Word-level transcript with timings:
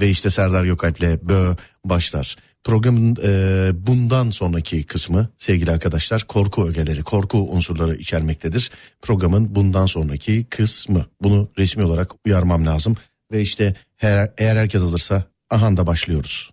ve 0.00 0.10
işte 0.10 0.30
Serdar 0.30 0.64
Gökalp'le 0.64 1.22
Bö 1.22 1.54
başlar. 1.84 2.36
Programın 2.64 3.16
e, 3.24 3.70
bundan 3.86 4.30
sonraki 4.30 4.84
kısmı 4.84 5.28
sevgili 5.38 5.70
arkadaşlar 5.70 6.24
korku 6.24 6.68
ögeleri, 6.68 7.02
korku 7.02 7.38
unsurları 7.38 7.94
içermektedir. 7.94 8.70
Programın 9.02 9.54
bundan 9.54 9.86
sonraki 9.86 10.44
kısmı. 10.44 11.06
Bunu 11.22 11.48
resmi 11.58 11.84
olarak 11.84 12.10
uyarmam 12.26 12.66
lazım. 12.66 12.96
Ve 13.32 13.42
işte 13.42 13.74
her, 13.96 14.32
eğer 14.38 14.56
herkes 14.56 14.82
hazırsa 14.82 15.24
başlıyoruz. 15.86 16.50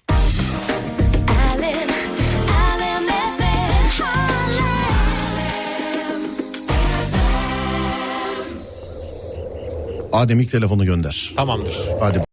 Alem 1.30 3.08
FM, 3.08 4.02
Harlem. 4.02 4.76
Adem 10.14 10.40
ilk 10.40 10.52
telefonu 10.52 10.86
gönder. 10.86 11.34
Tamamdır. 11.36 11.76
Hadi 12.00 12.26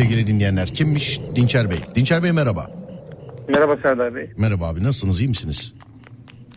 sevgili 0.00 0.26
dinleyenler 0.26 0.66
kimmiş? 0.66 1.20
Dinçer 1.36 1.70
Bey. 1.70 1.76
Dinçer 1.94 2.22
Bey 2.22 2.32
merhaba. 2.32 2.66
Merhaba 3.48 3.76
Serdar 3.76 4.14
Bey. 4.14 4.30
Merhaba 4.38 4.68
abi 4.68 4.80
nasılsınız 4.80 5.20
iyi 5.20 5.28
misiniz? 5.28 5.74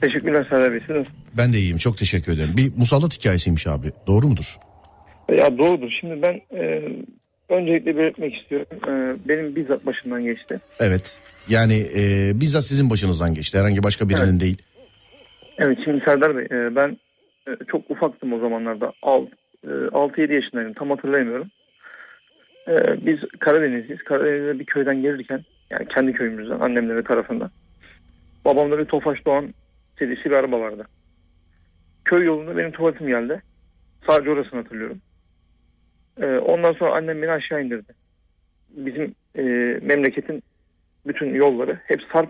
Teşekkürler 0.01 0.47
Serdar 0.49 0.71
Bey. 0.71 0.79
Siz? 0.87 1.05
Ben 1.37 1.53
de 1.53 1.57
iyiyim 1.57 1.77
çok 1.77 1.97
teşekkür 1.97 2.33
ederim. 2.33 2.53
Bir 2.57 2.71
musallat 2.77 3.17
hikayesiymiş 3.19 3.67
abi 3.67 3.87
doğru 4.07 4.27
mudur? 4.27 4.57
Ya 5.37 5.57
doğrudur. 5.57 5.91
Şimdi 5.99 6.21
ben 6.21 6.57
e, 6.57 6.81
öncelikle 7.49 7.97
belirtmek 7.97 8.35
istiyorum. 8.35 8.67
E, 8.87 9.27
benim 9.29 9.55
bizzat 9.55 9.85
başımdan 9.85 10.23
geçti. 10.23 10.59
Evet 10.79 11.21
yani 11.49 11.85
e, 11.97 12.31
bizzat 12.41 12.63
sizin 12.63 12.89
başınızdan 12.89 13.33
geçti 13.35 13.57
herhangi 13.59 13.83
başka 13.83 14.09
birinin 14.09 14.31
Evet. 14.31 14.41
değil. 14.41 14.61
Evet 15.57 15.77
şimdi 15.85 16.03
Serdar 16.05 16.37
Bey 16.37 16.45
e, 16.45 16.75
ben 16.75 16.97
e, 17.47 17.51
çok 17.71 17.91
ufaktım 17.91 18.33
o 18.33 18.39
zamanlarda. 18.39 18.93
Alt, 19.01 19.29
e, 19.63 19.67
6-7 19.67 20.33
yaşındaydım. 20.33 20.73
Tam 20.73 20.89
hatırlayamıyorum. 20.89 21.47
E, 22.67 23.05
biz 23.05 23.19
Karadenizliyiz. 23.39 24.03
Karadeniz'de 24.03 24.59
bir 24.59 24.65
köyden 24.65 25.01
gelirken 25.01 25.43
yani 25.69 25.87
kendi 25.87 26.13
köyümüzden 26.13 26.59
annemlerin 26.59 27.03
tarafından. 27.03 27.51
Babamda 28.45 28.77
bir 28.79 28.85
Tofaş 28.85 29.25
Doğan 29.25 29.53
serisi 29.99 30.25
bir 30.25 30.31
araba 30.31 30.59
vardı. 30.59 30.87
Köy 32.05 32.25
yolunda 32.25 32.57
benim 32.57 32.71
tuvaletim 32.71 33.07
geldi. 33.07 33.41
Sadece 34.07 34.31
orasını 34.31 34.61
hatırlıyorum. 34.61 35.01
E, 36.21 36.25
ondan 36.25 36.73
sonra 36.73 36.93
annem 36.93 37.21
beni 37.21 37.31
aşağı 37.31 37.63
indirdi. 37.63 37.93
Bizim 38.69 39.15
e, 39.35 39.43
memleketin 39.81 40.43
bütün 41.07 41.33
yolları 41.33 41.79
hep 41.85 42.01
sarp 42.13 42.29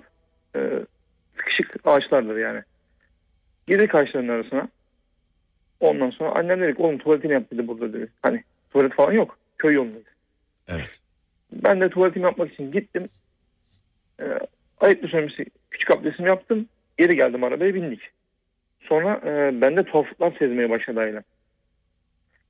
e, 0.56 0.60
sıkışık 1.38 1.76
ağaçlardır 1.86 2.38
yani. 2.38 2.62
Girdik 3.68 3.96
ağaçların 3.96 4.28
arasına. 4.28 4.68
Ondan 5.80 6.10
sonra 6.10 6.32
annem 6.36 6.62
dedi 6.62 6.76
ki 6.76 6.82
oğlum 6.82 6.98
tuvaletini 6.98 7.34
yap 7.34 7.44
dedi 7.52 7.68
burada 7.68 7.94
dedi. 7.94 8.08
Hani 8.22 8.44
tuvalet 8.72 8.94
falan 8.94 9.12
yok. 9.12 9.38
Köy 9.58 9.74
yolundayız. 9.74 10.13
Evet. 10.68 11.00
Ben 11.52 11.82
de 11.82 11.90
tuvaletimi 11.90 12.26
yapmak 12.26 12.54
için 12.54 12.72
gittim. 12.72 13.10
E, 14.20 14.26
ayıplı 14.80 15.08
söylemesi 15.08 15.46
küçük 15.72 15.92
abdestimi 15.92 16.30
yaptım. 16.30 16.68
Geri 16.98 17.16
geldim 17.16 17.44
arabaya 17.44 17.74
bindik. 17.74 18.02
Sonra 18.80 19.22
e, 19.26 19.62
bende 19.62 19.84
tuhaflıklar 19.84 20.36
sezmeye 20.40 20.70
başladı 20.70 21.00
ailem. 21.00 21.24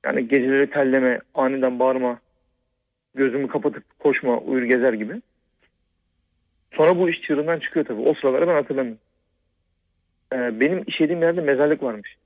Yani 0.04 0.28
geceleri 0.28 0.70
telleme, 0.70 1.20
aniden 1.34 1.78
bağırma, 1.78 2.20
gözümü 3.14 3.48
kapatıp 3.48 3.98
koşma, 3.98 4.38
uyur 4.38 4.62
gezer 4.62 4.92
gibi. 4.92 5.22
Sonra 6.76 6.98
bu 6.98 7.10
iş 7.10 7.20
çığırından 7.20 7.60
çıkıyor 7.60 7.86
tabii. 7.86 8.00
O 8.00 8.14
sıraları 8.14 8.48
ben 8.48 8.54
hatırlamıyorum. 8.54 9.00
E, 10.32 10.60
benim 10.60 10.84
işediğim 10.86 11.22
yerde 11.22 11.40
mezarlık 11.40 11.82
varmış. 11.82 12.16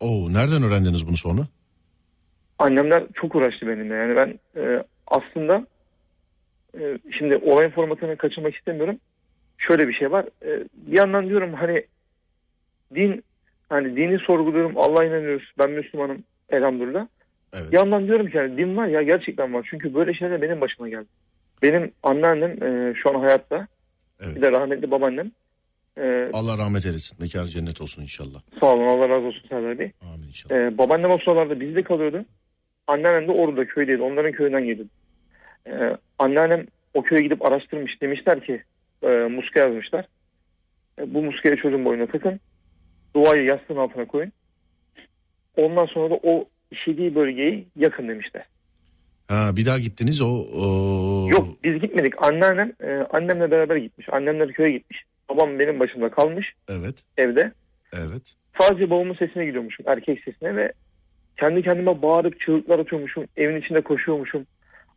Oo 0.00 0.32
nereden 0.32 0.62
öğrendiniz 0.62 1.06
bunu 1.06 1.16
sonra? 1.16 1.42
annemler 2.58 3.04
çok 3.14 3.34
uğraştı 3.34 3.66
benimle. 3.66 3.94
Yani 3.94 4.16
ben 4.16 4.60
e, 4.60 4.82
aslında 5.06 5.66
e, 6.78 6.98
şimdi 7.18 7.36
olayın 7.36 7.70
formatını 7.70 8.16
kaçırmak 8.16 8.54
istemiyorum. 8.54 8.98
Şöyle 9.58 9.88
bir 9.88 9.94
şey 9.94 10.10
var. 10.12 10.24
E, 10.42 10.64
bir 10.74 10.96
yandan 10.96 11.28
diyorum 11.28 11.54
hani 11.54 11.84
din 12.94 13.24
hani 13.68 13.96
dini 13.96 14.18
sorguluyorum. 14.18 14.78
Allah'a 14.78 15.04
inanıyoruz. 15.04 15.52
Ben 15.58 15.70
Müslümanım 15.70 16.24
elhamdülillah. 16.50 17.06
Evet. 17.52 17.72
Bir 17.72 17.76
yandan 17.76 18.06
diyorum 18.06 18.30
ki 18.30 18.36
yani 18.36 18.56
din 18.56 18.76
var 18.76 18.86
ya 18.86 19.02
gerçekten 19.02 19.54
var. 19.54 19.66
Çünkü 19.70 19.94
böyle 19.94 20.14
şeyler 20.14 20.42
benim 20.42 20.60
başıma 20.60 20.88
geldi. 20.88 21.06
Benim 21.62 21.92
anneannem 22.02 22.62
e, 22.62 22.94
şu 23.02 23.10
an 23.10 23.20
hayatta. 23.20 23.66
Evet. 24.20 24.36
Bir 24.36 24.42
de 24.42 24.52
rahmetli 24.52 24.90
babaannem. 24.90 25.30
E, 25.98 26.30
Allah 26.32 26.58
rahmet 26.58 26.86
eylesin. 26.86 27.18
Mekanı 27.20 27.48
cennet 27.48 27.80
olsun 27.80 28.02
inşallah. 28.02 28.40
sağ 28.60 28.66
olun 28.66 28.86
Allah 28.86 29.08
razı 29.08 29.26
olsun 29.26 29.48
Serdar 29.48 29.78
Bey. 29.78 29.92
Amin 30.14 30.26
inşallah. 30.26 30.56
Ee, 30.56 30.78
babaannem 30.78 31.10
o 31.10 31.18
sıralarda 31.18 31.60
bizde 31.60 31.82
kalıyordu. 31.82 32.24
Anneannem 32.86 33.28
de 33.28 33.32
orada 33.32 33.66
köydeydi. 33.66 34.02
Onların 34.02 34.32
köyünden 34.32 34.64
geliyordu. 34.64 34.90
Ee, 35.66 35.96
anneannem 36.18 36.66
o 36.94 37.02
köye 37.02 37.22
gidip 37.22 37.46
araştırmış. 37.46 38.02
Demişler 38.02 38.44
ki 38.44 38.62
e, 39.02 39.08
muska 39.08 39.60
yazmışlar. 39.60 40.04
E, 40.98 41.14
bu 41.14 41.22
muskayı 41.22 41.56
çocuğun 41.56 41.84
boynuna 41.84 42.06
takın. 42.06 42.40
Duayı 43.16 43.44
yastığın 43.44 43.76
altına 43.76 44.04
koyun. 44.04 44.32
Ondan 45.56 45.86
sonra 45.86 46.10
da 46.10 46.14
o 46.22 46.44
işediği 46.70 47.14
bölgeyi 47.14 47.66
yakın 47.76 48.08
demişler. 48.08 48.44
Ha, 49.28 49.50
bir 49.56 49.66
daha 49.66 49.78
gittiniz 49.78 50.22
o, 50.22 50.46
o... 50.54 51.28
Yok 51.30 51.48
biz 51.64 51.80
gitmedik. 51.80 52.22
Anneannem 52.22 52.72
e, 52.80 53.06
annemle 53.10 53.50
beraber 53.50 53.76
gitmiş. 53.76 54.08
Annemler 54.12 54.52
köye 54.52 54.70
gitmiş. 54.70 55.02
Babam 55.28 55.58
benim 55.58 55.80
başımda 55.80 56.10
kalmış 56.10 56.52
Evet. 56.68 57.02
evde. 57.16 57.52
Evet. 57.92 58.34
Sadece 58.60 58.90
babamın 58.90 59.14
sesine 59.14 59.44
gidiyormuşum. 59.46 59.86
Erkek 59.88 60.24
sesine 60.24 60.56
ve 60.56 60.72
kendi 61.36 61.62
kendime 61.62 62.02
bağırıp 62.02 62.40
çığlıklar 62.40 62.78
atıyormuşum. 62.78 63.24
Evin 63.36 63.60
içinde 63.60 63.80
koşuyormuşum. 63.80 64.46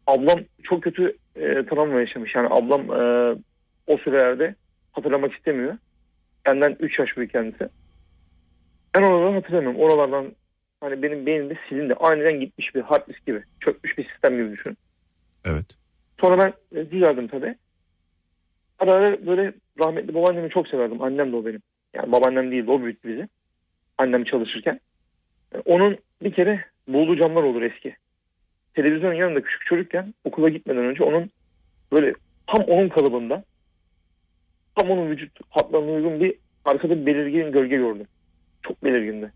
Ablam 0.07 0.39
çok 0.63 0.83
kötü 0.83 1.17
e, 1.35 1.65
travma 1.65 1.99
yaşamış. 1.99 2.35
Yani 2.35 2.47
ablam 2.51 2.81
e, 2.81 3.35
o 3.87 3.97
sürelerde 3.97 4.55
hatırlamak 4.91 5.33
istemiyor. 5.33 5.77
Benden 6.45 6.75
3 6.79 6.99
yaş 6.99 7.17
büyük 7.17 7.31
kendisi. 7.31 7.69
Ben 8.95 9.01
oraları 9.03 9.33
hatırlamıyorum. 9.33 9.79
Oralardan 9.79 10.35
hani 10.81 11.03
benim 11.03 11.25
beynimde 11.25 11.57
silindi. 11.69 11.93
Aniden 11.93 12.39
gitmiş 12.39 12.75
bir 12.75 12.81
hard 12.81 13.07
disk 13.07 13.25
gibi. 13.25 13.43
Çökmüş 13.59 13.97
bir 13.97 14.09
sistem 14.09 14.37
gibi 14.37 14.51
düşün. 14.51 14.77
Evet. 15.45 15.65
Sonra 16.21 16.37
ben 16.37 16.79
e, 16.79 16.91
düzeldim 16.91 17.27
tabii. 17.27 17.55
Ara 18.79 18.93
ara 18.93 19.25
böyle 19.25 19.53
rahmetli 19.79 20.13
babaannemi 20.13 20.49
çok 20.49 20.67
severdim. 20.67 21.01
Annem 21.01 21.31
de 21.31 21.35
o 21.35 21.45
benim. 21.45 21.61
Yani 21.93 22.11
babaannem 22.11 22.51
değil 22.51 22.67
de 22.67 22.71
o 22.71 22.81
büyüttü 22.81 23.09
bizi. 23.09 23.27
Annem 23.97 24.23
çalışırken. 24.23 24.79
Onun 25.65 25.97
bir 26.23 26.31
kere 26.31 26.65
bulduğu 26.87 27.15
camlar 27.15 27.43
olur 27.43 27.61
eski. 27.61 27.95
Televizyonun 28.73 29.15
yanında 29.15 29.41
küçük 29.41 29.65
çocukken 29.65 30.13
okula 30.23 30.49
gitmeden 30.49 30.85
önce 30.85 31.03
onun 31.03 31.31
böyle 31.91 32.13
tam 32.47 32.63
onun 32.63 32.89
kalıbında 32.89 33.43
tam 34.75 34.91
onun 34.91 35.09
vücut 35.09 35.39
hatlarına 35.49 35.91
uygun 35.91 36.19
bir 36.19 36.35
arkada 36.65 36.97
bir 36.97 37.05
belirgin 37.05 37.51
gölge 37.51 37.75
gördüm. 37.75 38.07
Çok 38.63 38.83
belirgindi. 38.83 39.31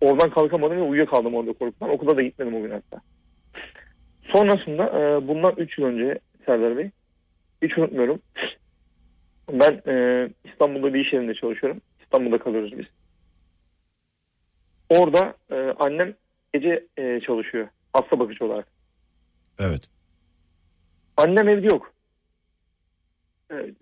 Oradan 0.00 0.30
kalkamadım 0.30 0.76
ve 0.76 0.82
uyuyakaldım 0.82 1.34
orada 1.34 1.52
korkudan. 1.52 1.90
Okula 1.90 2.16
da 2.16 2.22
gitmedim 2.22 2.54
o 2.54 2.62
gün 2.62 2.70
hatta. 2.70 3.00
Sonrasında 4.32 4.84
e, 4.84 5.28
bundan 5.28 5.54
3 5.56 5.78
yıl 5.78 5.86
önce 5.86 6.18
Serdar 6.46 6.76
Bey 6.76 6.90
hiç 7.62 7.78
unutmuyorum. 7.78 8.20
Ben 9.52 9.82
e, 9.92 10.28
İstanbul'da 10.44 10.94
bir 10.94 11.06
iş 11.06 11.12
yerinde 11.12 11.34
çalışıyorum. 11.34 11.80
İstanbul'da 12.02 12.38
kalıyoruz 12.38 12.78
biz. 12.78 12.86
Orada 14.92 15.34
e, 15.50 15.74
annem 15.78 16.14
gece 16.54 16.86
e, 16.96 17.20
çalışıyor. 17.20 17.68
Hasta 17.92 18.18
bakıcı 18.18 18.44
olarak. 18.44 18.66
Evet. 19.58 19.88
Annem 21.16 21.48
evde 21.48 21.66
yok. 21.66 21.92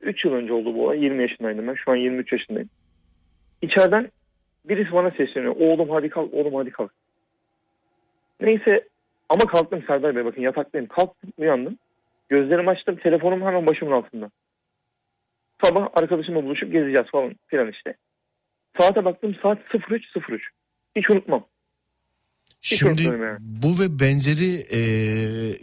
3 0.02 0.24
yıl 0.24 0.32
önce 0.32 0.52
oldu 0.52 0.74
bu 0.74 0.84
olay. 0.84 1.04
20 1.04 1.22
yaşındaydım 1.22 1.68
ben. 1.68 1.74
Şu 1.74 1.90
an 1.90 1.96
23 1.96 2.32
yaşındayım. 2.32 2.68
İçeriden 3.62 4.10
birisi 4.64 4.92
bana 4.92 5.10
sesleniyor. 5.10 5.56
Oğlum 5.56 5.90
hadi 5.90 6.08
kalk, 6.08 6.34
oğlum 6.34 6.54
hadi 6.54 6.70
kalk. 6.70 6.92
Neyse 8.40 8.88
ama 9.28 9.46
kalktım 9.46 9.84
Serdar 9.86 10.16
Bey 10.16 10.24
bakın 10.24 10.42
yataktayım. 10.42 10.86
Kalktım 10.86 11.32
uyandım. 11.38 11.78
Gözlerimi 12.28 12.70
açtım. 12.70 12.96
Telefonum 12.96 13.42
hemen 13.42 13.66
başımın 13.66 13.92
altında. 13.92 14.30
Sabah 15.64 15.88
arkadaşımla 15.94 16.44
buluşup 16.44 16.72
gezeceğiz 16.72 17.10
falan 17.12 17.34
filan 17.46 17.70
işte. 17.70 17.94
Saate 18.78 19.04
baktım 19.04 19.36
saat 19.42 19.58
03.03. 19.58 20.40
Hiç 20.96 21.10
unutmam. 21.10 21.46
Hiç 22.62 22.78
Şimdi 22.78 23.02
yani. 23.02 23.36
bu 23.40 23.80
ve 23.80 24.00
benzeri 24.00 24.54
e, 24.72 24.80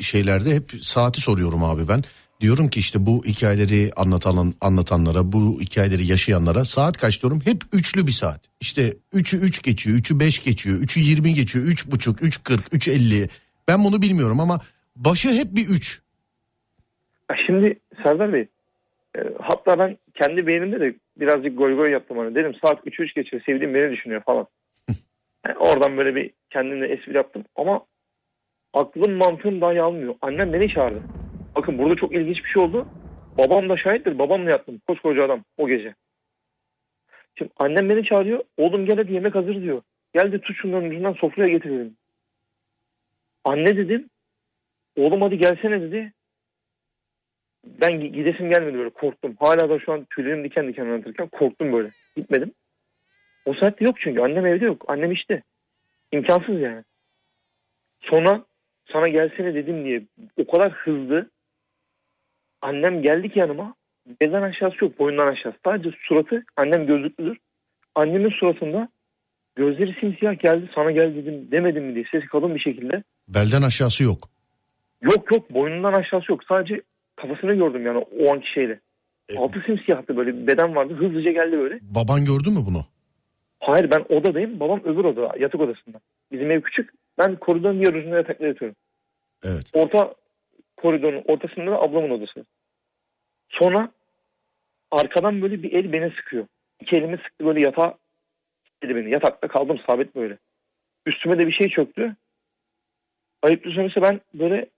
şeylerde 0.02 0.56
hep 0.56 0.64
saati 0.82 1.22
soruyorum 1.22 1.64
abi 1.64 1.88
ben. 1.88 2.04
Diyorum 2.42 2.70
ki 2.70 2.80
işte 2.80 3.06
bu 3.06 3.22
hikayeleri 3.26 3.92
anlatan 3.96 4.54
anlatanlara, 4.62 5.32
bu 5.32 5.62
hikayeleri 5.62 6.06
yaşayanlara 6.06 6.66
saat 6.66 6.98
kaç 6.98 7.24
diyorum? 7.24 7.40
Hep 7.46 7.62
üçlü 7.74 8.08
bir 8.08 8.12
saat. 8.12 8.42
İşte 8.62 8.82
3'ü 9.14 9.38
3 9.46 9.64
geçiyor, 9.64 9.98
3'ü 9.98 10.20
5 10.20 10.44
geçiyor, 10.44 10.78
3'ü 10.82 11.00
20 11.00 11.34
geçiyor, 11.34 11.66
3.5, 11.66 12.22
3.40, 12.22 12.58
3.50. 12.58 13.30
Ben 13.68 13.84
bunu 13.84 14.02
bilmiyorum 14.02 14.40
ama 14.40 14.60
başı 14.96 15.30
hep 15.30 15.56
bir 15.56 15.66
3. 15.70 16.02
Ya 17.30 17.36
Şimdi 17.46 17.80
Serdar 18.04 18.34
Bey 18.34 18.48
e, 19.18 19.20
hatta 19.40 19.80
ben 19.80 19.98
kendi 20.16 20.48
beynimde 20.48 20.80
de 20.80 20.96
birazcık 21.20 21.58
goy 21.58 21.76
goy 21.76 21.92
yaptım 21.92 22.18
hani 22.18 22.36
dedim 22.36 22.54
saat 22.66 22.88
3-3 22.88 23.16
geçiyor 23.16 23.42
sevdiğim 23.46 23.74
beni 23.74 23.92
düşünüyor 23.92 24.22
falan. 24.22 24.48
Yani 25.48 25.58
oradan 25.58 25.98
böyle 25.98 26.16
bir 26.16 26.32
kendimle 26.50 26.88
espri 26.88 27.16
yaptım 27.18 27.44
ama 27.56 27.86
aklım 28.74 29.12
mantığım 29.12 29.62
dahi 29.62 29.82
almıyor. 29.82 30.16
Annem 30.22 30.54
beni 30.54 30.74
çağırdı. 30.74 31.02
Bakın 31.56 31.78
burada 31.78 31.96
çok 31.96 32.14
ilginç 32.16 32.38
bir 32.44 32.50
şey 32.50 32.64
oldu. 32.64 32.88
Babam 33.38 33.70
da 33.70 33.78
şahittir. 33.78 34.20
Babamla 34.20 34.50
yattım. 34.50 34.82
Koskoca 34.88 35.24
adam 35.26 35.44
o 35.58 35.68
gece. 35.68 35.96
Şimdi 37.38 37.52
annem 37.58 37.90
beni 37.90 38.04
çağırıyor. 38.04 38.44
Oğlum 38.58 38.86
gel 38.86 38.98
hadi 38.98 39.14
yemek 39.14 39.36
hazır 39.36 39.62
diyor. 39.62 39.82
Gel 40.14 40.32
de 40.32 40.42
tut 40.42 40.58
şunların 40.62 40.90
ucundan 40.90 41.14
sofraya 41.14 41.50
getirelim. 41.50 41.98
Anne 43.44 43.78
dedim. 43.78 44.10
Oğlum 44.96 45.22
hadi 45.22 45.38
gelsene 45.38 45.82
dedi. 45.82 46.14
Ben 47.66 47.92
gi- 47.92 48.12
gidesim 48.12 48.50
gelmedi 48.50 48.78
böyle 48.78 48.90
korktum. 48.90 49.36
Hala 49.40 49.70
da 49.70 49.80
şu 49.80 49.92
an 49.94 50.06
tüylerim 50.06 50.44
diken 50.44 50.68
diken 50.68 50.86
anlatırken 50.86 51.28
korktum 51.28 51.74
böyle. 51.74 51.92
Gitmedim. 52.16 52.52
O 53.48 53.54
saatte 53.54 53.86
yok 53.86 53.96
çünkü. 54.00 54.22
Annem 54.22 54.46
evde 54.46 54.66
yok. 54.66 54.86
Annem 54.88 55.12
işte. 55.12 55.44
İmkansız 56.12 56.60
yani. 56.62 56.84
Sonra 58.02 58.46
sana 58.94 59.08
gelsene 59.08 59.54
dedim 59.56 59.86
diye 59.86 60.02
o 60.38 60.48
kadar 60.52 60.72
hızlı 60.72 61.30
annem 62.62 63.02
geldi 63.02 63.30
ki 63.30 63.40
yanıma. 63.40 63.76
Beden 64.22 64.42
aşağısı 64.42 64.78
yok 64.82 65.00
boyundan 65.00 65.28
aşağısı. 65.28 65.58
Sadece 65.66 65.90
suratı 66.08 66.44
annem 66.58 66.88
gözlüklüdür. 66.88 67.38
Annemin 67.96 68.30
suratında 68.30 68.90
gözleri 69.56 69.96
simsiyah 70.00 70.40
geldi 70.40 70.70
sana 70.76 70.92
gel 70.92 71.16
dedim 71.16 71.52
demedim 71.52 71.86
mi 71.86 71.96
diye 71.96 72.06
sesi 72.12 72.28
kalın 72.28 72.56
bir 72.56 72.60
şekilde. 72.60 73.04
Belden 73.28 73.62
aşağısı 73.62 74.04
yok. 74.04 74.30
Yok 75.02 75.36
yok 75.36 75.54
boynundan 75.54 75.94
aşağısı 75.94 76.32
yok. 76.32 76.44
Sadece 76.44 76.82
kafasını 77.16 77.54
gördüm 77.54 77.86
yani 77.86 77.98
o 77.98 78.34
anki 78.34 78.52
şeyle. 78.54 78.80
E- 79.30 79.38
Altı 79.38 79.64
simsiyahtı 79.66 80.18
böyle 80.18 80.48
beden 80.48 80.76
vardı. 80.76 80.94
Hızlıca 80.94 81.32
geldi 81.32 81.58
böyle. 81.58 81.80
Baban 81.82 82.20
gördü 82.26 82.50
mü 82.50 82.60
bunu? 82.70 82.86
Hayır 83.60 83.92
ben 83.92 84.06
odadayım. 84.16 84.60
Babam 84.60 84.82
öbür 84.84 85.06
odada 85.06 85.38
yatak 85.40 85.62
odasında. 85.62 86.00
Bizim 86.32 86.52
ev 86.52 86.62
küçük. 86.62 86.90
Ben 87.18 87.36
koridorun 87.36 87.82
diğer 87.82 87.94
ucunda 87.94 88.16
yatakta 88.16 88.48
yatıyorum. 88.48 88.76
Evet. 89.44 89.72
Orta 89.74 90.16
koridorun 90.78 91.24
ortasında 91.28 91.72
da 91.72 91.82
ablamın 91.82 92.10
odası. 92.10 92.46
Sonra 93.50 93.92
arkadan 94.92 95.42
böyle 95.42 95.64
bir 95.64 95.72
el 95.72 95.94
beni 95.94 96.12
sıkıyor. 96.12 96.48
İki 96.82 96.96
elimi 96.96 97.18
sıktı 97.18 97.46
böyle 97.46 97.60
yatağa 97.62 97.98
dedi 98.84 98.96
beni. 98.96 99.10
Yatakta 99.10 99.48
kaldım 99.48 99.80
sabit 99.88 100.16
böyle. 100.16 100.38
Üstüme 101.06 101.40
de 101.40 101.48
bir 101.48 101.54
şey 101.54 101.70
çöktü. 101.70 102.16
Ayıplı 103.42 103.72
sonrası 103.72 104.02
ben 104.02 104.22
böyle 104.34 104.70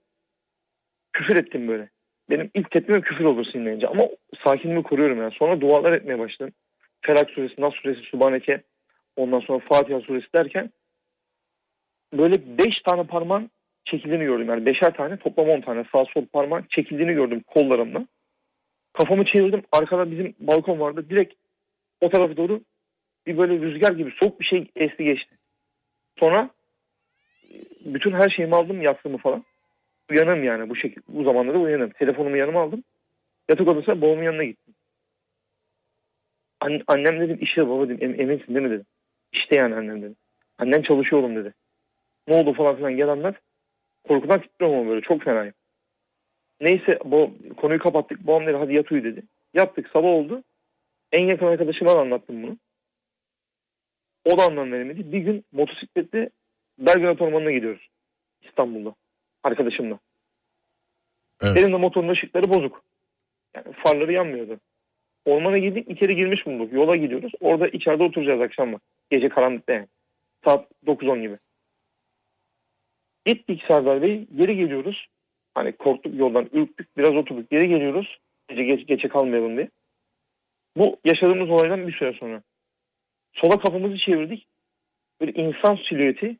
küfür 1.12 1.36
ettim 1.36 1.68
böyle. 1.68 1.88
Benim 2.30 2.50
ilk 2.54 2.70
tepkime 2.70 3.00
küfür 3.00 3.24
olur 3.24 3.44
sinirlenince 3.52 3.88
ama 3.88 4.08
sakinliğimi 4.44 4.82
koruyorum 4.82 5.18
yani. 5.18 5.34
Sonra 5.34 5.60
dualar 5.60 5.92
etmeye 5.92 6.18
başladım. 6.18 6.54
Felak 7.00 7.30
suresi, 7.30 7.60
Nas 7.60 7.74
suresi, 7.74 8.00
Subhaneke 8.00 8.62
ondan 9.20 9.40
sonra 9.40 9.58
Fatiha 9.58 10.00
suresi 10.00 10.32
derken 10.34 10.70
böyle 12.12 12.58
beş 12.58 12.82
tane 12.82 13.04
parmağın 13.04 13.50
çekildiğini 13.84 14.24
gördüm. 14.24 14.48
Yani 14.48 14.66
beşer 14.66 14.94
tane 14.94 15.16
toplam 15.16 15.48
on 15.48 15.60
tane 15.60 15.84
sağ 15.92 16.04
sol 16.04 16.26
parmağın 16.26 16.66
çekildiğini 16.70 17.12
gördüm 17.12 17.42
kollarımla. 17.46 18.06
Kafamı 18.92 19.24
çevirdim. 19.24 19.62
Arkada 19.72 20.10
bizim 20.10 20.34
balkon 20.40 20.80
vardı. 20.80 21.06
Direkt 21.10 21.34
o 22.00 22.08
tarafa 22.08 22.36
doğru 22.36 22.60
bir 23.26 23.38
böyle 23.38 23.58
rüzgar 23.58 23.92
gibi 23.92 24.12
soğuk 24.20 24.40
bir 24.40 24.44
şey 24.44 24.70
esti 24.76 25.04
geçti. 25.04 25.36
Sonra 26.18 26.50
e, 27.44 27.54
bütün 27.84 28.12
her 28.12 28.28
şeyimi 28.28 28.56
aldım 28.56 28.82
yastığımı 28.82 29.18
falan. 29.18 29.44
Uyanım 30.10 30.44
yani 30.44 30.70
bu 30.70 30.76
şekilde. 30.76 31.04
Bu 31.08 31.24
zamanlarda 31.24 31.58
uyanım. 31.58 31.90
Telefonumu 31.90 32.36
yanıma 32.36 32.60
aldım. 32.60 32.84
Yatak 33.48 33.68
odasına 33.68 34.02
babamın 34.02 34.22
yanına 34.22 34.44
gittim. 34.44 34.74
An- 36.60 36.82
annem 36.86 37.20
dedim 37.20 37.38
işte 37.40 37.68
baba 37.68 37.88
dedim 37.88 37.98
em- 38.00 38.20
eminsin 38.20 38.54
değil 38.54 38.66
mi 38.66 38.70
dedim. 38.70 38.86
İşte 39.32 39.56
yani 39.56 39.74
annem 39.74 40.02
dedim. 40.02 40.16
Annem 40.58 40.82
çalışıyor 40.82 41.22
oğlum 41.22 41.36
dedi. 41.36 41.54
Ne 42.28 42.34
oldu 42.34 42.52
falan 42.52 42.76
filan 42.76 42.96
gel 42.96 43.08
anlat. 43.08 43.36
Korkudan 44.08 44.40
titriyorum 44.40 44.78
ama 44.78 44.90
böyle 44.90 45.00
çok 45.00 45.22
fenayım. 45.22 45.54
Neyse 46.60 46.98
bu 47.04 47.30
konuyu 47.56 47.78
kapattık. 47.78 48.26
Babam 48.26 48.46
dedi 48.46 48.56
hadi 48.56 48.74
yat 48.74 48.92
uyu 48.92 49.04
dedi. 49.04 49.22
Yattık 49.54 49.88
sabah 49.88 50.08
oldu. 50.08 50.42
En 51.12 51.26
yakın 51.26 51.46
arkadaşıma 51.46 51.94
da 51.94 52.00
anlattım 52.00 52.42
bunu. 52.42 52.56
O 54.24 54.38
da 54.38 54.42
anlam 54.44 54.72
veremedi. 54.72 55.12
Bir 55.12 55.18
gün 55.18 55.44
motosikletle 55.52 56.30
Belgrad 56.78 57.18
Ormanı'na 57.18 57.50
gidiyoruz. 57.50 57.88
İstanbul'da. 58.42 58.94
Arkadaşımla. 59.42 59.98
Evet. 61.42 61.56
Benim 61.56 61.72
de 61.72 61.76
motorun 61.76 62.08
ışıkları 62.08 62.48
bozuk. 62.48 62.84
Yani 63.56 63.72
farları 63.72 64.12
yanmıyordu. 64.12 64.60
Ormana 65.24 65.58
girdik 65.58 65.90
içeri 65.90 66.16
girmiş 66.16 66.46
bulduk. 66.46 66.72
Yola 66.72 66.96
gidiyoruz. 66.96 67.32
Orada 67.40 67.68
içeride 67.68 68.02
oturacağız 68.02 68.40
akşam 68.40 68.72
bak. 68.72 68.82
Gece 69.10 69.28
karanlıkta 69.28 69.72
yani. 69.72 69.86
Saat 70.44 70.68
9-10 70.86 71.20
gibi. 71.20 71.38
Gittik 73.24 73.62
Serdar 73.68 74.02
Bey. 74.02 74.26
Geri 74.36 74.56
geliyoruz. 74.56 75.06
Hani 75.54 75.72
korktuk 75.72 76.14
yoldan 76.14 76.48
ürktük. 76.52 76.96
Biraz 76.96 77.16
oturduk. 77.16 77.50
Geri 77.50 77.68
geliyoruz. 77.68 78.18
Gece 78.48 78.64
geç, 78.64 78.86
geçe 78.86 79.08
kalmayalım 79.08 79.56
diye. 79.56 79.70
Bu 80.76 80.96
yaşadığımız 81.04 81.50
olaydan 81.50 81.88
bir 81.88 81.92
süre 81.92 82.12
sonra. 82.12 82.42
Sola 83.32 83.58
kafamızı 83.58 83.98
çevirdik. 83.98 84.46
Böyle 85.20 85.32
insan 85.32 85.78
silüeti. 85.88 86.36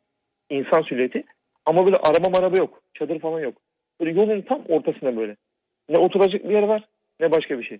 insan 0.50 0.82
silüeti. 0.82 1.24
Ama 1.66 1.86
böyle 1.86 1.96
araba 1.96 2.28
maraba 2.28 2.56
yok. 2.56 2.82
Çadır 2.94 3.20
falan 3.20 3.40
yok. 3.40 3.58
Böyle 4.00 4.20
yolun 4.20 4.42
tam 4.42 4.64
ortasına 4.68 5.16
böyle. 5.16 5.36
Ne 5.88 5.98
oturacak 5.98 6.44
bir 6.44 6.54
yer 6.54 6.62
var 6.62 6.84
ne 7.20 7.30
başka 7.32 7.58
bir 7.58 7.64
şey. 7.64 7.78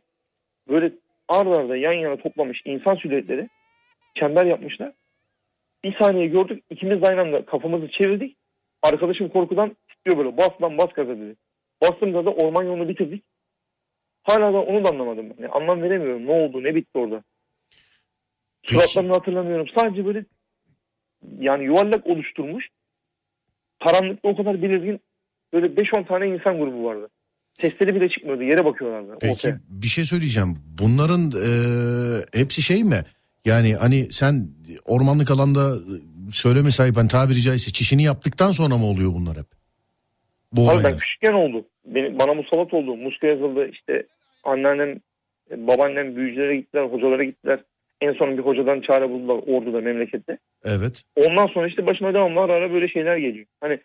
Böyle 0.70 0.92
arda 1.28 1.56
arda 1.56 1.76
yan 1.76 1.92
yana 1.92 2.16
toplamış 2.16 2.62
insan 2.64 2.94
silüetleri 2.94 3.48
çember 4.14 4.44
yapmışlar. 4.44 4.92
Bir 5.84 5.98
saniye 5.98 6.26
gördük 6.26 6.64
ikimiz 6.70 7.04
aynı 7.04 7.20
anda 7.20 7.44
kafamızı 7.44 7.88
çevirdik. 7.88 8.36
Arkadaşım 8.82 9.28
korkudan 9.28 9.76
titriyor 9.88 10.18
böyle 10.18 10.36
bas 10.36 10.62
lan 10.62 10.78
bas 10.78 10.92
gaza 10.92 11.16
dedi. 11.16 11.36
Bastım 11.82 12.12
gaza 12.12 12.30
orman 12.30 12.62
yolunu 12.62 12.88
bitirdik. 12.88 13.24
Hala 14.22 14.52
da 14.52 14.62
onu 14.62 14.84
da 14.84 14.88
anlamadım. 14.88 15.26
Yani 15.38 15.48
anlam 15.48 15.82
veremiyorum 15.82 16.26
ne 16.26 16.32
oldu 16.32 16.62
ne 16.62 16.74
bitti 16.74 16.98
orada. 16.98 17.22
Suratlarını 18.62 19.12
hatırlamıyorum. 19.12 19.68
Sadece 19.76 20.04
böyle 20.06 20.24
yani 21.38 21.64
yuvarlak 21.64 22.06
oluşturmuş. 22.06 22.68
Karanlıkta 23.84 24.28
o 24.28 24.36
kadar 24.36 24.62
belirgin 24.62 25.00
böyle 25.52 25.66
5-10 25.66 26.06
tane 26.06 26.28
insan 26.28 26.58
grubu 26.58 26.84
vardı. 26.84 27.08
Sesleri 27.60 27.94
bile 27.94 28.08
çıkmıyordu. 28.08 28.42
Yere 28.42 28.64
bakıyorlardı. 28.64 29.18
Peki 29.20 29.32
ortaya. 29.32 29.60
bir 29.68 29.86
şey 29.86 30.04
söyleyeceğim. 30.04 30.48
Bunların 30.78 31.20
e, 31.20 31.50
hepsi 32.38 32.62
şey 32.62 32.84
mi? 32.84 33.02
Yani 33.44 33.74
hani 33.74 34.12
sen 34.12 34.48
ormanlık 34.84 35.30
alanda 35.30 35.74
söyleme 36.30 36.70
sahiben 36.70 37.08
tabiri 37.08 37.40
caizse 37.40 37.72
çişini 37.72 38.02
yaptıktan 38.02 38.50
sonra 38.50 38.76
mı 38.78 38.86
oluyor 38.86 39.10
bunlar 39.14 39.36
hep? 39.36 39.46
Bu 40.52 40.70
Abi 40.70 40.84
ben 40.84 40.96
küçükken 40.96 41.32
oldu. 41.32 41.64
Benim, 41.84 42.18
bana 42.18 42.34
musallat 42.34 42.74
oldu. 42.74 42.96
Muska 42.96 43.26
yazıldı. 43.26 43.68
İşte 43.72 44.06
anneannem, 44.44 45.00
e, 45.50 45.66
babaannem 45.66 46.16
büyücülere 46.16 46.56
gittiler, 46.56 46.84
hocalara 46.84 47.24
gittiler. 47.24 47.60
En 48.00 48.12
son 48.12 48.38
bir 48.38 48.42
hocadan 48.42 48.80
çare 48.80 49.10
buldular 49.10 49.42
orduda 49.46 49.80
memlekette. 49.80 50.38
Evet. 50.64 51.02
Ondan 51.16 51.46
sonra 51.46 51.68
işte 51.68 51.86
başıma 51.86 52.14
devamlı 52.14 52.40
ara 52.40 52.52
ara 52.52 52.72
böyle 52.72 52.88
şeyler 52.88 53.16
geliyor. 53.16 53.46
Hani 53.60 53.80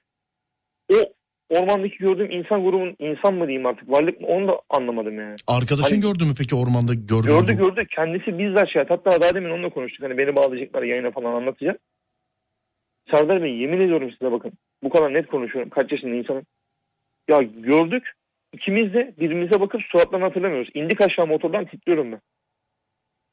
o 0.93 0.95
ormandaki 1.61 1.97
gördüğüm 1.97 2.31
insan 2.31 2.63
grubun 2.63 2.95
insan 2.99 3.33
mı 3.33 3.47
diyeyim 3.47 3.65
artık 3.65 3.89
varlık 3.91 4.21
mı 4.21 4.27
onu 4.27 4.47
da 4.47 4.61
anlamadım 4.69 5.19
yani. 5.19 5.35
Arkadaşın 5.47 5.89
Hani- 5.95 6.01
gördü 6.01 6.23
mü 6.25 6.33
peki 6.37 6.55
ormanda 6.55 6.93
gördü 6.93 7.27
mü 7.27 7.33
Gördü 7.39 7.59
bu? 7.59 7.63
gördü 7.65 7.85
kendisi 7.95 8.39
bizzat 8.39 8.69
şahit. 8.69 8.89
Hatta 8.89 9.21
daha 9.21 9.35
demin 9.35 9.49
onunla 9.49 9.69
konuştuk. 9.69 10.03
Hani 10.05 10.17
beni 10.17 10.35
bağlayacaklar 10.35 10.83
yayına 10.83 11.11
falan 11.11 11.33
anlatacak. 11.33 11.79
Serdar 13.11 13.43
Bey 13.43 13.55
yemin 13.57 13.81
ediyorum 13.81 14.11
size 14.19 14.31
bakın. 14.31 14.51
Bu 14.83 14.89
kadar 14.89 15.13
net 15.13 15.27
konuşuyorum. 15.27 15.69
Kaç 15.69 15.91
yaşında 15.91 16.15
insanım. 16.15 16.43
Ya 17.29 17.41
gördük. 17.41 18.11
İkimiz 18.53 18.93
de 18.93 19.13
birbirimize 19.19 19.59
bakıp 19.59 19.81
suratlarını 19.81 20.25
hatırlamıyoruz. 20.25 20.69
İndik 20.73 21.01
aşağı 21.01 21.27
motordan 21.27 21.65
titriyorum 21.65 22.11
ben. 22.11 22.21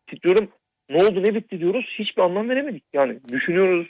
Titriyorum. 0.06 0.48
Ne 0.90 1.04
oldu 1.04 1.22
ne 1.22 1.34
bitti 1.34 1.60
diyoruz. 1.60 1.86
Hiçbir 1.98 2.22
anlam 2.22 2.48
veremedik. 2.48 2.84
Yani 2.92 3.18
düşünüyoruz. 3.32 3.86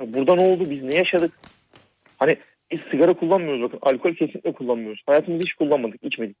Burada 0.00 0.34
ne 0.34 0.40
oldu? 0.42 0.70
Biz 0.70 0.82
ne 0.82 0.94
yaşadık? 0.94 1.32
Hani 2.18 2.36
biz 2.72 2.80
sigara 2.80 3.14
kullanmıyoruz 3.14 3.62
bakın. 3.62 3.78
Alkol 3.82 4.14
kesinlikle 4.14 4.52
kullanmıyoruz. 4.52 5.02
Hayatımızda 5.06 5.44
hiç 5.44 5.54
kullanmadık, 5.54 6.04
içmedik. 6.04 6.36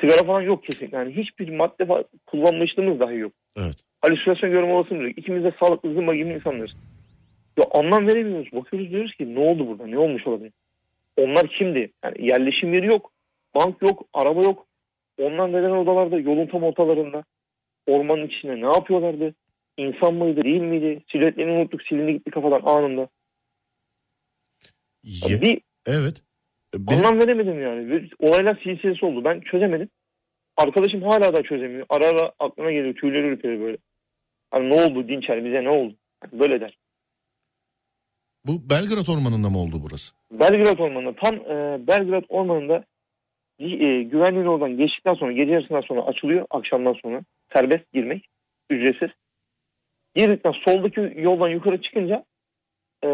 Sigara 0.00 0.24
falan 0.26 0.40
yok 0.40 0.64
kesinlikle. 0.64 0.98
Yani 0.98 1.16
hiçbir 1.16 1.56
madde 1.56 1.86
falan 1.86 2.04
kullanmışlığımız 2.26 3.00
dahi 3.00 3.18
yok. 3.18 3.32
Evet. 3.56 3.76
Halüsinasyon 4.02 4.52
görme 4.52 4.72
olasılığımız 4.72 5.08
yok. 5.08 5.18
İkimiz 5.18 5.44
de 5.44 5.52
sağlıklı 5.60 5.94
zımba 5.94 6.14
gibi 6.14 6.30
insanlarız. 6.30 6.72
Ya 7.58 7.64
anlam 7.70 8.06
veremiyoruz. 8.06 8.52
Bakıyoruz 8.52 8.90
diyoruz 8.90 9.14
ki 9.14 9.34
ne 9.34 9.38
oldu 9.38 9.68
burada? 9.68 9.86
Ne 9.86 9.98
olmuş 9.98 10.26
olabilir? 10.26 10.52
Onlar 11.16 11.46
kimdi? 11.46 11.90
Yani 12.04 12.26
yerleşim 12.30 12.74
yeri 12.74 12.86
yok. 12.86 13.12
Bank 13.54 13.82
yok. 13.82 14.06
Araba 14.14 14.42
yok. 14.42 14.66
Onlar 15.18 15.52
neden 15.52 15.70
odalarda? 15.70 16.18
Yolun 16.18 16.46
tam 16.46 16.62
ortalarında. 16.62 17.24
Ormanın 17.86 18.26
içinde 18.26 18.60
ne 18.60 18.72
yapıyorlardı? 18.72 19.34
İnsan 19.76 20.14
mıydı? 20.14 20.44
Değil 20.44 20.60
miydi? 20.60 21.00
Silüetlerini 21.12 21.52
unuttuk. 21.52 21.82
Silindi 21.82 22.12
gitti 22.12 22.30
kafadan 22.30 22.60
anında. 22.64 23.08
Ye- 25.02 25.40
bir 25.40 25.60
evet. 25.86 26.22
Benim- 26.74 27.06
Anlam 27.06 27.20
veremedim 27.20 27.62
yani. 27.62 28.08
Olaylar 28.18 28.60
silsilesi 28.64 29.06
oldu. 29.06 29.24
Ben 29.24 29.40
çözemedim. 29.40 29.88
Arkadaşım 30.56 31.02
hala 31.02 31.36
da 31.36 31.42
çözemiyor. 31.42 31.86
Ara 31.88 32.06
ara 32.06 32.32
aklına 32.38 32.72
geliyor. 32.72 32.94
Tüyleri 32.94 33.26
ürperiyor 33.26 33.60
böyle. 33.60 33.76
Hani 34.50 34.70
ne 34.70 34.74
oldu 34.82 35.08
Dinçer 35.08 35.44
bize 35.44 35.64
ne 35.64 35.70
oldu? 35.70 35.94
Hani 36.20 36.40
böyle 36.40 36.60
der. 36.60 36.78
Bu 38.46 38.70
Belgrad 38.70 39.06
Ormanı'nda 39.16 39.50
mı 39.50 39.58
oldu 39.58 39.76
burası? 39.82 40.14
Belgrad 40.32 40.78
Ormanı'nda 40.78 41.14
tam 41.24 41.34
e, 41.34 41.86
Belgrad 41.86 42.24
Ormanı'nda 42.28 42.84
e, 43.58 44.02
güvenliğin 44.02 44.46
oradan 44.46 44.76
geçtikten 44.76 45.14
sonra 45.14 45.32
gece 45.32 45.52
yarısından 45.52 45.80
sonra 45.80 46.00
açılıyor. 46.02 46.46
Akşamdan 46.50 46.96
sonra 47.02 47.22
serbest 47.54 47.92
girmek. 47.92 48.26
Ücretsiz. 48.70 49.08
Girdikten 50.14 50.52
soldaki 50.66 51.12
yoldan 51.16 51.48
yukarı 51.48 51.82
çıkınca 51.82 52.24
e, 53.04 53.08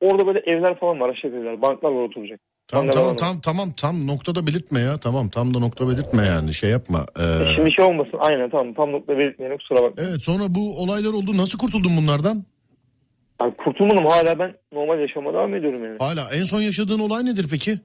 orada 0.00 0.26
böyle 0.26 0.38
evler 0.38 0.78
falan 0.80 1.00
var. 1.00 1.08
Aşağı 1.08 1.30
evler. 1.30 1.62
Banklar 1.62 1.90
var 1.90 2.02
oturacak. 2.02 2.40
Tamam 2.68 2.90
tamam 2.90 3.08
anladım. 3.08 3.26
tam 3.26 3.40
tamam 3.40 3.72
tam 3.72 4.06
noktada 4.06 4.46
belirtme 4.46 4.80
ya. 4.80 4.96
Tamam 4.98 5.28
tam 5.28 5.54
da 5.54 5.58
nokta 5.58 5.88
belirtme 5.88 6.26
yani. 6.26 6.54
Şey 6.54 6.70
yapma. 6.70 7.06
Ee, 7.18 7.22
E, 7.22 7.54
Şimdi 7.54 7.72
şey 7.72 7.84
olmasın. 7.84 8.18
Aynen 8.18 8.50
tamam. 8.50 8.74
Tam 8.74 8.92
nokta 8.92 9.18
belirtmeyelim. 9.18 9.58
Kusura 9.58 9.82
bakma. 9.82 10.02
evet 10.08 10.22
sonra 10.22 10.42
bu 10.48 10.82
olaylar 10.82 11.12
oldu. 11.12 11.36
Nasıl 11.36 11.58
kurtuldun 11.58 11.92
bunlardan? 12.02 12.44
Yani 13.40 13.54
kurtulmadım 13.64 14.06
hala 14.06 14.38
ben 14.38 14.54
normal 14.72 15.00
yaşama 15.00 15.32
devam 15.32 15.54
ediyorum 15.54 15.84
yani. 15.84 15.96
Hala 15.98 16.28
en 16.38 16.42
son 16.42 16.60
yaşadığın 16.60 16.98
olay 16.98 17.24
nedir 17.24 17.46
peki? 17.50 17.78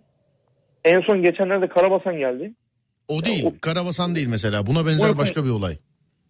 En 0.85 1.01
son 1.01 1.21
geçenlerde 1.23 1.67
Karabasan 1.67 2.17
geldi. 2.17 2.53
O 3.07 3.25
değil. 3.25 3.45
o- 3.45 3.53
Karabasan 3.61 4.15
değil 4.15 4.27
mesela. 4.27 4.67
Buna 4.67 4.85
benzer 4.85 5.17
başka 5.17 5.45
bir 5.45 5.49
olay. 5.49 5.77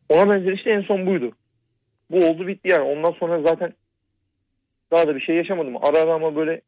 Ona 0.10 0.30
benzer 0.30 0.52
işte 0.54 0.70
en 0.70 0.82
son 0.82 1.06
buydu. 1.06 1.32
Bu 2.12 2.18
oldu 2.18 2.48
bitti 2.48 2.68
yani. 2.70 2.82
Ondan 2.82 3.12
sonra 3.20 3.42
zaten 3.48 3.74
daha 4.96 5.08
da 5.08 5.16
bir 5.16 5.22
şey 5.22 5.36
yaşamadım. 5.36 5.74
Ara 5.82 6.00
ara 6.00 6.14
ama 6.14 6.36
böyle 6.36 6.62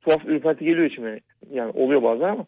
tuhaf 0.00 0.24
ürperti 0.26 0.64
geliyor 0.64 0.90
içime. 0.90 1.20
Yani 1.52 1.70
oluyor 1.70 2.02
bazen 2.02 2.24
ama. 2.28 2.40
en 2.42 2.46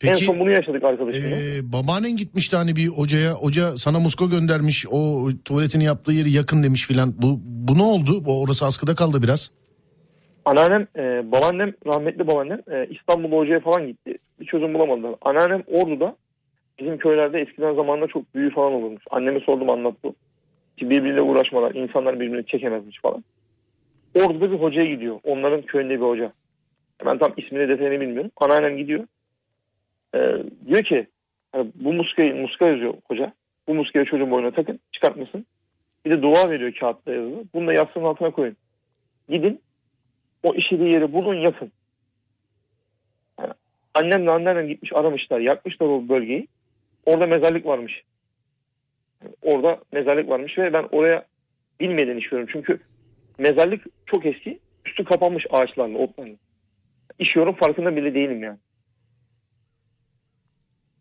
Peki 0.00 0.24
son 0.24 0.38
bunu 0.38 0.50
yaşadık 0.50 0.84
arkadaşımla. 0.84 1.36
ee, 1.36 1.72
babaannen 1.72 2.16
gitmişti 2.16 2.56
hani 2.56 2.76
bir 2.76 2.86
hocaya. 2.86 3.32
Hoca 3.32 3.76
sana 3.76 4.00
musko 4.00 4.30
göndermiş. 4.30 4.86
O 4.90 5.28
tuvaletini 5.44 5.84
yaptığı 5.84 6.12
yeri 6.12 6.30
yakın 6.30 6.62
demiş 6.62 6.86
filan. 6.86 7.14
Bu, 7.22 7.40
bu 7.44 7.78
ne 7.78 7.82
oldu? 7.82 8.24
Bu 8.24 8.42
orası 8.42 8.64
askıda 8.64 8.94
kaldı 8.94 9.22
biraz. 9.22 9.50
Anneannem, 10.44 10.86
e, 10.96 11.32
babaannem, 11.32 11.72
rahmetli 11.86 12.26
babaannem 12.28 12.60
e, 12.72 12.86
İstanbul'da 12.90 13.36
hocaya 13.36 13.60
falan 13.60 13.86
gitti. 13.86 14.18
Bir 14.40 14.46
çözüm 14.46 14.74
bulamadılar. 14.74 15.14
Anneannem 15.22 15.62
Ordu'da 15.66 16.16
bizim 16.78 16.98
köylerde 16.98 17.40
eskiden 17.40 17.74
zamanında 17.74 18.06
çok 18.06 18.34
büyü 18.34 18.50
falan 18.50 18.72
olurmuş. 18.72 19.02
Anneme 19.10 19.40
sordum 19.40 19.70
anlattı. 19.70 20.08
Ki 20.76 20.90
birbiriyle 20.90 21.22
uğraşmalar, 21.22 21.74
insanlar 21.74 22.20
birbirini 22.20 22.46
çekemezmiş 22.46 23.00
falan. 23.00 23.24
Ordu'da 24.14 24.52
bir 24.52 24.56
hocaya 24.56 24.86
gidiyor. 24.86 25.20
Onların 25.24 25.62
köyünde 25.62 25.94
bir 25.94 26.04
hoca. 26.04 26.32
Ben 27.06 27.18
tam 27.18 27.32
ismini 27.36 27.68
detayını 27.68 28.00
bilmiyorum. 28.00 28.30
Anneannem 28.36 28.76
gidiyor. 28.76 29.06
E, 30.14 30.18
diyor 30.66 30.82
ki 30.82 31.06
hani 31.52 31.70
bu 31.74 31.92
muskayı, 31.92 32.34
muska 32.34 32.68
yazıyor 32.68 32.94
hoca. 33.08 33.32
Bu 33.68 33.74
muskayı 33.74 34.04
çocuğun 34.04 34.30
boynuna 34.30 34.50
takın 34.50 34.80
çıkartmasın. 34.92 35.46
Bir 36.04 36.10
de 36.10 36.22
dua 36.22 36.50
veriyor 36.50 36.72
kağıtta 36.72 37.12
yazılı. 37.12 37.44
Bunu 37.54 37.66
da 37.66 37.72
yastığın 37.72 38.04
altına 38.04 38.30
koyun. 38.30 38.56
Gidin 39.28 39.60
o 40.42 40.54
işlediği 40.54 40.90
yeri 40.90 41.12
bulun 41.12 41.34
yapın. 41.34 41.72
Yani 43.40 43.52
annemle 43.94 44.30
anneannem 44.30 44.68
gitmiş 44.68 44.92
aramışlar 44.94 45.40
yakmışlar 45.40 45.86
o 45.86 46.08
bölgeyi. 46.08 46.46
Orada 47.06 47.26
mezarlık 47.26 47.66
varmış. 47.66 48.02
Yani 49.22 49.34
orada 49.42 49.80
mezarlık 49.92 50.28
varmış 50.28 50.58
ve 50.58 50.72
ben 50.72 50.88
oraya 50.92 51.26
bilmeden 51.80 52.16
işiyorum. 52.16 52.48
Çünkü 52.52 52.80
mezarlık 53.38 53.84
çok 54.06 54.26
eski. 54.26 54.58
Üstü 54.86 55.04
kapanmış 55.04 55.44
ağaçlarla 55.50 55.98
otlarla. 55.98 56.34
İşiyorum 57.18 57.54
farkında 57.54 57.96
bile 57.96 58.14
değilim 58.14 58.42
yani. 58.42 58.58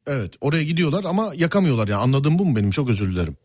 Evet 0.07 0.35
oraya 0.41 0.63
gidiyorlar 0.63 1.03
ama 1.07 1.31
yakamıyorlar 1.35 1.87
ya. 1.87 1.97
Anladığım 1.97 2.39
bu 2.39 2.45
mu 2.45 2.55
benim? 2.55 2.69
Çok 2.69 2.89
özür 2.89 3.11
dilerim. 3.15 3.35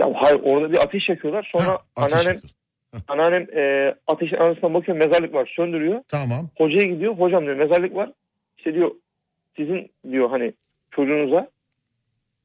Ya 0.00 0.12
hayır 0.14 0.40
orada 0.42 0.72
bir 0.72 0.78
ateş 0.78 1.08
yakıyorlar. 1.08 1.50
Sonra 1.56 1.68
Ha, 1.70 1.78
ateş 1.96 2.12
anneannem, 2.12 2.34
yakıyor. 2.34 3.02
anneannem 3.08 3.58
e, 3.58 3.94
ateşin 4.06 4.36
arasına 4.36 4.74
bakıyor 4.74 4.96
mezarlık 4.98 5.34
var 5.34 5.52
söndürüyor. 5.56 6.02
Tamam. 6.08 6.50
Hocaya 6.58 6.84
gidiyor. 6.84 7.14
Hocam 7.14 7.44
diyor 7.44 7.56
mezarlık 7.56 7.94
var. 7.94 8.12
İşte 8.58 8.74
diyor 8.74 8.90
sizin 9.56 9.90
diyor 10.10 10.30
hani 10.30 10.52
çocuğunuza 10.90 11.50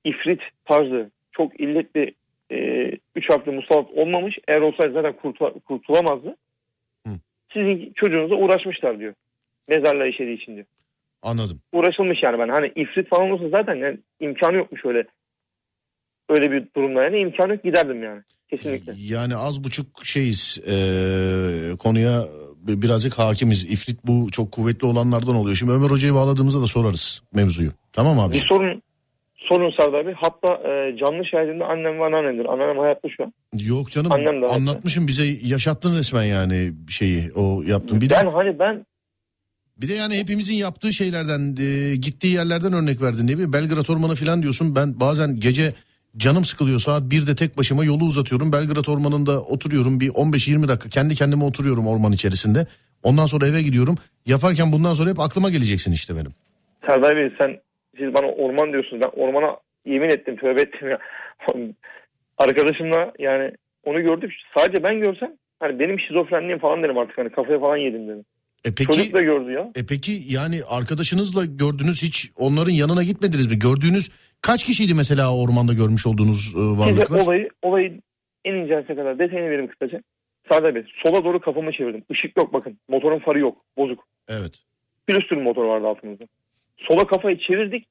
ifrit 0.06 0.40
tarzı 0.66 1.12
çok 1.32 1.60
illetli 1.60 2.14
e, 2.52 2.58
üç 3.16 3.30
harfli 3.30 3.52
musallat 3.52 3.88
olmamış. 3.96 4.36
Eğer 4.48 4.62
olsaydı 4.62 4.94
zaten 4.94 5.14
kurtula- 5.24 5.60
kurtulamazdı. 5.60 6.36
Hı. 7.08 7.14
Sizin 7.54 7.94
çocuğunuza 7.96 8.36
uğraşmışlar 8.36 9.00
diyor. 9.00 9.14
Mezarlığa 9.68 10.08
işediği 10.08 10.38
için 10.42 10.56
diyor. 10.56 10.66
Anladım. 11.22 11.62
Uğraşılmış 11.74 12.20
yani 12.24 12.40
ben. 12.40 12.50
Hani 12.50 12.72
ifrit 12.76 13.10
falan 13.10 13.32
olsa 13.32 13.50
zaten 13.50 13.76
yani 13.76 13.98
imkanı 14.20 14.56
yokmuş 14.58 14.86
öyle. 14.86 15.04
Öyle 16.30 16.52
bir 16.52 16.64
durumda 16.76 17.04
yani 17.04 17.20
imkanı 17.20 17.52
yok 17.54 17.64
giderdim 17.64 18.04
yani. 18.04 18.22
Kesinlikle. 18.50 18.94
Yani 18.98 19.36
az 19.36 19.64
buçuk 19.64 20.06
şeyiz 20.06 20.60
eee, 20.68 21.76
konuya 21.80 22.24
bi- 22.68 22.82
birazcık 22.82 23.20
hakimiz. 23.20 23.66
İfrit 23.66 24.00
bu 24.08 24.28
çok 24.32 24.52
kuvvetli 24.52 24.88
olanlardan 24.88 25.36
oluyor. 25.36 25.56
Şimdi 25.56 25.72
Ömer 25.72 25.90
Hoca'yı 25.90 26.14
bağladığımızda 26.14 26.62
da 26.62 26.66
sorarız 26.68 27.22
mevzuyu. 27.34 27.70
Tamam 27.94 28.20
abi. 28.20 28.34
Bir 28.34 28.46
sorun 28.50 28.82
sorun 29.50 29.72
Serdar 29.80 30.06
Bey. 30.08 30.14
Hatta 30.18 30.54
e, 30.70 30.98
canlı 30.98 31.26
şahidimde 31.26 31.64
annem 31.64 32.00
ve 32.00 32.06
anneannemdir. 32.06 32.46
Anneannem 32.46 32.78
hayatta 32.78 33.08
şu 33.18 33.24
an. 33.24 33.34
Yok 33.60 33.92
canım 33.92 34.12
Annem 34.12 34.26
de 34.42 34.46
hayatta. 34.46 34.56
anlatmışım 34.56 35.08
bize 35.08 35.24
yaşattın 35.44 35.98
resmen 35.98 36.24
yani 36.24 36.74
şeyi 36.90 37.32
o 37.36 37.62
yaptın. 37.68 38.02
Bir 38.02 38.10
de, 38.10 38.14
Ben 38.24 38.28
hani 38.32 38.60
ben 38.60 38.86
bir 39.78 39.88
de 39.90 39.94
yani 39.94 40.18
hepimizin 40.18 40.54
yaptığı 40.56 40.94
şeylerden 40.94 41.56
eee, 41.60 41.96
gittiği 41.96 42.34
yerlerden 42.34 42.74
örnek 42.74 43.02
verdin 43.02 43.28
değil 43.28 43.40
mi? 43.40 43.54
Belgrad 43.54 43.88
Ormanı 43.96 44.16
falan 44.16 44.42
diyorsun. 44.42 44.76
Ben 44.76 45.00
bazen 45.00 45.40
gece 45.40 45.74
canım 46.18 46.46
sıkılıyor 46.46 46.80
saat 46.80 47.02
1'de 47.02 47.36
tek 47.36 47.58
başıma 47.58 47.86
yolu 47.86 48.04
uzatıyorum. 48.04 48.52
Belgrad 48.54 48.86
Ormanı'nda 48.86 49.42
oturuyorum 49.42 50.00
bir 50.00 50.10
15-20 50.10 50.68
dakika 50.68 50.90
kendi 50.90 51.16
kendime 51.16 51.44
oturuyorum 51.44 51.88
orman 51.88 52.12
içerisinde. 52.12 52.68
Ondan 53.04 53.26
sonra 53.26 53.48
eve 53.48 53.62
gidiyorum. 53.62 53.96
Yaparken 54.26 54.72
bundan 54.72 54.94
sonra 54.94 55.10
hep 55.10 55.20
aklıma 55.20 55.50
geleceksin 55.50 55.92
işte 55.92 56.16
benim. 56.16 56.32
Serdar 56.88 57.16
Bey 57.18 57.30
sen 57.42 57.60
siz 57.98 58.14
bana 58.14 58.28
orman 58.28 58.72
diyorsunuz. 58.74 59.02
Ben 59.06 59.22
ormana 59.22 59.58
yemin 59.86 60.10
ettim 60.10 60.36
tövbe 60.36 60.62
ettim 60.62 60.90
ya. 60.90 61.00
Arkadaşımla 62.38 63.14
yani 63.20 63.52
onu 63.84 64.02
gördük. 64.02 64.34
Sadece 64.58 64.84
ben 64.84 65.00
görsem 65.02 65.34
hani 65.60 65.80
benim 65.80 66.00
şizofrenliğim 66.00 66.60
falan 66.60 66.84
derim 66.84 66.98
artık 66.98 67.18
hani 67.18 67.30
kafaya 67.30 67.60
falan 67.60 67.78
yedim 67.78 68.08
dedim. 68.08 68.26
E 68.66 68.70
peki 68.78 68.86
Çocuk 68.86 69.14
da 69.14 69.20
gördü 69.20 69.52
ya. 69.52 69.72
e 69.76 69.86
peki 69.86 70.12
yani 70.28 70.60
arkadaşınızla 70.70 71.46
gördünüz 71.46 72.04
hiç 72.04 72.32
onların 72.38 72.72
yanına 72.72 73.04
gitmediniz 73.04 73.48
mi? 73.48 73.60
Gördüğünüz 73.60 74.10
kaç 74.42 74.64
kişiydi 74.64 74.94
mesela 74.98 75.38
ormanda 75.38 75.74
görmüş 75.74 76.08
olduğunuz 76.08 76.48
e, 76.48 76.60
Size 76.60 76.82
varlıklar? 76.82 77.20
olayı, 77.20 77.50
olayı 77.62 78.02
en 78.46 78.54
incesine 78.54 78.96
kadar 78.96 79.20
detayını 79.20 79.50
vereyim 79.50 79.68
kısaca. 79.72 80.02
Serdar 80.52 80.76
Bey 80.76 80.84
sola 81.04 81.24
doğru 81.24 81.40
kafamı 81.40 81.72
çevirdim. 81.72 82.04
Işık 82.10 82.38
yok 82.38 82.54
bakın. 82.54 82.80
Motorun 82.90 83.20
farı 83.20 83.40
yok. 83.40 83.58
Bozuk. 83.78 84.04
Evet. 84.28 84.60
Külüstür 85.08 85.38
motor 85.38 85.66
vardı 85.66 85.88
altımızda. 85.88 86.24
Sola 86.78 87.08
kafayı 87.08 87.40
çevirdik. 87.40 87.88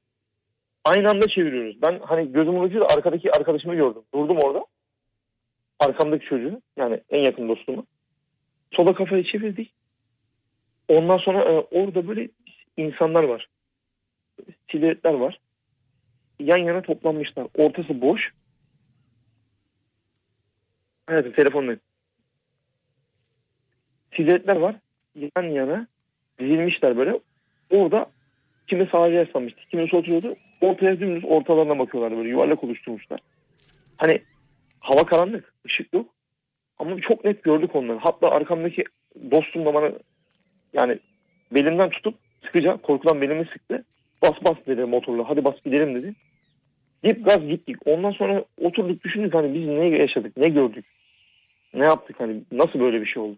Aynı 0.84 1.10
anda 1.10 1.28
çeviriyoruz. 1.28 1.82
Ben 1.82 1.98
hani 1.98 2.32
gözümün 2.32 2.60
ucuyla 2.60 2.86
arkadaki 2.86 3.32
arkadaşımı 3.32 3.74
gördüm. 3.74 4.02
Durdum 4.14 4.38
orada. 4.38 4.66
Arkamdaki 5.80 6.26
çocuğu 6.26 6.62
yani 6.76 7.00
en 7.10 7.24
yakın 7.24 7.48
dostumu. 7.48 7.86
Sola 8.72 8.94
kafayı 8.94 9.24
çevirdik. 9.24 9.72
Ondan 10.88 11.16
sonra 11.16 11.44
e, 11.44 11.52
orada 11.52 12.08
böyle 12.08 12.28
insanlar 12.76 13.22
var. 13.22 13.48
Silüetler 14.70 15.14
var. 15.14 15.40
Yan 16.40 16.58
yana 16.58 16.82
toplanmışlar. 16.82 17.46
Ortası 17.54 18.00
boş. 18.00 18.32
Hayatım 21.06 21.32
telefonla. 21.32 21.76
Silüetler 24.16 24.56
var. 24.56 24.76
Yan 25.14 25.42
yana 25.42 25.86
dizilmişler 26.38 26.96
böyle. 26.96 27.20
Orada 27.70 28.10
kimi 28.66 28.88
sağa 28.92 29.08
yaslanmıştı, 29.08 29.60
kimisi 29.70 29.96
oturuyordu. 29.96 30.36
Ortaya 30.60 31.00
dümdüz 31.00 31.24
ortalarına 31.24 31.78
bakıyorlardı 31.78 32.16
böyle 32.16 32.28
yuvarlak 32.28 32.64
oluşturmuşlar. 32.64 33.20
Hani 33.96 34.22
hava 34.80 35.06
karanlık, 35.06 35.52
ışık 35.66 35.92
yok. 35.94 36.06
Ama 36.78 37.00
çok 37.00 37.24
net 37.24 37.42
gördük 37.42 37.76
onları. 37.76 37.98
Hatta 37.98 38.28
arkamdaki 38.28 38.84
dostum 39.30 39.64
da 39.64 39.74
bana 39.74 39.92
yani 40.72 40.98
belimden 41.54 41.90
tutup 41.90 42.14
sıkıca 42.46 42.76
korkudan 42.76 43.20
belimi 43.20 43.48
sıktı. 43.52 43.84
Bas 44.22 44.34
bas 44.44 44.56
dedi 44.66 44.84
motorla 44.84 45.28
hadi 45.28 45.44
bas 45.44 45.54
gidelim 45.64 45.94
dedi. 45.94 46.14
Dip 47.04 47.24
gaz 47.24 47.48
gittik. 47.48 47.76
Ondan 47.86 48.10
sonra 48.10 48.44
oturduk 48.62 49.04
düşündük 49.04 49.34
hani 49.34 49.54
biz 49.54 49.66
ne 49.66 49.88
yaşadık, 49.88 50.36
ne 50.36 50.48
gördük, 50.48 50.84
ne 51.74 51.86
yaptık 51.86 52.20
hani 52.20 52.42
nasıl 52.52 52.80
böyle 52.80 53.00
bir 53.00 53.06
şey 53.06 53.22
oldu. 53.22 53.36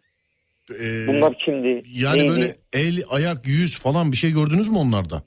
Ee, 0.71 1.07
Bunlar 1.07 1.39
kimdi? 1.39 1.83
yani 1.95 2.19
neydi? 2.19 2.31
böyle 2.31 2.53
el, 2.73 3.03
ayak, 3.11 3.47
yüz 3.47 3.79
falan 3.79 4.13
bir 4.13 4.17
şey 4.17 4.31
gördünüz 4.31 4.69
mü 4.69 4.77
onlarda? 4.79 5.23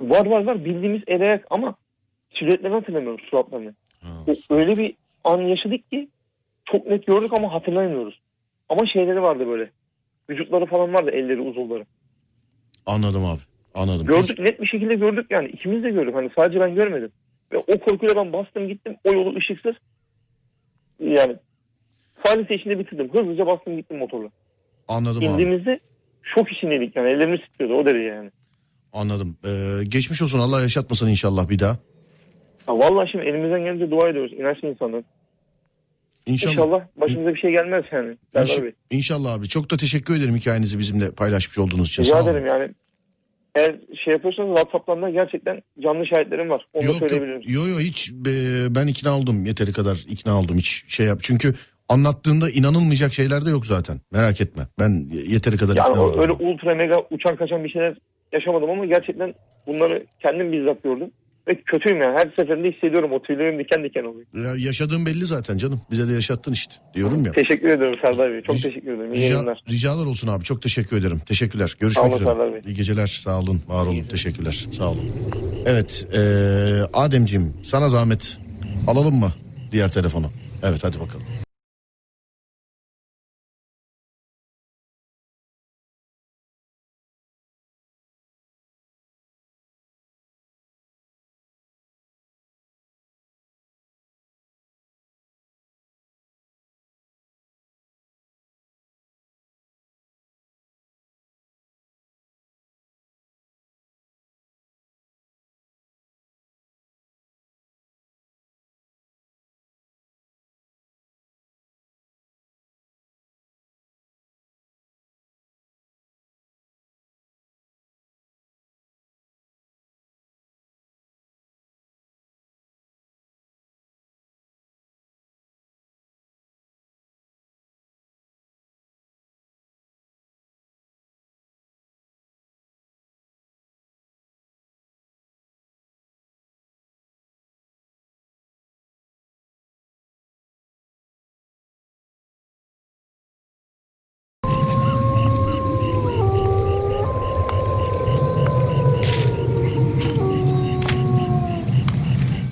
Var 0.00 0.26
var 0.26 0.44
var 0.44 0.64
bildiğimiz 0.64 1.02
el 1.06 1.20
ayak 1.22 1.46
ama 1.50 1.74
silüetlerini 2.38 2.74
hatırlamıyorum 2.74 3.20
suratlarını. 3.30 3.74
Ha. 4.00 4.08
O- 4.50 4.54
Öyle 4.54 4.76
bir 4.76 4.94
an 5.24 5.40
yaşadık 5.40 5.90
ki 5.90 6.08
çok 6.64 6.86
net 6.86 7.06
gördük 7.06 7.30
ama 7.36 7.52
hatırlamıyoruz. 7.52 8.20
Ama 8.68 8.86
şeyleri 8.92 9.22
vardı 9.22 9.46
böyle. 9.46 9.70
Vücutları 10.30 10.66
falan 10.66 10.94
vardı 10.94 11.10
elleri 11.10 11.40
uzuvları. 11.40 11.86
Anladım 12.86 13.24
abi. 13.24 13.40
Anladım. 13.74 14.06
Gördük 14.06 14.38
net 14.38 14.60
bir 14.60 14.66
şekilde 14.66 14.94
gördük 14.94 15.26
yani. 15.30 15.48
ikimiz 15.48 15.84
de 15.84 15.90
gördük. 15.90 16.14
Hani 16.14 16.30
sadece 16.36 16.60
ben 16.60 16.74
görmedim. 16.74 17.12
Ve 17.52 17.56
o 17.58 17.78
korkuyla 17.78 18.16
ben 18.16 18.32
bastım 18.32 18.68
gittim. 18.68 18.96
O 19.04 19.12
yolu 19.12 19.36
ışıksız. 19.36 19.74
Yani 21.00 21.36
salise 22.26 22.54
içinde 22.54 22.78
bitirdim. 22.78 23.10
Hızlıca 23.12 23.46
bastım 23.46 23.76
gittim 23.76 23.98
motorla. 23.98 24.28
Anladım 24.88 25.18
abi. 25.18 25.24
İndiğimizde 25.26 25.80
şok 26.22 26.52
içindeydik 26.52 26.96
yani. 26.96 27.08
Ellerimiz 27.08 27.40
titriyordu 27.40 27.74
o 27.74 27.86
derece 27.86 28.04
yani. 28.08 28.30
Anladım. 28.92 29.36
Ee, 29.44 29.84
geçmiş 29.88 30.22
olsun 30.22 30.38
Allah 30.38 30.62
yaşatmasın 30.62 31.08
inşallah 31.08 31.48
bir 31.48 31.58
daha. 31.58 31.70
Ya 32.68 32.74
vallahi 32.74 33.10
şimdi 33.12 33.24
elimizden 33.24 33.60
gelince 33.64 33.90
dua 33.90 34.08
ediyoruz. 34.08 34.32
İnançlı 34.32 34.68
insanlar. 34.68 35.02
İnşallah. 36.26 36.52
İnşallah 36.52 36.80
başımıza 36.96 37.34
bir 37.34 37.40
şey 37.40 37.50
gelmez 37.50 37.84
yani. 37.92 38.16
İnş- 38.34 38.62
Bey. 38.62 38.72
İnşallah 38.90 39.32
abi. 39.34 39.48
Çok 39.48 39.70
da 39.70 39.76
teşekkür 39.76 40.16
ederim 40.16 40.36
hikayenizi 40.36 40.78
bizimle 40.78 41.10
paylaşmış 41.10 41.58
olduğunuz 41.58 41.88
için. 41.88 42.02
Rica 42.02 42.20
ederim 42.22 42.46
yani. 42.46 42.70
Eğer 43.54 43.76
şey 44.04 44.12
yapıyorsanız 44.12 44.56
WhatsApp'tan 44.56 45.02
da 45.02 45.10
gerçekten 45.10 45.62
canlı 45.82 46.06
şahitlerim 46.06 46.50
var. 46.50 46.66
Onu 46.72 46.84
Yok 46.84 47.00
yok, 47.00 47.10
söyleyebilirim. 47.10 47.42
yo, 47.54 47.66
yo, 47.66 47.78
hiç 47.78 48.10
e, 48.10 48.74
ben 48.74 48.86
ikna 48.86 49.18
oldum 49.18 49.46
yeteri 49.46 49.72
kadar 49.72 49.96
ikna 50.08 50.38
oldum 50.40 50.56
hiç 50.56 50.84
şey 50.88 51.06
yap. 51.06 51.18
Çünkü 51.22 51.54
anlattığında 51.92 52.50
inanılmayacak 52.50 53.12
şeyler 53.12 53.46
de 53.46 53.50
yok 53.50 53.66
zaten. 53.66 54.00
Merak 54.12 54.40
etme. 54.40 54.62
Ben 54.78 55.08
yeteri 55.28 55.56
kadar 55.56 55.76
Yani 55.76 55.90
ikna 55.90 56.22
öyle 56.22 56.32
ultra 56.32 56.74
mega 56.74 56.94
uçan 57.10 57.36
kaçan 57.36 57.64
bir 57.64 57.68
şeyler 57.70 57.94
yaşamadım 58.32 58.70
ama 58.70 58.84
gerçekten 58.86 59.34
bunları 59.66 60.06
kendim 60.22 60.52
bizzat 60.52 60.82
gördüm. 60.82 61.10
Ve 61.48 61.54
kötüyüm 61.66 62.00
yani. 62.02 62.18
Her 62.18 62.32
seferinde 62.38 62.70
hissediyorum. 62.72 63.12
O 63.12 63.22
tüylerim 63.22 63.58
diken 63.58 63.84
diken 63.84 64.04
oluyor. 64.04 64.26
Ya 64.34 64.66
yaşadığın 64.66 65.06
belli 65.06 65.26
zaten 65.26 65.58
canım. 65.58 65.80
Bize 65.90 66.08
de 66.08 66.12
yaşattın 66.12 66.52
işte 66.52 66.74
diyorum 66.94 67.24
ya. 67.26 67.32
Teşekkür 67.32 67.68
ederim 67.68 67.98
Serdar 68.04 68.32
Bey. 68.32 68.40
Çok 68.42 68.56
Rica- 68.56 68.62
teşekkür 68.62 68.94
ederim. 68.96 69.12
İyi 69.14 69.22
Rica, 69.24 69.34
yayınlar. 69.34 69.62
ricalar 69.70 70.06
olsun 70.06 70.28
abi. 70.28 70.44
Çok 70.44 70.62
teşekkür 70.62 70.96
ederim. 70.96 71.18
Teşekkürler. 71.26 71.66
Sağ 71.66 71.76
Görüşmek 71.80 72.06
olun 72.06 72.14
üzere. 72.14 72.24
Serdar 72.30 72.52
Bey. 72.52 72.60
İyi 72.66 72.74
geceler. 72.74 73.06
Sağ 73.06 73.38
olun. 73.40 73.62
Var 73.68 73.86
olun. 73.86 74.02
Teşekkürler. 74.10 74.66
Sağ 74.72 74.90
olun. 74.90 75.10
Evet. 75.66 76.06
E, 76.14 76.20
Ademciğim 76.94 77.52
sana 77.62 77.88
zahmet. 77.88 78.38
Alalım 78.86 79.14
mı 79.14 79.32
diğer 79.72 79.88
telefonu? 79.88 80.26
Evet 80.62 80.84
hadi 80.84 81.00
bakalım. 81.00 81.24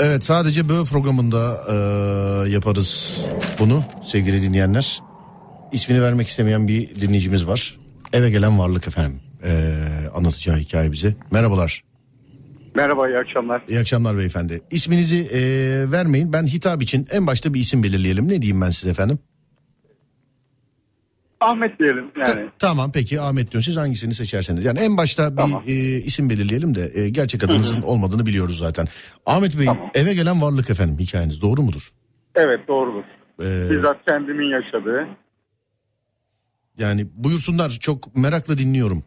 Evet 0.02 0.24
sadece 0.24 0.68
böyle 0.68 0.84
programında 0.84 1.60
e, 1.68 1.74
yaparız 2.50 3.20
bunu 3.58 3.84
sevgili 4.04 4.42
dinleyenler. 4.42 5.00
İsmini 5.72 6.02
vermek 6.02 6.28
istemeyen 6.28 6.68
bir 6.68 6.94
dinleyicimiz 6.94 7.46
var. 7.46 7.78
Eve 8.12 8.30
gelen 8.30 8.58
varlık 8.58 8.86
efendim. 8.88 9.20
E, 9.44 9.74
anlatacağı 10.14 10.56
hikaye 10.56 10.92
bize. 10.92 11.14
Merhabalar. 11.30 11.84
Merhaba, 12.74 13.08
iyi 13.08 13.18
akşamlar. 13.18 13.62
İyi 13.68 13.80
akşamlar 13.80 14.18
beyefendi. 14.18 14.60
İsminizi 14.70 15.18
e, 15.18 15.40
vermeyin. 15.92 16.32
Ben 16.32 16.46
hitap 16.46 16.82
için 16.82 17.06
en 17.10 17.26
başta 17.26 17.54
bir 17.54 17.60
isim 17.60 17.82
belirleyelim. 17.82 18.28
Ne 18.28 18.42
diyeyim 18.42 18.60
ben 18.60 18.70
size 18.70 18.90
efendim? 18.90 19.18
Ahmet 21.40 21.78
diyelim 21.78 22.10
Ta- 22.24 22.30
yani. 22.30 22.48
tamam 22.58 22.90
peki 22.94 23.20
Ahmet 23.20 23.52
diyor. 23.52 23.62
Siz 23.62 23.76
hangisini 23.76 24.14
seçerseniz. 24.14 24.64
Yani 24.64 24.78
en 24.78 24.96
başta 24.96 25.32
bir 25.32 25.36
Tamam. 25.36 25.62
e, 25.66 25.72
isim 25.96 26.30
belirleyelim 26.30 26.74
de 26.74 26.90
e, 26.94 27.08
gerçek 27.08 27.44
adınızın 27.44 27.82
olmadığını 27.82 28.26
biliyoruz 28.26 28.58
zaten. 28.58 28.86
Ahmet 29.26 29.58
Bey 29.58 29.66
eve 29.94 30.14
gelen 30.14 30.42
varlık 30.42 30.70
efendim 30.70 30.98
hikayeniz 30.98 31.42
doğru 31.42 31.62
mudur? 31.62 31.90
Evet 32.34 32.68
doğrudur. 32.68 33.04
E, 33.42 33.70
Bizzat 33.70 34.04
kendimin 34.08 34.46
yaşadığı. 34.46 35.08
yani 36.78 37.06
buyursunlar 37.14 37.70
çok 37.70 38.16
merakla 38.16 38.58
dinliyorum. 38.58 39.04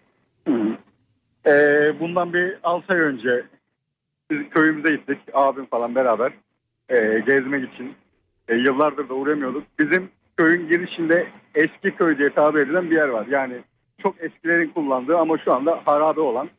Ee, 1.47 1.99
bundan 1.99 2.33
bir 2.33 2.57
6 2.63 2.93
ay 2.93 2.99
önce 2.99 3.45
biz 4.31 4.37
köyümüze 4.49 4.95
gittik. 4.95 5.17
Abim 5.33 5.65
falan 5.65 5.95
beraber 5.95 6.33
ee, 6.89 6.95
gezmek 7.27 7.73
için. 7.73 7.95
Ee, 8.47 8.55
yıllardır 8.55 9.09
da 9.09 9.13
uğramıyorduk. 9.13 9.63
Bizim 9.79 10.09
köyün 10.37 10.69
girişinde 10.69 11.27
eski 11.55 11.95
köy 11.97 12.17
diye 12.17 12.33
tabir 12.33 12.59
edilen 12.59 12.91
bir 12.91 12.95
yer 12.95 13.07
var. 13.07 13.27
Yani 13.27 13.53
çok 14.03 14.15
eskilerin 14.23 14.69
kullandığı 14.69 15.17
ama 15.17 15.37
şu 15.45 15.53
anda 15.53 15.81
harabe 15.85 16.21
olan. 16.21 16.49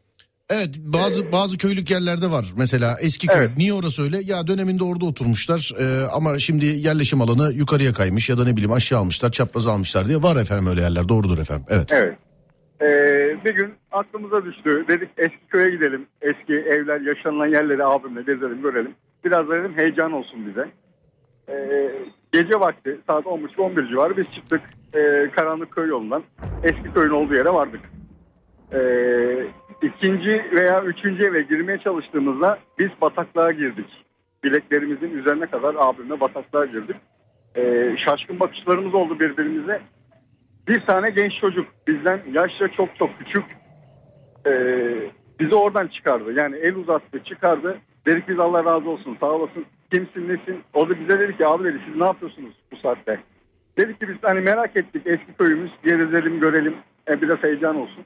Evet 0.50 0.78
bazı 0.80 1.32
bazı 1.32 1.58
köylük 1.58 1.90
yerlerde 1.90 2.30
var 2.30 2.44
mesela 2.56 2.94
eski 3.02 3.26
köy. 3.26 3.38
Evet. 3.38 3.56
Niye 3.56 3.72
orası 3.72 4.02
öyle? 4.02 4.16
Ya 4.24 4.46
döneminde 4.46 4.84
orada 4.84 5.04
oturmuşlar 5.04 5.72
e, 5.80 6.06
ama 6.06 6.38
şimdi 6.38 6.66
yerleşim 6.66 7.20
alanı 7.20 7.52
yukarıya 7.52 7.92
kaymış 7.92 8.28
ya 8.28 8.38
da 8.38 8.44
ne 8.44 8.52
bileyim 8.52 8.72
aşağı 8.72 8.98
almışlar 8.98 9.30
çapraz 9.30 9.66
almışlar 9.68 10.06
diye 10.06 10.22
var 10.22 10.36
efendim 10.36 10.66
öyle 10.66 10.80
yerler 10.80 11.08
doğrudur 11.08 11.38
efendim. 11.38 11.66
Evet. 11.68 11.92
Evet. 11.92 12.18
Ee, 12.82 13.44
bir 13.44 13.54
gün 13.54 13.74
aklımıza 13.92 14.44
düştü. 14.44 14.84
Dedik 14.88 15.08
eski 15.18 15.46
köye 15.48 15.70
gidelim. 15.70 16.06
Eski 16.22 16.52
evler, 16.52 17.00
yaşanılan 17.00 17.46
yerleri 17.46 17.84
abimle 17.84 18.20
gezelim, 18.22 18.62
görelim. 18.62 18.94
Biraz 19.24 19.48
da 19.48 19.54
dedim 19.54 19.74
heyecan 19.76 20.12
olsun 20.12 20.46
bize. 20.46 20.68
Ee, 21.48 21.92
gece 22.34 22.60
vakti 22.60 22.98
saat 23.06 23.24
10.30-11 23.24 23.88
civarı 23.88 24.16
biz 24.16 24.26
çıktık. 24.34 24.60
Ee, 24.94 25.30
karanlık 25.36 25.72
köy 25.72 25.88
yolundan 25.88 26.22
eski 26.62 26.92
köyün 26.94 27.10
olduğu 27.10 27.34
yere 27.34 27.52
vardık. 27.52 27.80
e, 28.72 28.80
ikinci 29.82 30.44
veya 30.58 30.82
üçüncü 30.82 31.24
eve 31.24 31.42
girmeye 31.42 31.78
çalıştığımızda 31.78 32.58
biz 32.78 32.88
bataklığa 33.00 33.52
girdik. 33.52 33.86
Bileklerimizin 34.44 35.18
üzerine 35.18 35.46
kadar 35.46 35.74
abimle 35.78 36.20
bataklığa 36.20 36.64
girdik. 36.64 36.96
E, 37.56 37.94
şaşkın 38.06 38.40
bakışlarımız 38.40 38.94
oldu 38.94 39.20
birbirimize. 39.20 39.80
Bir 40.68 40.80
tane 40.86 41.10
genç 41.10 41.32
çocuk 41.40 41.66
bizden 41.86 42.20
yaşça 42.32 42.68
çok 42.68 42.96
çok 42.98 43.10
küçük 43.18 43.44
e, 44.46 44.52
bizi 45.40 45.54
oradan 45.54 45.86
çıkardı. 45.86 46.34
Yani 46.40 46.56
el 46.56 46.74
uzattı 46.74 47.24
çıkardı. 47.24 47.78
Dedik 48.06 48.28
biz 48.28 48.38
Allah 48.38 48.64
razı 48.64 48.90
olsun 48.90 49.16
sağ 49.20 49.30
olasın. 49.30 49.66
Kimsin 49.92 50.28
nesin? 50.28 50.62
O 50.74 50.88
da 50.88 51.00
bize 51.00 51.20
dedi 51.20 51.36
ki 51.36 51.46
abi 51.46 51.64
dedi 51.64 51.80
siz 51.86 51.96
ne 51.96 52.04
yapıyorsunuz 52.04 52.54
bu 52.72 52.76
saatte? 52.76 53.20
Dedik 53.78 54.00
ki 54.00 54.08
biz 54.08 54.16
hani 54.22 54.40
merak 54.40 54.76
ettik 54.76 55.02
eski 55.06 55.32
köyümüz 55.38 55.70
gezelim 55.84 56.40
görelim 56.40 56.74
e, 57.08 57.22
biraz 57.22 57.42
heyecan 57.42 57.76
olsun. 57.76 58.04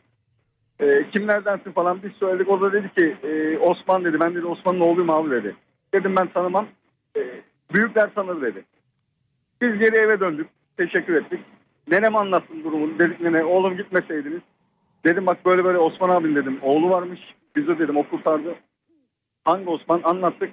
E, 0.81 1.11
kimlerdensin 1.11 1.73
falan 1.73 2.03
biz 2.03 2.13
söyledik. 2.13 2.49
O 2.49 2.61
da 2.61 2.73
dedi 2.73 2.91
ki 2.99 3.17
e, 3.23 3.59
Osman 3.59 4.05
dedi 4.05 4.21
ben 4.21 4.35
dedi 4.35 4.47
Osman'ın 4.47 4.81
oğluyum 4.81 5.11
abi 5.11 5.31
dedi. 5.31 5.57
Dedim 5.95 6.17
ben 6.17 6.27
tanımam. 6.27 6.67
E, 7.17 7.21
büyükler 7.75 8.15
tanır 8.15 8.43
dedi. 8.43 8.65
Biz 9.61 9.79
geri 9.79 9.97
eve 9.97 10.21
döndük. 10.21 10.49
Teşekkür 10.77 11.15
ettik. 11.15 11.41
Nenem 11.91 12.17
anlattım 12.17 12.65
durumu. 12.65 12.99
Dedik 12.99 13.21
nene 13.21 13.45
oğlum 13.45 13.77
gitmeseydiniz. 13.77 14.41
Dedim 15.05 15.27
bak 15.27 15.47
böyle 15.47 15.65
böyle 15.65 15.79
Osman 15.79 16.09
abim 16.09 16.35
dedim. 16.35 16.59
Oğlu 16.63 16.91
varmış. 16.91 17.21
Bizi 17.57 17.79
dedim 17.79 17.97
o 17.97 18.03
kurtardı. 18.03 18.55
Hangi 19.45 19.69
Osman 19.71 20.01
anlattık. 20.05 20.51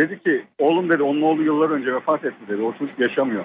Dedi 0.00 0.22
ki 0.22 0.44
oğlum 0.58 0.90
dedi 0.90 1.02
onun 1.02 1.22
oğlu 1.22 1.42
yıllar 1.42 1.70
önce 1.70 1.94
vefat 1.94 2.24
etti 2.24 2.48
dedi. 2.48 2.62
O 2.62 2.72
çocuk 2.78 2.98
yaşamıyor. 2.98 3.44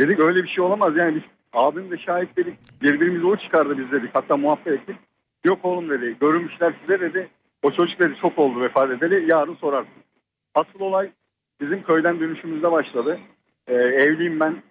Dedik 0.00 0.20
öyle 0.20 0.42
bir 0.42 0.48
şey 0.48 0.64
olamaz 0.64 0.96
yani 0.96 1.14
biz 1.14 1.22
abim 1.52 1.90
de 1.90 1.98
şahit 1.98 2.36
dedik. 2.36 2.54
Birbirimizi 2.82 3.26
o 3.26 3.36
çıkardı 3.36 3.78
biz 3.78 3.92
dedik. 3.92 4.10
Hatta 4.14 4.36
muhabbet 4.36 4.66
ettik. 4.66 4.96
Yok 5.44 5.64
oğlum 5.64 5.90
dedi. 5.90 6.16
Görünmüşler 6.20 6.74
size 6.80 7.00
dedi. 7.00 7.28
O 7.62 7.70
çocuk 7.70 8.00
dedi 8.00 8.14
çok 8.22 8.38
oldu 8.38 8.60
vefat 8.60 8.90
edeli. 8.90 9.30
Yarın 9.32 9.54
sorarsın. 9.54 10.02
Asıl 10.54 10.80
olay 10.80 11.10
bizim 11.60 11.82
köyden 11.82 12.20
dönüşümüzde 12.20 12.72
başladı. 12.72 13.18
Ee, 13.68 13.74
evliyim 13.74 14.40
ben. 14.40 14.62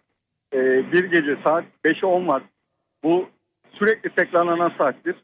Ee, 0.53 0.91
bir 0.91 1.03
gece 1.03 1.37
saat 1.45 1.63
5'e 1.85 2.05
10 2.05 2.27
var. 2.27 2.43
Bu 3.03 3.29
sürekli 3.71 4.09
tekrarlanan 4.09 4.71
saattir. 4.77 5.15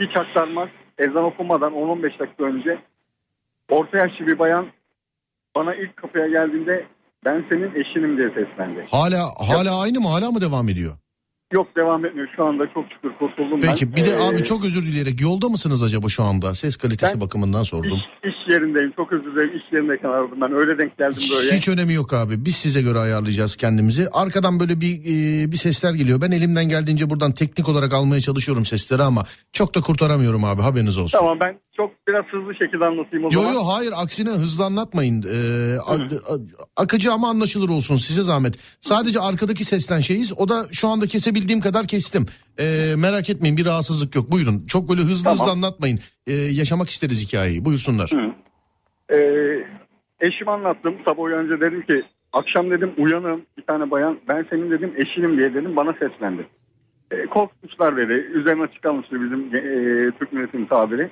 Hiç 0.00 0.16
aktarmaz. 0.16 0.68
Ezan 0.98 1.24
okunmadan 1.24 1.72
10-15 1.72 2.18
dakika 2.18 2.44
önce 2.44 2.78
orta 3.70 3.98
yaşlı 3.98 4.26
bir 4.26 4.38
bayan 4.38 4.66
bana 5.56 5.74
ilk 5.74 5.96
kapıya 5.96 6.26
geldiğinde 6.28 6.86
ben 7.24 7.44
senin 7.52 7.70
eşinim 7.74 8.16
diye 8.18 8.28
seslendi. 8.28 8.86
Hala 8.90 9.18
hala 9.48 9.80
aynı 9.80 10.00
mı? 10.00 10.08
Hala 10.08 10.30
mı 10.30 10.40
devam 10.40 10.68
ediyor? 10.68 10.92
Yok 11.52 11.66
devam 11.76 12.04
etmiyor. 12.04 12.28
Şu 12.36 12.44
anda 12.44 12.64
çok 12.74 12.84
şükür 12.92 13.12
kurtuldum 13.18 13.62
ben. 13.62 13.68
Peki 13.70 13.96
bir 13.96 14.04
de 14.04 14.10
Ee, 14.10 14.28
abi 14.28 14.42
çok 14.42 14.64
özür 14.64 14.82
dileyerek 14.82 15.20
yolda 15.20 15.48
mısınız 15.48 15.82
acaba 15.82 16.08
şu 16.08 16.22
anda? 16.24 16.54
Ses 16.54 16.76
kalitesi 16.76 17.14
Ben- 17.14 17.20
bakımından 17.20 17.62
sordum. 17.62 17.92
iş, 17.92 18.00
iş 18.46 18.52
yerindeyim. 18.52 18.92
Çok 18.96 19.12
özür 19.12 19.24
dilerim. 19.24 19.56
İş 19.56 19.72
yerindeyken 19.72 20.08
aradım 20.08 20.40
ben. 20.40 20.52
Öyle 20.52 20.78
denk 20.78 20.98
geldim 20.98 21.22
böyle. 21.36 21.56
Hiç 21.56 21.68
önemi 21.68 21.92
yok 21.92 22.12
abi. 22.12 22.44
Biz 22.44 22.56
size 22.56 22.82
göre 22.82 22.98
ayarlayacağız 22.98 23.56
kendimizi. 23.56 24.08
Arkadan 24.12 24.60
böyle 24.60 24.80
bir 24.80 24.94
e, 25.00 25.52
bir 25.52 25.56
sesler 25.56 25.94
geliyor. 25.94 26.20
Ben 26.20 26.30
elimden 26.30 26.68
geldiğince 26.68 27.10
buradan 27.10 27.32
teknik 27.32 27.68
olarak 27.68 27.92
almaya 27.92 28.20
çalışıyorum 28.20 28.64
sesleri 28.64 29.02
ama 29.02 29.24
çok 29.52 29.74
da 29.74 29.80
kurtaramıyorum 29.80 30.44
abi. 30.44 30.62
Haberiniz 30.62 30.98
olsun. 30.98 31.18
Tamam 31.18 31.38
ben 31.44 31.58
çok 31.76 31.90
biraz 32.08 32.24
hızlı 32.24 32.52
şekilde 32.54 32.84
anlatayım 32.84 33.24
o 33.24 33.28
Yo 33.32 33.40
zaman. 33.40 33.52
yo 33.54 33.60
hayır 33.66 33.92
aksine 33.96 34.30
hızlı 34.30 34.64
anlatmayın. 34.64 35.22
Ee, 35.22 35.76
a- 35.78 36.34
a- 36.34 36.38
akıcı 36.82 37.12
ama 37.12 37.28
anlaşılır 37.28 37.68
olsun 37.68 37.96
size 37.96 38.22
zahmet. 38.22 38.54
Sadece 38.80 39.20
arkadaki 39.20 39.64
sesten 39.64 40.00
şeyiz. 40.00 40.32
O 40.36 40.48
da 40.48 40.64
şu 40.72 40.88
anda 40.88 41.06
kesebildiğim 41.06 41.60
kadar 41.60 41.86
kestim. 41.86 42.26
Ee, 42.58 42.94
merak 42.96 43.30
etmeyin 43.30 43.56
bir 43.56 43.66
rahatsızlık 43.66 44.14
yok. 44.14 44.30
Buyurun. 44.30 44.66
Çok 44.66 44.88
böyle 44.88 45.00
hızlı 45.00 45.24
Tamam. 45.24 45.38
hızlı 45.38 45.50
anlatmayın. 45.50 45.98
Ee, 46.26 46.32
yaşamak 46.32 46.88
isteriz 46.88 47.26
hikayeyi. 47.28 47.64
Buyursunlar. 47.64 48.10
Ee, 49.12 49.18
eşim 50.20 50.48
anlattım. 50.48 50.94
Sabah 51.08 51.22
uyanınca 51.22 51.60
dedim 51.60 51.82
ki 51.82 52.02
akşam 52.32 52.70
dedim 52.70 52.92
uyanım 52.98 53.42
bir 53.58 53.62
tane 53.62 53.90
bayan 53.90 54.18
ben 54.28 54.46
senin 54.50 54.70
dedim 54.70 54.94
eşinim 54.96 55.36
diye 55.38 55.54
dedim 55.54 55.76
bana 55.76 55.92
seslendi. 55.92 56.46
Ee, 57.10 57.26
korkmuşlar 57.26 57.96
dedi. 57.96 58.12
Üzerine 58.12 58.62
açık 58.62 58.82
kalmıştı 58.82 59.16
bizim 59.22 59.40
e, 59.56 59.60
Türk 60.18 60.32
milletin 60.32 60.64
tabiri. 60.66 61.10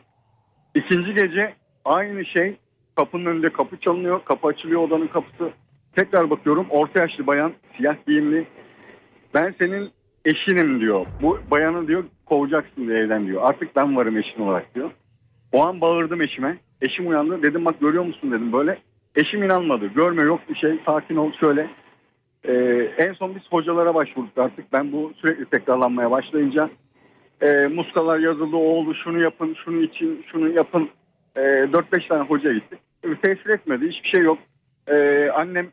İkinci 0.74 1.14
gece 1.14 1.54
aynı 1.84 2.24
şey 2.24 2.56
kapının 2.96 3.26
önünde 3.26 3.52
kapı 3.52 3.76
çalınıyor. 3.80 4.24
Kapı 4.24 4.48
açılıyor 4.48 4.80
odanın 4.80 5.06
kapısı. 5.06 5.50
Tekrar 5.96 6.30
bakıyorum 6.30 6.66
orta 6.70 7.02
yaşlı 7.02 7.26
bayan 7.26 7.52
siyah 7.76 7.96
giyimli. 8.06 8.46
Ben 9.34 9.54
senin 9.58 9.90
eşinim 10.24 10.80
diyor. 10.80 11.06
Bu 11.22 11.38
bayanı 11.50 11.88
diyor 11.88 12.04
kovacaksın 12.26 12.88
diye 12.88 12.98
evden 12.98 13.26
diyor. 13.26 13.42
Artık 13.44 13.76
ben 13.76 13.96
varım 13.96 14.18
eşin 14.18 14.42
olarak 14.42 14.74
diyor. 14.74 14.90
O 15.52 15.64
an 15.64 15.80
bağırdım 15.80 16.22
eşime. 16.22 16.58
Eşim 16.80 17.08
uyandı. 17.08 17.42
Dedim 17.42 17.64
bak 17.64 17.80
görüyor 17.80 18.04
musun 18.04 18.32
dedim 18.32 18.52
böyle. 18.52 18.78
Eşim 19.16 19.42
inanmadı. 19.42 19.86
Görme 19.86 20.22
yok 20.22 20.40
bir 20.48 20.54
şey. 20.54 20.80
Sakin 20.86 21.16
ol 21.16 21.32
şöyle. 21.40 21.70
Ee, 22.44 22.52
en 22.98 23.12
son 23.12 23.34
biz 23.34 23.42
hocalara 23.50 23.94
başvurduk 23.94 24.38
artık. 24.38 24.72
Ben 24.72 24.92
bu 24.92 25.12
sürekli 25.16 25.44
tekrarlanmaya 25.44 26.10
başlayınca 26.10 26.70
e, 27.40 27.66
muskalar 27.66 28.18
yazıldı. 28.18 28.56
O 28.56 28.60
oldu 28.60 28.94
şunu 29.04 29.22
yapın, 29.22 29.56
şunu 29.64 29.82
için, 29.82 30.24
şunu 30.32 30.48
yapın. 30.48 30.88
E, 31.36 31.40
4-5 31.40 32.08
tane 32.08 32.22
hoca 32.22 32.52
gittik. 32.52 32.78
E, 33.04 33.14
Tesir 33.14 33.50
etmedi. 33.50 33.88
Hiçbir 33.88 34.08
şey 34.08 34.24
yok. 34.24 34.38
E, 34.86 35.28
annem 35.30 35.70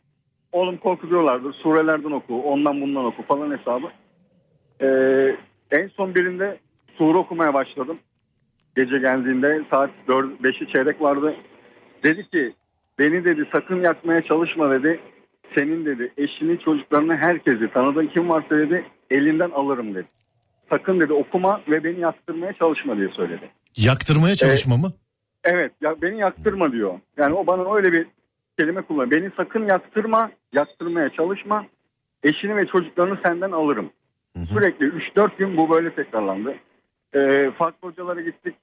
oğlum 0.51 0.77
korkutuyorlardı. 0.77 1.53
Surelerden 1.53 2.11
oku, 2.11 2.41
ondan 2.41 2.81
bundan 2.81 3.05
oku 3.05 3.23
falan 3.23 3.57
hesabı. 3.57 3.87
E, 4.81 4.87
en 5.71 5.87
son 5.87 6.15
birinde 6.15 6.57
sure 6.97 7.17
okumaya 7.17 7.53
başladım 7.53 7.99
gece 8.79 8.97
geldiğinde 8.97 9.61
saat 9.71 9.89
4 10.07 10.41
5'i 10.41 10.73
çeyrek 10.73 11.01
vardı. 11.01 11.35
Dedi 12.03 12.29
ki 12.29 12.53
beni 12.99 13.25
dedi 13.25 13.45
sakın 13.53 13.83
yakmaya 13.83 14.21
çalışma 14.21 14.71
dedi. 14.71 14.99
Senin 15.57 15.85
dedi 15.85 16.13
eşini 16.17 16.59
çocuklarını 16.59 17.15
herkesi 17.15 17.73
tanıdığın 17.73 18.07
kim 18.07 18.29
varsa 18.29 18.49
dedi 18.49 18.85
elinden 19.11 19.49
alırım 19.49 19.95
dedi. 19.95 20.07
Sakın 20.69 21.01
dedi 21.01 21.13
okuma 21.13 21.61
ve 21.69 21.83
beni 21.83 21.99
yaktırmaya 21.99 22.53
çalışma 22.53 22.97
diye 22.97 23.09
söyledi. 23.09 23.49
Yaktırmaya 23.77 24.35
çalışma 24.35 24.77
mı? 24.77 24.93
Evet 25.43 25.71
ya 25.81 25.95
beni 26.01 26.19
yaktırma 26.19 26.71
diyor. 26.71 26.99
Yani 27.17 27.33
o 27.33 27.47
bana 27.47 27.75
öyle 27.75 27.91
bir 27.91 28.07
kelime 28.59 28.81
kullanıyor. 28.81 29.11
Beni 29.11 29.31
sakın 29.37 29.67
yaktırma, 29.67 30.31
yaktırmaya 30.53 31.09
çalışma. 31.09 31.65
Eşini 32.23 32.55
ve 32.55 32.65
çocuklarını 32.65 33.17
senden 33.25 33.51
alırım. 33.51 33.89
Sürekli 34.45 34.85
3-4 34.85 35.37
gün 35.37 35.57
bu 35.57 35.69
böyle 35.69 35.95
tekrarlandı. 35.95 36.55
Ee, 37.15 37.51
farklı 37.57 37.87
hocalara 37.87 38.21
gittik. 38.21 38.55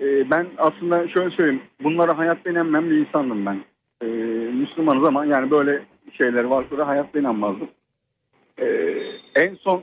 Ee, 0.00 0.30
ben 0.30 0.46
aslında 0.58 1.08
şöyle 1.08 1.36
söyleyeyim. 1.36 1.62
Bunlara 1.82 2.18
hayatta 2.18 2.50
inanmayan 2.50 2.90
bir 2.90 2.96
insandım 2.96 3.46
ben. 3.46 3.64
Ee, 4.02 4.06
Müslümanız 4.52 5.08
ama 5.08 5.24
yani 5.24 5.50
böyle 5.50 5.82
şeyler 6.12 6.44
varsa 6.44 6.78
da 6.78 6.86
hayatta 6.86 7.18
inanmazdım. 7.18 7.68
Ee, 8.58 8.66
en 9.34 9.54
son 9.54 9.82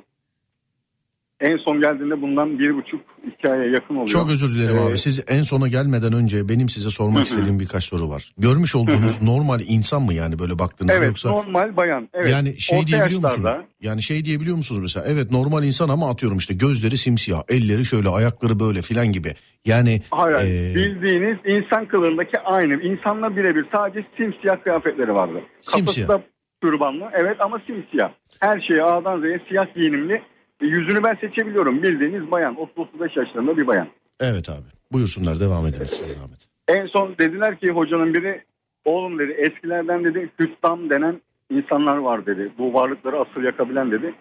en 1.42 1.58
son 1.58 1.82
geldiğinde 1.82 2.22
bundan 2.22 2.60
bir 2.60 2.76
buçuk 2.76 3.02
iki 3.28 3.52
aya 3.52 3.66
yakın 3.66 3.96
oluyor. 3.96 4.08
Çok 4.08 4.30
özür 4.32 4.56
dilerim 4.56 4.78
Ee, 4.78 4.90
abi. 4.90 4.98
Siz 4.98 5.26
en 5.28 5.42
sona 5.42 5.68
gelmeden 5.68 6.14
önce 6.14 6.50
benim 6.50 6.70
size 6.70 6.90
sormak 6.90 7.26
istediğim 7.26 7.60
birkaç 7.60 7.84
soru 7.84 8.10
var. 8.10 8.32
Görmüş 8.38 8.76
olduğunuz 8.76 9.22
normal 9.22 9.60
insan 9.68 10.02
mı 10.02 10.14
yani 10.14 10.40
böyle 10.40 10.60
baktığınızda 10.60 10.98
Evet 10.98 11.08
yoksa 11.08 11.30
normal 11.30 11.78
bayan. 11.78 12.10
Evet. 12.14 12.32
yani 12.32 12.60
şey 12.60 12.80
Orta 12.80 12.88
diyebiliyor 12.88 13.22
musunuz? 13.22 13.50
Yani 13.82 14.02
şey 14.02 14.26
diyebiliyor 14.26 14.56
musunuz 14.58 14.82
mesela? 14.82 15.06
Evet 15.10 15.32
normal 15.32 15.64
insan 15.64 15.90
ama 15.90 16.10
atıyorum 16.10 16.38
işte 16.38 16.54
gözleri 16.54 16.98
simsiyah, 16.98 17.42
elleri 17.50 17.86
şöyle, 17.86 18.10
ayakları 18.10 18.60
böyle 18.60 18.82
filan 18.82 19.08
gibi. 19.12 19.34
Yani 19.66 20.02
Hayır, 20.12 20.36
ee, 20.36 20.76
bildiğiniz 20.76 21.38
insan 21.46 21.88
kılığındaki 21.88 22.40
aynı. 22.40 22.74
İnsanla 22.84 23.36
birebir 23.36 23.66
sadece 23.76 24.08
simsiyah 24.18 24.64
kıyafetleri 24.64 25.14
vardı. 25.14 25.42
Simsiyah. 25.60 26.08
Kafası 26.08 26.08
da 26.08 26.28
türbanlı 26.62 27.04
evet 27.22 27.38
ama 27.40 27.62
simsiyah. 27.68 28.12
Her 28.40 28.62
şeyi 28.68 28.84
A'dan 28.84 29.22
Z'ye 29.22 29.40
siyah 29.50 29.76
giyinimli. 29.76 30.22
E, 30.62 30.66
Yüzünü 30.66 31.04
ben 31.04 31.16
seçebiliyorum. 31.16 31.84
Bildiğiniz 31.84 32.32
bayan. 32.32 32.56
30-35 32.56 33.20
yaşlarında 33.20 33.58
bir 33.58 33.68
bayan. 33.68 33.88
evet 34.20 34.50
abi. 34.50 34.68
Buyursunlar 34.92 35.40
devam 35.40 35.68
ediniz 35.68 35.90
size 35.90 36.14
zahmet. 36.14 36.50
En 36.68 36.86
son 36.88 37.16
dediler 37.20 37.60
ki 37.60 37.72
hocanın 37.72 38.14
biri 38.14 38.44
oğlum 38.86 39.20
dedi 39.20 39.32
eskilerden 39.32 40.04
dedi 40.04 40.30
hüstam 40.40 40.90
denen 40.90 41.22
insanlar 41.50 41.98
var 41.98 42.26
dedi. 42.26 42.52
Bu 42.58 42.74
varlıkları 42.74 43.20
asıl 43.20 43.42
yakabilen 43.42 43.92
dedi. 43.92 44.14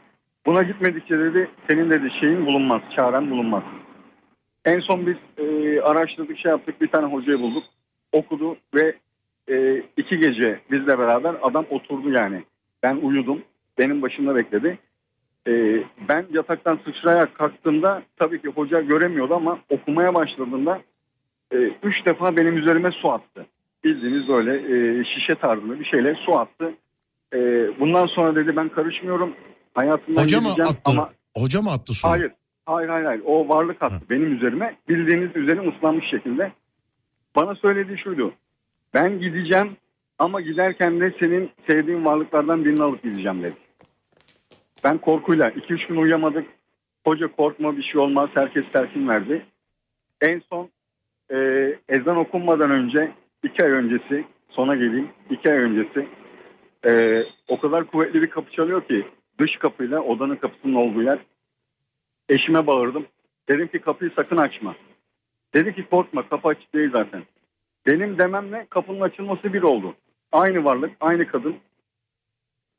Buna 0.46 0.62
gitmedikçe 0.62 1.18
dedi 1.18 1.51
senin 1.70 1.90
dedi 1.90 2.09
şeyin 2.20 2.46
bulunmaz, 2.46 2.83
çaren 2.96 3.31
bulunmaz. 3.31 3.62
En 4.64 4.81
son 4.81 5.07
biz 5.07 5.16
e, 5.44 5.81
araştırdık 5.81 6.38
şey 6.38 6.51
yaptık 6.51 6.81
bir 6.81 6.88
tane 6.88 7.07
hocayı 7.12 7.38
bulduk. 7.38 7.64
Okudu 8.12 8.57
ve 8.74 8.94
e, 9.48 9.83
iki 9.96 10.18
gece 10.18 10.61
bizle 10.70 10.98
beraber 10.98 11.35
adam 11.42 11.66
oturdu 11.70 12.11
yani. 12.11 12.44
Ben 12.83 12.96
uyudum. 12.96 13.42
Benim 13.79 14.03
başımda 14.03 14.37
bekledi. 14.37 14.79
E, 15.48 15.82
ben 16.08 16.26
yataktan 16.32 16.78
sıçrayarak 16.84 17.34
kalktığımda 17.34 18.02
tabii 18.16 18.42
ki 18.42 18.48
hoca 18.48 18.80
göremiyordu 18.80 19.34
ama 19.34 19.58
okumaya 19.70 20.14
başladığında 20.14 20.80
e, 21.52 21.56
üç 21.82 22.06
defa 22.06 22.37
benim 22.37 22.56
üzerime 22.56 22.90
su 22.90 23.12
attı. 23.12 23.46
Bildiğiniz 23.84 24.28
böyle 24.28 24.52
e, 25.00 25.04
şişe 25.04 25.34
tarzında 25.40 25.80
bir 25.80 25.84
şeyle 25.84 26.14
su 26.14 26.38
attı. 26.38 26.72
E, 27.34 27.38
bundan 27.80 28.06
sonra 28.06 28.34
dedi 28.34 28.56
ben 28.56 28.68
karışmıyorum. 28.68 29.34
Hayatımdan 29.74 30.22
Hoca 30.22 30.40
mı 30.40 30.48
attı? 30.48 30.74
ama 30.84 31.08
Hoca 31.37 31.62
mı 31.62 31.70
attı 31.70 31.92
su? 31.92 32.08
hayır. 32.08 32.32
Hayır 32.66 32.88
hayır 32.88 33.04
hayır. 33.04 33.22
O 33.26 33.48
varlık 33.48 33.82
attı 33.82 34.00
benim 34.11 34.37
üzerime. 34.37 34.76
Bildiğiniz 34.88 35.37
üzerim 35.37 35.68
ıslanmış 35.68 36.11
şekilde. 36.11 36.52
Bana 37.37 37.54
söylediği 37.54 37.98
şuydu. 37.98 38.32
Ben 38.94 39.18
gideceğim 39.18 39.76
ama 40.18 40.40
giderken 40.40 41.00
de 41.00 41.14
senin 41.20 41.50
sevdiğin 41.70 42.04
varlıklardan 42.04 42.64
birini 42.64 42.82
alıp 42.82 43.02
gideceğim 43.02 43.42
dedi. 43.42 43.54
Ben 44.84 44.98
korkuyla 44.98 45.48
2-3 45.48 45.88
gün 45.88 45.96
uyuyamadık. 45.96 46.46
Hoca 47.06 47.32
korkma 47.32 47.76
bir 47.76 47.82
şey 47.82 48.00
olmaz. 48.00 48.30
Herkes 48.34 48.64
telkin 48.72 49.08
verdi. 49.08 49.46
En 50.20 50.42
son 50.50 50.68
e, 51.30 51.36
ezan 51.88 52.16
okunmadan 52.16 52.70
önce 52.70 53.12
2 53.42 53.64
ay 53.64 53.70
öncesi 53.70 54.24
sona 54.50 54.74
geleyim. 54.74 55.08
2 55.30 55.52
ay 55.52 55.58
öncesi 55.58 56.08
e, 56.86 57.22
o 57.48 57.60
kadar 57.60 57.84
kuvvetli 57.84 58.22
bir 58.22 58.30
kapı 58.30 58.52
çalıyor 58.52 58.84
ki 58.88 59.06
dış 59.38 59.56
kapıyla 59.56 60.00
odanın 60.00 60.36
kapısının 60.36 60.74
olduğu 60.74 61.02
yer. 61.02 61.18
Eşime 62.28 62.66
bağırdım. 62.66 63.06
Dedim 63.48 63.68
ki 63.68 63.78
kapıyı 63.78 64.10
sakın 64.16 64.36
açma. 64.36 64.76
Dedi 65.54 65.74
ki 65.74 65.86
korkma 65.90 66.28
kapı 66.28 66.48
açık 66.48 66.74
değil 66.74 66.90
zaten. 66.92 67.22
Benim 67.86 68.18
dememle 68.18 68.66
kapının 68.70 69.00
açılması 69.00 69.52
bir 69.52 69.62
oldu. 69.62 69.94
Aynı 70.32 70.64
varlık, 70.64 70.90
aynı 71.00 71.26
kadın. 71.26 71.56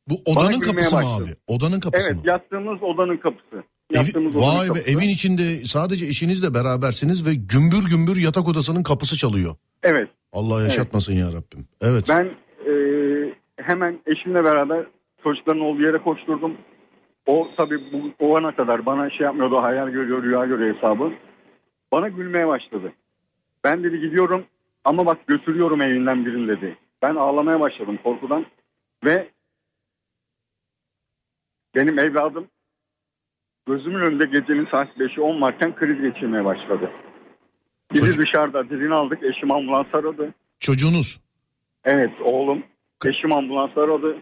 Bu 0.10 0.16
odanın 0.26 0.60
kapısı 0.60 0.96
mı 0.96 1.02
başladı. 1.02 1.24
abi? 1.24 1.36
Odanın 1.48 1.80
kapısı 1.80 2.08
Evet 2.12 2.18
mı? 2.26 2.32
yattığımız 2.32 2.84
odanın 2.84 3.18
kapısı. 3.18 3.64
Evi- 3.94 4.12
odanın 4.12 4.34
vay 4.36 4.64
be 4.64 4.68
kapısı. 4.68 4.92
evin 4.92 5.10
içinde 5.10 5.66
sadece 5.66 6.06
eşinizle 6.06 6.54
berabersiniz 6.54 7.28
ve 7.28 7.34
gümbür 7.34 7.84
gümbür 7.90 8.22
yatak 8.22 8.48
odasının 8.48 8.84
kapısı 8.84 9.18
çalıyor. 9.18 9.56
Evet 9.84 10.10
Allah 10.34 10.64
yaşatmasın 10.64 11.14
ya 11.14 11.28
Rabbim. 11.28 11.68
Evet. 11.82 12.06
ben 12.10 12.26
e, 12.72 12.74
hemen 13.58 14.00
eşimle 14.06 14.44
beraber 14.44 14.86
çocukların 15.24 15.62
olduğu 15.62 15.82
yere 15.82 15.98
koşturdum. 15.98 16.58
O 17.28 17.48
tabii 17.58 17.80
bu, 17.94 18.26
o 18.26 18.38
ana 18.38 18.56
kadar 18.56 18.86
bana 18.86 19.10
şey 19.10 19.26
yapmıyordu 19.26 19.58
hayal 19.62 19.90
görüyor 19.90 20.24
rüya 20.24 20.46
görüyor 20.46 20.76
hesabı. 20.76 21.12
Bana 21.94 22.08
gülmeye 22.08 22.48
başladı. 22.48 22.94
Ben 23.64 23.84
dedi 23.84 24.00
gidiyorum 24.00 24.46
ama 24.86 25.06
bak 25.06 25.28
götürüyorum 25.28 25.82
evinden 25.82 26.26
birini 26.26 26.48
dedi. 26.48 26.78
Ben 27.02 27.16
ağlamaya 27.16 27.60
başladım 27.60 28.00
korkudan 28.04 28.46
ve 29.06 29.30
benim 31.76 32.00
evladım 32.00 32.48
gözümün 33.68 34.00
önünde 34.00 34.26
gecenin 34.26 34.68
saat 34.72 34.88
5'i 34.98 35.22
10 35.22 35.42
varken 35.42 35.76
kriz 35.76 36.02
geçirmeye 36.02 36.46
başladı. 36.46 36.92
Bizi 37.94 38.06
Çocuk- 38.06 38.26
dışarıda 38.26 38.70
dilini 38.70 38.94
aldık 38.94 39.24
eşim 39.24 39.52
ambulans 39.52 39.88
aradı. 39.94 40.34
Çocuğunuz 40.60 41.22
Evet 41.86 42.12
oğlum 42.22 42.64
eşim 43.06 43.34
ambulans 43.34 43.78
aradı. 43.78 44.18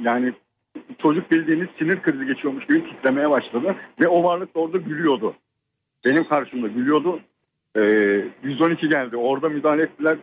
Yani 0.00 0.32
çocuk 1.02 1.30
bildiğiniz 1.30 1.68
sinir 1.78 2.02
krizi 2.02 2.26
geçiyormuş 2.26 2.66
gibi 2.66 2.84
titremeye 2.90 3.30
başladı. 3.30 3.76
Ve 4.00 4.08
o 4.08 4.24
varlık 4.24 4.54
da 4.54 4.60
orada 4.60 4.78
gülüyordu. 4.78 5.34
Benim 6.04 6.28
karşımda 6.28 6.68
gülüyordu. 6.68 7.20
Ee, 7.76 7.80
112 8.42 8.88
geldi. 8.88 9.16
Orada 9.16 9.48
müdahale 9.48 9.82
ettiler. 9.82 10.18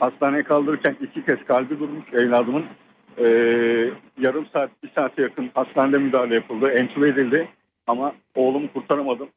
Hastaneye 0.00 0.42
kaldırırken 0.42 0.96
iki 1.00 1.24
kez 1.24 1.44
kalbi 1.48 1.78
durmuş 1.80 2.04
evladımın. 2.12 2.64
Ee, 3.18 3.24
yarım 4.18 4.46
saat, 4.52 4.70
bir 4.82 4.90
saate 4.94 5.22
yakın 5.22 5.50
hastanede 5.54 5.98
müdahale 5.98 6.34
yapıldı. 6.34 6.68
Entübe 6.68 7.08
edildi. 7.08 7.48
Ama 7.86 8.14
oğlumu 8.34 8.72
kurtaramadım. 8.72 9.28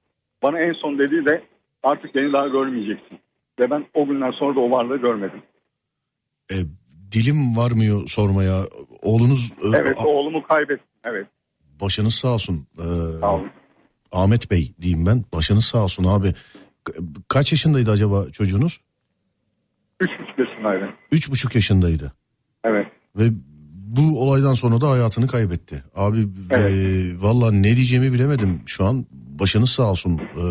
Bana 0.43 0.59
en 0.59 0.73
son 0.73 0.99
dediği 0.99 1.25
de 1.25 1.43
artık 1.83 2.15
beni 2.15 2.33
daha 2.33 2.47
görmeyeceksin. 2.47 3.19
Ve 3.59 3.69
ben 3.71 3.85
o 3.93 4.05
günden 4.07 4.31
sonra 4.31 4.55
da 4.55 4.59
o 4.59 4.71
varlığı 4.71 4.97
görmedim. 4.97 5.41
e, 6.51 6.55
dilim 7.11 7.57
varmıyor 7.57 8.07
sormaya. 8.07 8.61
Oğlunuz 9.01 9.51
e, 9.51 9.77
Evet 9.77 9.95
a- 9.99 10.05
oğlumu 10.07 10.43
kaybettim. 10.43 10.87
Evet 11.03 11.27
başınız 11.81 12.15
sağ 12.15 12.27
olsun. 12.33 12.67
E, 12.77 12.83
sağ 13.19 13.35
olun. 13.35 13.49
Ahmet 14.11 14.51
Bey 14.51 14.73
diyeyim 14.81 15.05
ben. 15.05 15.23
Başınız 15.33 15.65
sağ 15.65 15.83
olsun 15.83 16.03
abi. 16.03 16.27
Ka- 16.85 17.21
Kaç 17.27 17.51
yaşındaydı 17.51 17.91
acaba 17.91 18.31
çocuğunuz? 18.31 18.81
Üç 19.99 20.09
buçuk 20.19 20.39
yaşındaydı. 20.39 20.89
Üç 21.11 21.31
buçuk 21.31 21.55
yaşındaydı. 21.55 22.13
Evet. 22.63 22.87
Ve 23.15 23.23
bu 23.87 24.21
olaydan 24.21 24.53
sonra 24.53 24.81
da 24.81 24.89
hayatını 24.89 25.27
kaybetti. 25.27 25.83
Abi 25.95 26.17
Evet. 26.51 26.71
e, 26.71 27.21
valla 27.21 27.51
ne 27.51 27.75
diyeceğimi 27.75 28.13
bilemedim 28.13 28.61
şu 28.65 28.85
an. 28.85 29.05
Başınız 29.39 29.69
sağ 29.69 29.89
olsun. 29.91 30.17
E, 30.19 30.43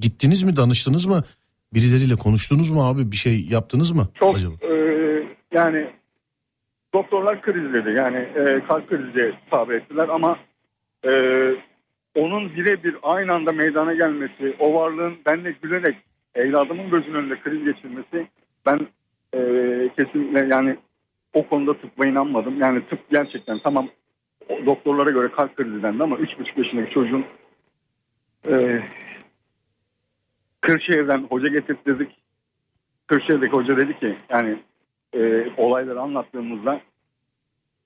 gittiniz 0.00 0.42
mi 0.42 0.56
danıştınız 0.56 1.06
mı? 1.06 1.22
Birileriyle 1.74 2.14
konuştunuz 2.14 2.70
mu 2.70 2.84
abi? 2.88 3.12
Bir 3.12 3.16
şey 3.16 3.46
yaptınız 3.50 3.90
mı 3.92 4.08
Çok 4.14 4.36
acaba? 4.36 4.54
e, 4.62 4.72
yani 5.52 5.86
doktorlar 6.94 7.42
kriz 7.42 7.72
dedi. 7.72 7.94
Yani 7.98 8.16
e, 8.18 8.64
kalp 8.68 8.88
krizi 8.88 9.32
tabir 9.50 9.74
ettiler 9.74 10.08
ama 10.08 10.38
e, 11.04 11.10
onun 12.14 12.56
birebir 12.56 12.96
aynı 13.02 13.32
anda 13.34 13.52
meydana 13.52 13.94
gelmesi, 13.94 14.56
o 14.58 14.74
varlığın 14.74 15.14
benle 15.26 15.54
gülerek 15.62 15.96
evladımın 16.34 16.90
gözünün 16.90 17.14
önünde 17.14 17.40
kriz 17.40 17.64
geçirmesi 17.64 18.28
ben 18.66 18.80
e, 19.34 19.40
kesinlikle 19.98 20.48
yani 20.54 20.76
o 21.34 21.48
konuda 21.48 21.74
tıbba 21.74 22.08
inanmadım. 22.08 22.60
Yani 22.60 22.86
tıp 22.88 23.10
gerçekten 23.10 23.58
tamam 23.58 23.88
doktorlara 24.66 25.10
göre 25.10 25.28
kalp 25.32 25.56
krizi 25.56 25.82
dendi 25.82 26.02
ama 26.02 26.16
3,5 26.16 26.58
yaşındaki 26.64 26.94
çocuğun 26.94 27.24
e, 28.48 28.82
Kırşehir'den 30.60 31.26
hoca 31.30 31.48
getirttirdik. 31.48 32.08
Kırşehir'deki 33.06 33.52
hoca 33.52 33.76
dedi 33.76 33.98
ki 33.98 34.16
yani 34.30 34.58
e, 35.12 35.50
olayları 35.56 36.00
anlattığımızda 36.00 36.80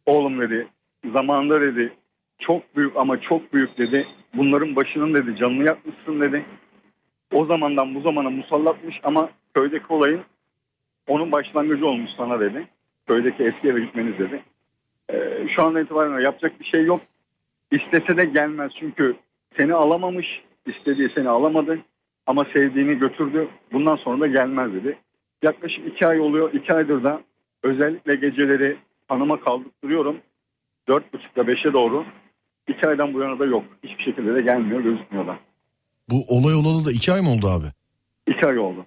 oğlum 0.07 0.40
dedi 0.40 0.68
zamanında 1.12 1.61
dedi 1.61 1.92
çok 2.38 2.76
büyük 2.76 2.96
ama 2.96 3.20
çok 3.20 3.52
büyük 3.52 3.78
dedi 3.78 4.07
bunların 4.35 4.76
başının 4.76 5.14
dedi 5.14 5.37
canını 5.37 5.66
yakmışsın 5.66 6.20
dedi. 6.20 6.44
O 7.33 7.46
zamandan 7.46 7.94
bu 7.94 8.00
zamana 8.00 8.31
musallatmış 8.31 9.00
ama 9.02 9.31
köydeki 9.55 9.85
olayın 9.88 10.20
onun 11.09 11.33
başlangıcı 11.33 11.87
olmuş 11.87 12.11
sana 12.16 12.40
dedi. 12.40 12.68
Köydeki 13.07 13.43
eski 13.43 13.69
eve 13.69 13.81
gitmeniz 13.81 14.19
dedi. 14.19 14.43
E, 15.12 15.47
şu 15.57 15.62
an 15.62 15.77
itibaren 15.77 16.25
yapacak 16.25 16.61
bir 16.61 16.65
şey 16.65 16.85
yok. 16.85 17.01
İstese 17.71 18.19
de 18.19 18.25
gelmez 18.25 18.73
çünkü 18.81 19.17
seni 19.59 19.75
alamamış. 19.75 20.27
istediği 20.67 21.11
seni 21.15 21.29
alamadı 21.29 21.79
ama 22.27 22.47
sevdiğini 22.57 22.99
götürdü. 22.99 23.49
Bundan 23.73 23.97
sonra 23.97 24.21
da 24.21 24.27
gelmez 24.27 24.73
dedi. 24.73 24.99
Yaklaşık 25.43 25.87
iki 25.87 26.07
ay 26.07 26.21
oluyor. 26.21 26.53
İki 26.53 26.75
aydır 26.75 27.05
da 27.05 27.23
özellikle 27.62 28.15
geceleri 28.15 28.77
hanıma 29.09 29.41
kaldırıyorum. 29.41 30.17
Dört 30.88 31.12
buçukta 31.12 31.47
beşe 31.47 31.73
doğru. 31.73 32.05
İki 32.69 32.88
aydan 32.88 33.15
bu 33.15 33.21
yana 33.21 33.38
da 33.38 33.45
yok. 33.45 33.65
Hiçbir 33.85 34.05
şekilde 34.05 34.35
de 34.35 34.43
gelmiyor 34.43 34.81
gözükmüyor 34.81 35.27
da. 35.27 35.38
Bu 36.11 36.25
olay 36.29 36.55
olalı 36.55 36.85
da 36.85 36.93
iki 36.93 37.12
ay 37.12 37.21
mı 37.21 37.31
oldu 37.31 37.47
abi? 37.47 37.67
İki 38.27 38.47
ay 38.47 38.59
oldu. 38.59 38.87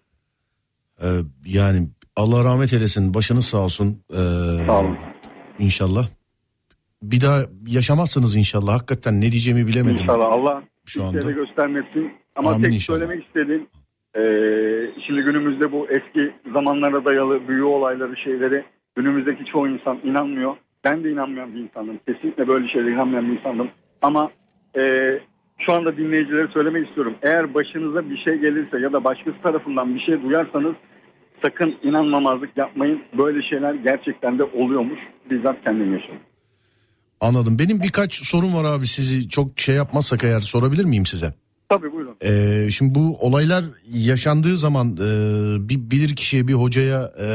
E, 1.02 1.08
yani 1.46 1.88
Allah 2.16 2.44
rahmet 2.44 2.74
eylesin. 2.74 3.14
Başınız 3.14 3.46
sağ 3.46 3.58
olsun. 3.64 3.88
E, 4.12 4.16
Sağ 4.66 4.80
olun. 4.80 4.98
İnşallah. 5.60 6.06
Bir 7.04 7.22
daha 7.22 7.38
yaşamazsınız 7.68 8.36
inşallah. 8.36 8.74
Hakikaten 8.74 9.18
ne 9.22 9.32
diyeceğimi 9.32 9.68
bilemedim. 9.68 9.98
İnşallah 9.98 10.32
Allah 10.32 10.64
Şu 10.86 11.04
anda. 11.04 11.32
göstermesin. 11.32 12.12
Ama 12.36 12.50
Amin 12.52 12.64
tek 12.64 12.74
inşallah. 12.74 13.00
söylemek 13.00 13.26
istediğim 13.28 13.68
e, 14.16 14.22
şimdi 15.08 15.22
günümüzde 15.22 15.72
bu 15.72 15.88
eski 15.90 16.34
zamanlara 16.54 17.06
dayalı 17.06 17.48
büyü 17.48 17.64
olayları 17.64 18.18
şeyleri 18.18 18.66
günümüzdeki 18.96 19.46
çoğu 19.52 19.68
insan 19.68 20.00
inanmıyor. 20.04 20.56
Ben 20.84 21.04
de 21.04 21.12
inanmayan 21.12 21.54
bir 21.56 21.60
insandım. 21.60 22.00
Kesinlikle 22.08 22.48
böyle 22.48 22.68
şeylere 22.68 22.92
inanmayan 22.94 23.32
bir 23.32 23.38
insandım. 23.40 23.70
Ama 24.02 24.32
e, 24.78 24.82
şu 25.60 25.74
anda 25.74 25.98
dinleyicilere 25.98 26.48
söylemek 26.54 26.88
istiyorum. 26.88 27.16
Eğer 27.24 27.54
başınıza 27.54 28.10
bir 28.10 28.18
şey 28.18 28.38
gelirse 28.38 28.80
ya 28.80 28.94
da 28.94 29.04
başkası 29.04 29.38
tarafından 29.44 29.96
bir 29.96 30.00
şey 30.00 30.22
duyarsanız 30.24 30.76
sakın 31.44 31.76
inanmamazlık 31.84 32.58
yapmayın. 32.58 33.02
Böyle 33.18 33.50
şeyler 33.50 33.74
gerçekten 33.74 34.40
de 34.40 34.44
oluyormuş. 34.44 35.00
Bizzat 35.32 35.64
kendim 35.64 35.94
yaşadım. 35.94 36.20
Anladım. 37.22 37.60
Benim 37.60 37.80
birkaç 37.82 38.14
sorum 38.14 38.56
var 38.56 38.66
abi 38.66 38.88
sizi 38.88 39.30
çok 39.30 39.60
şey 39.60 39.76
yapmazsak 39.76 40.24
eğer 40.24 40.40
sorabilir 40.40 40.86
miyim 40.86 41.06
size? 41.06 41.34
Tabii 41.70 41.92
buyurun. 41.94 42.16
Ee, 42.24 42.72
şimdi 42.72 42.96
bu 42.96 43.18
olaylar 43.20 43.64
yaşandığı 43.90 44.58
zaman 44.58 44.88
e, 44.88 45.10
bir 45.70 45.92
bilir 45.92 46.16
kişiye 46.16 46.48
bir 46.48 46.54
hocaya 46.54 47.12
e, 47.20 47.28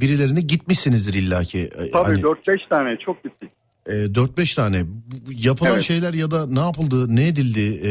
birilerine 0.00 0.40
gitmişsinizdir 0.40 1.14
illaki. 1.14 1.58
E, 1.58 1.90
Tabii 1.90 2.04
hani, 2.04 2.20
4-5 2.20 2.68
tane 2.68 2.96
çok 3.06 3.24
gittik. 3.24 3.50
E, 3.86 3.92
4-5 3.92 4.56
tane 4.56 4.82
yapılan 5.30 5.72
Evet. 5.72 5.82
şeyler 5.82 6.14
ya 6.14 6.30
da 6.30 6.46
ne 6.46 6.60
yapıldı 6.60 7.16
ne 7.16 7.28
edildi 7.28 7.80
e, 7.84 7.90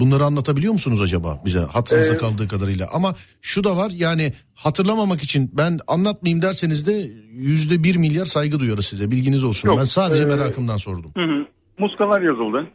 bunları 0.00 0.24
anlatabiliyor 0.24 0.72
musunuz 0.72 1.02
acaba 1.02 1.38
bize 1.44 1.58
hatırınızda 1.58 2.14
Ee, 2.14 2.16
kaldığı 2.16 2.48
kadarıyla 2.48 2.86
ama 2.92 3.14
şu 3.40 3.64
da 3.64 3.76
var 3.76 3.90
yani 3.94 4.32
hatırlamamak 4.54 5.22
için 5.22 5.50
ben 5.52 5.78
anlatmayayım 5.86 6.42
derseniz 6.42 6.86
de 6.86 7.10
yüzde 7.32 7.82
bir 7.82 7.96
milyar 7.96 8.24
saygı 8.24 8.58
duyuyoruz 8.60 8.86
size 8.86 9.10
bilginiz 9.10 9.44
olsun 9.44 9.68
Yok, 9.68 9.78
ben 9.78 9.84
sadece 9.84 10.22
e, 10.22 10.26
merakımdan 10.26 10.76
sordum. 10.76 11.12
Hı 11.16 11.22
hı. 11.24 11.46
Muskalar 11.78 12.22
yazıldı. 12.22 12.66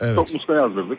Evet. 0.00 0.14
Çok 0.14 0.34
muska 0.34 0.52
yazdırdık. 0.54 0.98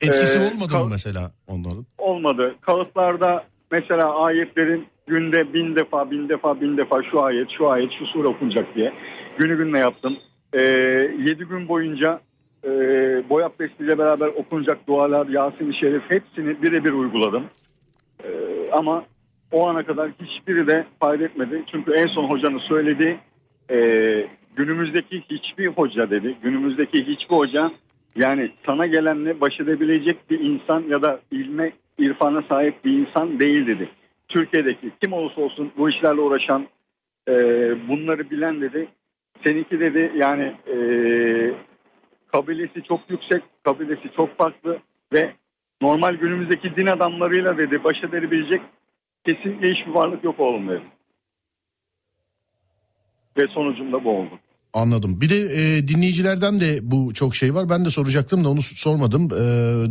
Etkisi 0.00 0.38
Ee, 0.38 0.50
olmadı 0.54 0.74
mı 0.84 0.88
mesela 0.90 1.32
onların? 1.46 1.86
Olmadı. 1.98 2.54
Kağıtlarda 2.60 3.44
mesela 3.70 4.24
ayetlerin 4.24 4.86
günde 5.06 5.54
bin 5.54 5.76
defa 5.76 6.10
bin 6.10 6.28
defa 6.28 6.60
bin 6.60 6.76
defa 6.76 6.96
şu 7.10 7.22
ayet 7.24 7.48
şu 7.58 7.68
ayet 7.70 7.90
şu 7.98 8.06
sure 8.06 8.28
okunacak 8.28 8.74
diye 8.76 8.92
günü 9.38 9.56
gününe 9.56 9.78
yaptım. 9.78 10.16
Ee, 10.52 10.62
yedi 11.18 11.44
gün 11.44 11.68
boyunca 11.68 12.20
e, 12.64 12.70
boy 13.30 13.44
abdestiyle 13.44 13.98
beraber 13.98 14.26
okunacak 14.26 14.88
dualar, 14.88 15.26
Yasin-i 15.26 15.74
Şerif 15.74 16.02
hepsini 16.08 16.62
birebir 16.62 16.92
uyguladım. 16.92 17.44
E, 18.24 18.30
ama 18.72 19.04
o 19.52 19.68
ana 19.68 19.82
kadar 19.82 20.10
hiçbiri 20.22 20.66
de 20.66 20.86
fayda 21.00 21.24
etmedi. 21.24 21.62
Çünkü 21.72 21.92
en 21.92 22.06
son 22.06 22.30
hocanın 22.30 22.58
söylediği 22.58 23.18
e, 23.70 23.78
günümüzdeki 24.56 25.22
hiçbir 25.30 25.66
hoca 25.66 26.10
dedi. 26.10 26.36
Günümüzdeki 26.42 27.06
hiçbir 27.06 27.36
hoca 27.36 27.70
yani 28.16 28.50
sana 28.66 28.86
gelenle 28.86 29.40
baş 29.40 29.60
edebilecek 29.60 30.30
bir 30.30 30.40
insan 30.40 30.82
ya 30.88 31.02
da 31.02 31.20
ilme, 31.30 31.72
irfana 31.98 32.42
sahip 32.48 32.84
bir 32.84 32.92
insan 32.92 33.40
değil 33.40 33.66
dedi. 33.66 33.88
Türkiye'deki 34.28 34.90
kim 35.02 35.12
olursa 35.12 35.40
olsun 35.40 35.72
bu 35.76 35.90
işlerle 35.90 36.20
uğraşan 36.20 36.66
e, 37.28 37.34
bunları 37.88 38.30
bilen 38.30 38.60
dedi. 38.60 38.88
Seninki 39.46 39.80
dedi 39.80 40.12
yani 40.16 40.56
e, 40.66 40.76
kabilesi 42.32 42.82
çok 42.88 43.00
yüksek, 43.10 43.42
kabilesi 43.64 44.10
çok 44.16 44.38
farklı 44.38 44.78
ve 45.12 45.34
normal 45.82 46.14
günümüzdeki 46.14 46.76
din 46.76 46.86
adamlarıyla 46.86 47.58
dedi 47.58 47.84
baş 47.84 47.96
edebilecek 48.08 48.62
kesinlikle 49.26 49.74
hiçbir 49.74 49.94
varlık 49.94 50.24
yok 50.24 50.40
oğlum 50.40 50.68
dedi. 50.68 50.82
Ve 53.38 53.46
sonucunda 53.54 54.04
bu 54.04 54.10
oldu. 54.10 54.38
Anladım. 54.74 55.20
Bir 55.20 55.28
de 55.28 55.36
e, 55.36 55.88
dinleyicilerden 55.88 56.60
de 56.60 56.78
bu 56.82 57.14
çok 57.14 57.34
şey 57.34 57.54
var. 57.54 57.68
Ben 57.70 57.84
de 57.84 57.90
soracaktım 57.90 58.44
da 58.44 58.48
onu 58.48 58.62
sormadım. 58.62 59.22
E, 59.24 59.46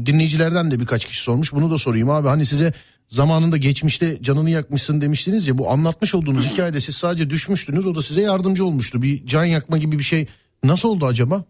dinleyicilerden 0.05 0.71
de 0.71 0.79
birkaç 0.79 1.05
kişi 1.05 1.21
sormuş. 1.23 1.53
Bunu 1.53 1.71
da 1.71 1.77
sorayım 1.77 2.10
abi. 2.10 2.27
Hani 2.27 2.45
size 2.45 2.73
zamanında 3.08 3.58
geçmişte 3.58 4.22
canını 4.22 4.50
yakmışsın 4.50 5.02
demiştiniz 5.02 5.48
ya. 5.48 5.58
Bu 5.58 5.70
anlatmış 5.70 6.15
olduğunuz 6.15 6.52
hikayede 6.52 6.80
siz 6.80 6.96
sadece 6.96 7.30
düşmüştünüz. 7.30 7.88
O 7.88 7.96
da 7.96 8.02
size 8.02 8.22
yardımcı 8.22 8.65
olmuştu. 8.65 9.02
Bir 9.02 9.26
can 9.26 9.46
yakma 9.46 9.78
gibi 9.78 9.98
bir 9.98 10.04
şey. 10.04 10.28
Nasıl 10.63 10.89
oldu 10.89 11.06
acaba? 11.06 11.43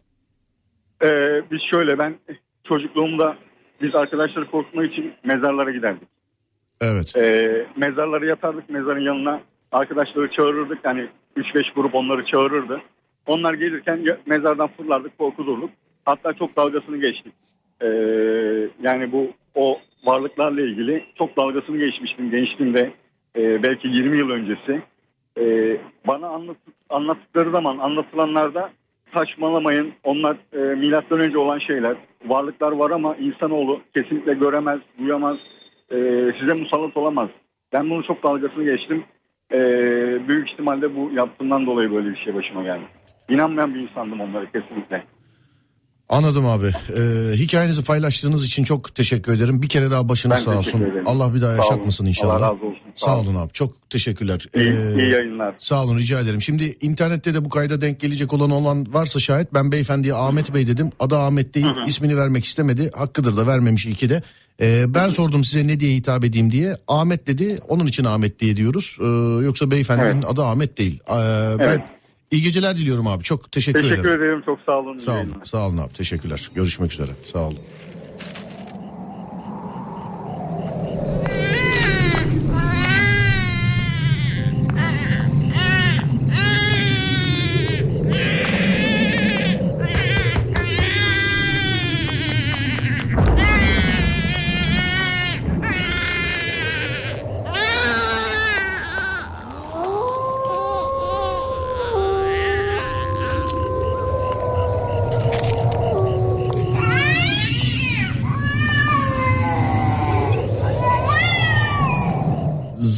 Ee, 1.04 1.08
biz 1.52 1.60
şöyle 1.74 2.00
ben 2.00 2.20
çocukluğumda 2.64 3.38
biz 3.82 3.96
arkadaşları 3.96 4.52
korkutmak 4.52 4.92
için 4.92 5.14
mezarlara 5.24 5.72
giderdik. 5.72 6.08
Evet. 6.82 7.16
Ee, 7.16 7.68
mezarlara 7.78 8.26
yatardık 8.26 8.70
mezarın 8.70 9.02
yanına 9.02 9.42
arkadaşları 9.72 10.32
çağırırdık 10.32 10.80
hani 10.84 11.10
3-5 11.38 11.74
grup 11.76 11.96
onları 11.96 12.26
çağırırdı. 12.26 12.82
Onlar 13.28 13.54
gelirken 13.54 14.06
mezardan 14.26 14.70
fırlardık 14.78 15.18
korkuturduk. 15.18 15.70
Hatta 16.06 16.34
çok 16.34 16.56
dalgasını 16.56 16.98
geçtik. 16.98 17.34
Ee, 17.82 17.88
yani 18.82 19.12
bu 19.12 19.32
o 19.56 19.80
varlıklarla 20.06 20.62
ilgili 20.62 21.06
çok 21.18 21.38
dalgasını 21.38 21.78
geçmiştim 21.78 22.32
gençliğimde 22.32 22.94
Ee, 23.38 23.64
belki 23.64 23.88
20 23.88 24.18
yıl 24.18 24.30
öncesi. 24.30 24.82
Ee, 25.40 25.78
bana 26.08 26.28
anlat, 26.28 26.58
anlattıkları 26.90 27.52
zaman 27.52 27.78
anlatılanlarda 27.78 28.70
saçmalamayın 29.14 29.94
onlar 30.04 30.38
e, 30.54 30.58
milattan 30.58 31.20
önce 31.20 31.38
olan 31.38 31.60
şeyler. 31.60 31.98
Varlıklar 32.26 32.72
var 32.72 32.92
ama 32.92 33.16
insanoğlu 33.16 33.82
kesinlikle 33.96 34.34
göremez, 34.34 34.80
duyamaz, 35.00 35.38
e, 35.92 35.98
size 36.40 36.54
musallat 36.54 36.98
olamaz. 36.98 37.30
Ben 37.74 37.90
bunu 37.90 38.04
çok 38.04 38.24
dalgasını 38.24 38.64
geçtim. 38.64 39.04
E, 39.54 39.60
büyük 40.28 40.50
ihtimalle 40.52 40.96
bu 40.96 41.12
yaptığımdan 41.14 41.66
dolayı 41.66 41.92
böyle 41.92 42.10
bir 42.10 42.18
şey 42.18 42.36
başıma 42.36 42.64
geldi. 42.64 42.86
İnanmayan 43.30 43.76
bir 43.76 43.80
insandım 43.80 44.22
onlara 44.22 44.46
kesinlikle. 44.46 45.04
Anladım 46.10 46.46
abi. 46.46 46.68
Ee, 46.98 47.02
hikayenizi 47.38 47.84
paylaştığınız 47.84 48.46
için 48.46 48.64
çok 48.64 48.96
teşekkür 48.96 49.34
ederim. 49.34 49.62
Bir 49.62 49.70
kere 49.70 49.92
daha 49.92 50.10
başınız 50.10 50.38
Ben 50.38 50.42
sağ 50.52 50.58
olsun. 50.58 50.82
ederim. 50.82 51.04
Allah 51.08 51.36
bir 51.36 51.42
daha 51.42 51.56
Sağ 51.58 51.64
yaşatmasın 51.64 52.06
inşallah. 52.06 52.34
Allah 52.36 52.42
razı 52.46 52.66
olsun. 52.66 52.82
Sağ 52.94 53.20
olun 53.20 53.36
abi. 53.36 53.52
Çok 53.54 53.90
teşekkürler. 53.90 54.46
İyi, 54.56 54.64
Ee, 54.68 55.04
iyi 55.04 55.10
yayınlar. 55.12 55.56
Sağ 55.60 55.84
olun 55.84 55.98
rica 55.98 56.20
ederim. 56.20 56.42
Şimdi 56.42 56.76
internette 56.82 57.34
de 57.34 57.46
bu 57.46 57.50
kayda 57.50 57.82
denk 57.82 58.00
gelecek 58.00 58.34
olan 58.34 58.52
olan 58.52 58.94
varsa 58.94 59.20
şayet 59.20 59.54
ben 59.54 59.72
beyefendiye 59.72 60.14
Ahmet 60.14 60.54
Bey 60.54 60.68
dedim. 60.68 60.90
Adı 61.00 61.18
Ahmet 61.18 61.54
değil 61.56 61.68
ismini 61.88 62.18
vermek 62.18 62.46
istemedi. 62.46 62.92
Hakkıdır 62.96 63.38
da 63.38 63.48
vermemiş 63.48 63.86
iyi 63.86 63.96
ki 63.96 64.10
de. 64.10 64.22
Ee, 64.62 64.84
ben 64.94 65.10
sordum 65.10 65.44
size 65.44 65.68
ne 65.68 65.80
diye 65.80 65.96
hitap 65.96 66.24
edeyim 66.26 66.52
diye. 66.52 66.76
Ahmet 66.88 67.28
dedi 67.28 67.58
onun 67.68 67.88
için 67.88 68.04
Ahmet 68.04 68.40
diye 68.40 68.58
diyoruz. 68.58 68.98
Ee, 69.02 69.06
yoksa 69.46 69.72
beyefendinin 69.72 70.08
Evet. 70.14 70.26
adı 70.28 70.44
Ahmet 70.44 70.78
değil. 70.78 71.00
Ee, 71.10 71.14
ben 71.14 71.60
Evet. 71.60 71.82
İyi 72.32 72.42
geceler 72.42 72.76
diliyorum 72.76 73.08
abi. 73.08 73.24
Çok 73.24 73.52
teşekkür, 73.52 73.82
Teşekkür 73.82 74.02
ederim. 74.10 74.24
ederim. 74.24 74.42
Çok 74.46 74.60
sağ 74.66 74.72
olun. 74.80 74.98
Sağ 74.98 75.14
olun. 75.22 75.36
Sağ 75.44 75.68
olun 75.68 75.78
abi. 75.78 75.94
Teşekkürler. 75.94 76.50
Görüşmek 76.56 76.94
üzere. 76.94 77.12
Sağ 77.26 77.40
olun. 77.40 77.60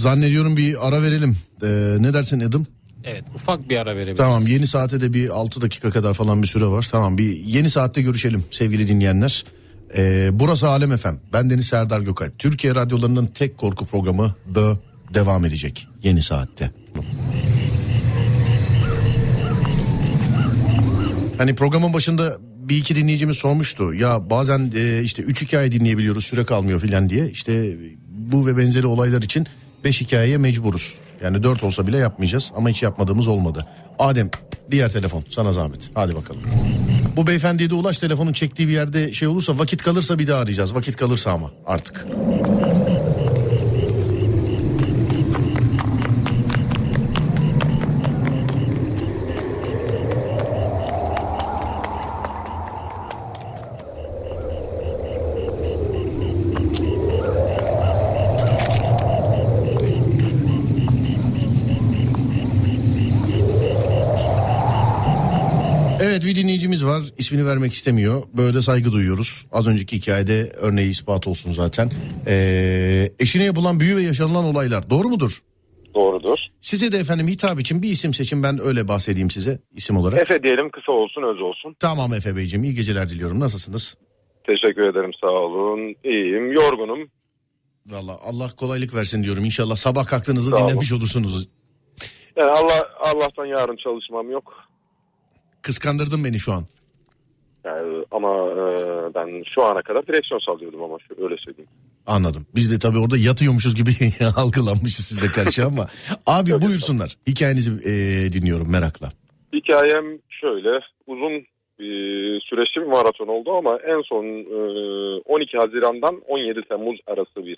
Zannediyorum 0.09 0.57
bir 0.57 0.87
ara 0.87 1.01
verelim. 1.01 1.37
Ee, 1.63 1.67
ne 1.99 2.13
dersin 2.13 2.39
Edim? 2.39 2.67
Evet 3.03 3.23
ufak 3.35 3.69
bir 3.69 3.77
ara 3.77 3.89
verebiliriz. 3.89 4.17
Tamam 4.17 4.47
yeni 4.47 4.67
saate 4.67 5.01
de 5.01 5.13
bir 5.13 5.29
6 5.29 5.61
dakika 5.61 5.89
kadar 5.89 6.13
falan 6.13 6.41
bir 6.41 6.47
süre 6.47 6.65
var. 6.65 6.87
Tamam 6.91 7.17
bir 7.17 7.37
yeni 7.37 7.69
saatte 7.69 8.01
görüşelim 8.01 8.43
sevgili 8.51 8.87
dinleyenler. 8.87 9.45
Ee, 9.97 10.29
burası 10.33 10.69
Alem 10.69 10.97
FM. 10.97 11.15
Ben 11.33 11.49
Deniz 11.49 11.65
Serdar 11.65 12.01
Gökalp. 12.01 12.39
Türkiye 12.39 12.75
radyolarının 12.75 13.25
tek 13.25 13.57
korku 13.57 13.85
programı 13.85 14.35
The 14.53 14.71
devam 15.13 15.45
edecek 15.45 15.87
yeni 16.03 16.21
saatte. 16.21 16.71
Hani 21.37 21.55
programın 21.55 21.93
başında 21.93 22.37
bir 22.41 22.77
iki 22.77 22.95
dinleyicimiz 22.95 23.37
sormuştu. 23.37 23.93
Ya 23.93 24.29
bazen 24.29 24.71
e, 24.75 25.01
işte 25.03 25.23
üç 25.23 25.41
hikaye 25.41 25.71
dinleyebiliyoruz 25.71 26.25
süre 26.25 26.45
kalmıyor 26.45 26.79
filan 26.79 27.09
diye. 27.09 27.29
İşte 27.29 27.77
bu 28.09 28.47
ve 28.47 28.57
benzeri 28.57 28.87
olaylar 28.87 29.21
için 29.21 29.47
beş 29.83 30.01
hikayeye 30.01 30.37
mecburuz. 30.37 30.95
Yani 31.23 31.43
dört 31.43 31.63
olsa 31.63 31.87
bile 31.87 31.97
yapmayacağız 31.97 32.51
ama 32.55 32.69
hiç 32.69 32.83
yapmadığımız 32.83 33.27
olmadı. 33.27 33.65
Adem 33.99 34.29
diğer 34.71 34.89
telefon 34.89 35.23
sana 35.29 35.51
zahmet. 35.51 35.89
Hadi 35.93 36.15
bakalım. 36.15 36.41
Bu 37.15 37.27
beyefendiye 37.27 37.69
de 37.69 37.73
ulaş 37.73 37.97
telefonun 37.97 38.33
çektiği 38.33 38.67
bir 38.67 38.73
yerde 38.73 39.13
şey 39.13 39.27
olursa 39.27 39.59
vakit 39.59 39.83
kalırsa 39.83 40.19
bir 40.19 40.27
daha 40.27 40.39
arayacağız. 40.39 40.75
Vakit 40.75 40.95
kalırsa 40.95 41.31
ama 41.31 41.51
artık. 41.65 42.05
Evet 66.01 66.25
bir 66.25 66.35
dinleyicimiz 66.35 66.85
var 66.85 67.01
ismini 67.29 67.45
vermek 67.45 67.73
istemiyor. 67.73 68.23
Böyle 68.37 68.53
de 68.57 68.61
saygı 68.61 68.91
duyuyoruz. 68.91 69.45
Az 69.51 69.67
önceki 69.67 69.97
hikayede 69.97 70.51
örneği 70.57 70.89
ispat 70.89 71.27
olsun 71.27 71.51
zaten. 71.51 71.89
Ee, 72.27 73.09
eşine 73.19 73.43
yapılan 73.43 73.79
büyü 73.79 73.97
ve 73.97 74.01
yaşanılan 74.01 74.43
olaylar 74.45 74.89
doğru 74.89 75.09
mudur? 75.09 75.39
Doğrudur. 75.95 76.37
Size 76.61 76.91
de 76.91 76.97
efendim 76.97 77.27
hitap 77.27 77.59
için 77.59 77.81
bir 77.81 77.89
isim 77.89 78.13
seçin 78.13 78.43
ben 78.43 78.59
öyle 78.63 78.87
bahsedeyim 78.87 79.29
size 79.29 79.59
isim 79.75 79.97
olarak. 79.97 80.19
Efe 80.21 80.43
diyelim 80.43 80.69
kısa 80.69 80.91
olsun 80.91 81.23
öz 81.23 81.41
olsun. 81.41 81.75
Tamam 81.79 82.13
Efe 82.13 82.35
Beyciğim 82.35 82.63
iyi 82.63 82.73
geceler 82.73 83.09
diliyorum 83.09 83.39
nasılsınız? 83.39 83.97
Teşekkür 84.47 84.89
ederim 84.89 85.11
sağ 85.21 85.31
olun. 85.31 85.95
İyiyim 86.03 86.51
yorgunum. 86.51 86.99
Valla 87.87 88.19
Allah 88.23 88.49
kolaylık 88.57 88.95
versin 88.95 89.23
diyorum 89.23 89.45
İnşallah 89.45 89.75
sabah 89.75 90.05
kalktığınızda 90.05 90.49
Sağ 90.49 90.57
olun. 90.57 90.69
dinlemiş 90.69 90.91
olursunuz. 90.93 91.47
Yani 92.37 92.51
Allah 92.51 92.87
Allah'tan 92.99 93.45
yarın 93.45 93.77
çalışmam 93.83 94.31
yok. 94.31 94.53
Kıskandırdın 95.61 96.23
beni 96.23 96.39
şu 96.39 96.53
an. 96.53 96.63
Yani, 97.65 98.05
ama 98.11 98.29
e, 98.47 98.63
ben 99.15 99.43
şu 99.55 99.63
ana 99.63 99.81
kadar 99.81 100.07
direksiyon 100.07 100.39
sallıyordum 100.39 100.83
ama 100.83 100.97
şu- 101.07 101.23
öyle 101.23 101.35
söyleyeyim. 101.37 101.69
Anladım. 102.07 102.45
Biz 102.55 102.71
de 102.71 102.79
tabii 102.79 102.99
orada 102.99 103.17
yatıyormuşuz 103.17 103.75
gibi 103.75 103.91
algılanmışız 104.37 105.05
size 105.05 105.27
karşı 105.31 105.65
ama. 105.65 105.87
Abi 106.27 106.51
buyursunlar. 106.51 107.15
Hikayenizi 107.27 107.71
e, 107.71 107.93
dinliyorum 108.33 108.71
merakla. 108.71 109.09
Hikayem 109.53 110.05
şöyle 110.29 110.79
uzun 111.07 111.45
bir 111.79 112.41
süreçli 112.41 112.81
bir 112.81 112.85
maraton 112.87 113.27
oldu 113.27 113.51
ama 113.57 113.77
en 113.87 114.01
son 114.01 114.25
e, 114.25 115.21
12 115.25 115.57
Haziran'dan 115.57 116.21
17 116.27 116.61
Temmuz 116.69 116.99
arası 117.07 117.45
bir 117.45 117.57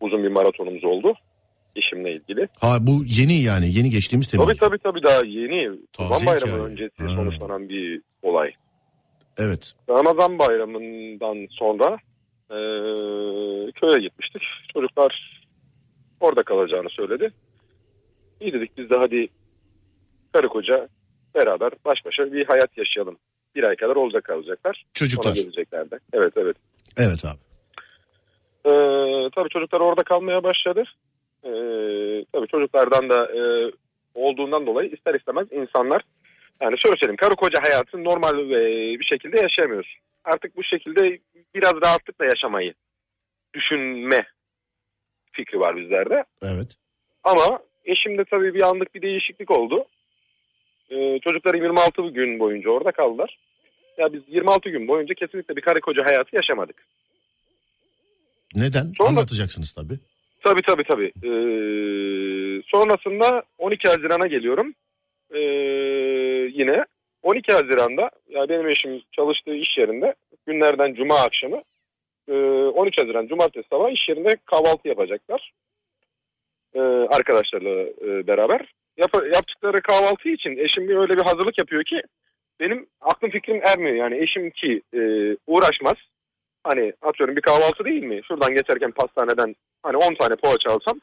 uzun 0.00 0.22
bir 0.22 0.28
maratonumuz 0.28 0.84
oldu. 0.84 1.14
işimle 1.76 2.12
ilgili. 2.12 2.48
Ha 2.60 2.76
bu 2.80 2.90
yeni 3.06 3.42
yani 3.42 3.72
yeni 3.74 3.90
geçtiğimiz 3.90 4.28
Temmuz. 4.28 4.46
Tabii 4.46 4.58
tabii 4.58 4.78
tabii 4.78 5.02
daha 5.02 5.20
yeni 5.26 5.78
Taze 5.92 6.08
Kurban 6.08 6.26
Bayramı 6.26 6.52
hikaye. 6.52 6.62
öncesi 6.62 7.02
Ha. 7.02 7.08
sonuçlanan 7.16 7.68
bir 7.68 8.00
olay. 8.22 8.50
Evet. 9.38 9.72
Ramazan 9.88 10.38
bayramından 10.38 11.46
sonra 11.50 11.98
e, 12.50 12.56
köye 13.72 13.98
gitmiştik. 14.00 14.42
Çocuklar 14.72 15.42
orada 16.20 16.42
kalacağını 16.42 16.88
söyledi. 16.90 17.32
İyi 18.40 18.52
dedik 18.52 18.78
biz 18.78 18.90
de 18.90 18.96
hadi 18.96 19.28
karı 20.32 20.48
koca 20.48 20.88
beraber 21.34 21.72
baş 21.84 22.04
başa 22.04 22.32
bir 22.32 22.46
hayat 22.46 22.78
yaşayalım. 22.78 23.16
Bir 23.54 23.68
ay 23.68 23.76
kadar 23.76 23.96
orada 23.96 24.20
kalacaklar. 24.20 24.74
Sonra 24.74 24.94
Çocuklar. 24.94 25.34
geleceklerdi. 25.34 25.98
Evet 26.12 26.32
evet. 26.36 26.56
Evet 26.96 27.24
abi. 27.24 27.38
Ee, 28.64 29.30
tabii 29.34 29.48
çocuklar 29.48 29.80
orada 29.80 30.02
kalmaya 30.02 30.42
başladı. 30.44 30.84
Ee, 31.44 31.50
tabii 32.32 32.46
çocuklardan 32.46 33.10
da 33.10 33.26
e, 33.26 33.72
olduğundan 34.14 34.66
dolayı 34.66 34.90
ister 34.90 35.14
istemez 35.14 35.46
insanlar 35.52 36.02
yani 36.62 36.76
şöyle 36.78 36.96
söyleyeyim 36.96 37.16
karı 37.16 37.34
koca 37.36 37.58
hayatını 37.62 38.04
normal 38.04 38.50
e, 38.50 38.58
bir 39.00 39.04
şekilde 39.04 39.40
yaşayamıyoruz. 39.40 39.94
Artık 40.24 40.56
bu 40.56 40.64
şekilde 40.64 41.18
biraz 41.54 41.74
rahatlıkla 41.84 42.24
yaşamayı 42.24 42.74
düşünme 43.54 44.26
fikri 45.32 45.60
var 45.60 45.76
bizlerde. 45.76 46.24
Evet. 46.42 46.76
Ama 47.24 47.58
eşimde 47.84 48.24
tabii 48.24 48.54
bir 48.54 48.62
anlık 48.62 48.94
bir 48.94 49.02
değişiklik 49.02 49.50
oldu. 49.50 49.84
Ee, 50.90 51.18
çocuklarım 51.24 51.62
26 51.62 52.02
gün 52.02 52.38
boyunca 52.38 52.70
orada 52.70 52.92
kaldılar. 52.92 53.38
Ya 53.98 54.12
biz 54.12 54.22
26 54.28 54.68
gün 54.70 54.88
boyunca 54.88 55.14
kesinlikle 55.14 55.56
bir 55.56 55.60
karı 55.60 55.80
koca 55.80 56.04
hayatı 56.06 56.36
yaşamadık. 56.36 56.76
Neden? 58.54 58.92
Sonra- 58.98 59.08
Anlatacaksınız 59.08 59.72
tabii. 59.72 59.98
Tabii 60.44 60.62
tabii 60.62 60.84
tabii. 60.84 61.06
Ee, 61.06 62.62
sonrasında 62.66 63.42
12 63.58 63.88
Haziran'a 63.88 64.26
geliyorum. 64.26 64.74
Ee, 65.34 65.38
yine 66.42 66.84
12 67.22 67.52
Haziran'da 67.52 68.10
ya 68.28 68.48
benim 68.48 68.68
eşim 68.68 69.02
çalıştığı 69.12 69.54
iş 69.54 69.78
yerinde 69.78 70.14
günlerden 70.46 70.94
cuma 70.94 71.14
akşamı 71.14 71.62
e, 72.28 72.32
13 72.32 72.98
Haziran 72.98 73.26
cumartesi 73.26 73.68
sabah 73.68 73.90
iş 73.90 74.08
yerinde 74.08 74.36
kahvaltı 74.44 74.88
yapacaklar. 74.88 75.52
Ee, 76.74 76.80
arkadaşlarla 77.10 77.70
e, 77.80 78.26
beraber. 78.26 78.72
Yap- 78.96 79.34
yaptıkları 79.34 79.82
kahvaltı 79.82 80.28
için 80.28 80.56
eşim 80.56 80.88
bir 80.88 80.96
öyle 80.96 81.12
bir 81.12 81.22
hazırlık 81.22 81.58
yapıyor 81.58 81.84
ki 81.84 82.02
benim 82.60 82.86
aklım 83.00 83.30
fikrim 83.30 83.60
ermiyor. 83.64 83.96
Yani 83.96 84.22
eşim 84.22 84.50
ki 84.50 84.82
e, 84.94 85.00
uğraşmaz. 85.46 85.96
Hani 86.64 86.92
atıyorum 87.02 87.36
bir 87.36 87.40
kahvaltı 87.40 87.84
değil 87.84 88.02
mi? 88.02 88.20
Şuradan 88.28 88.54
geçerken 88.54 88.90
pastaneden 88.90 89.54
hani 89.82 89.96
10 89.96 90.14
tane 90.14 90.34
poğaça 90.42 90.70
alsam 90.70 91.00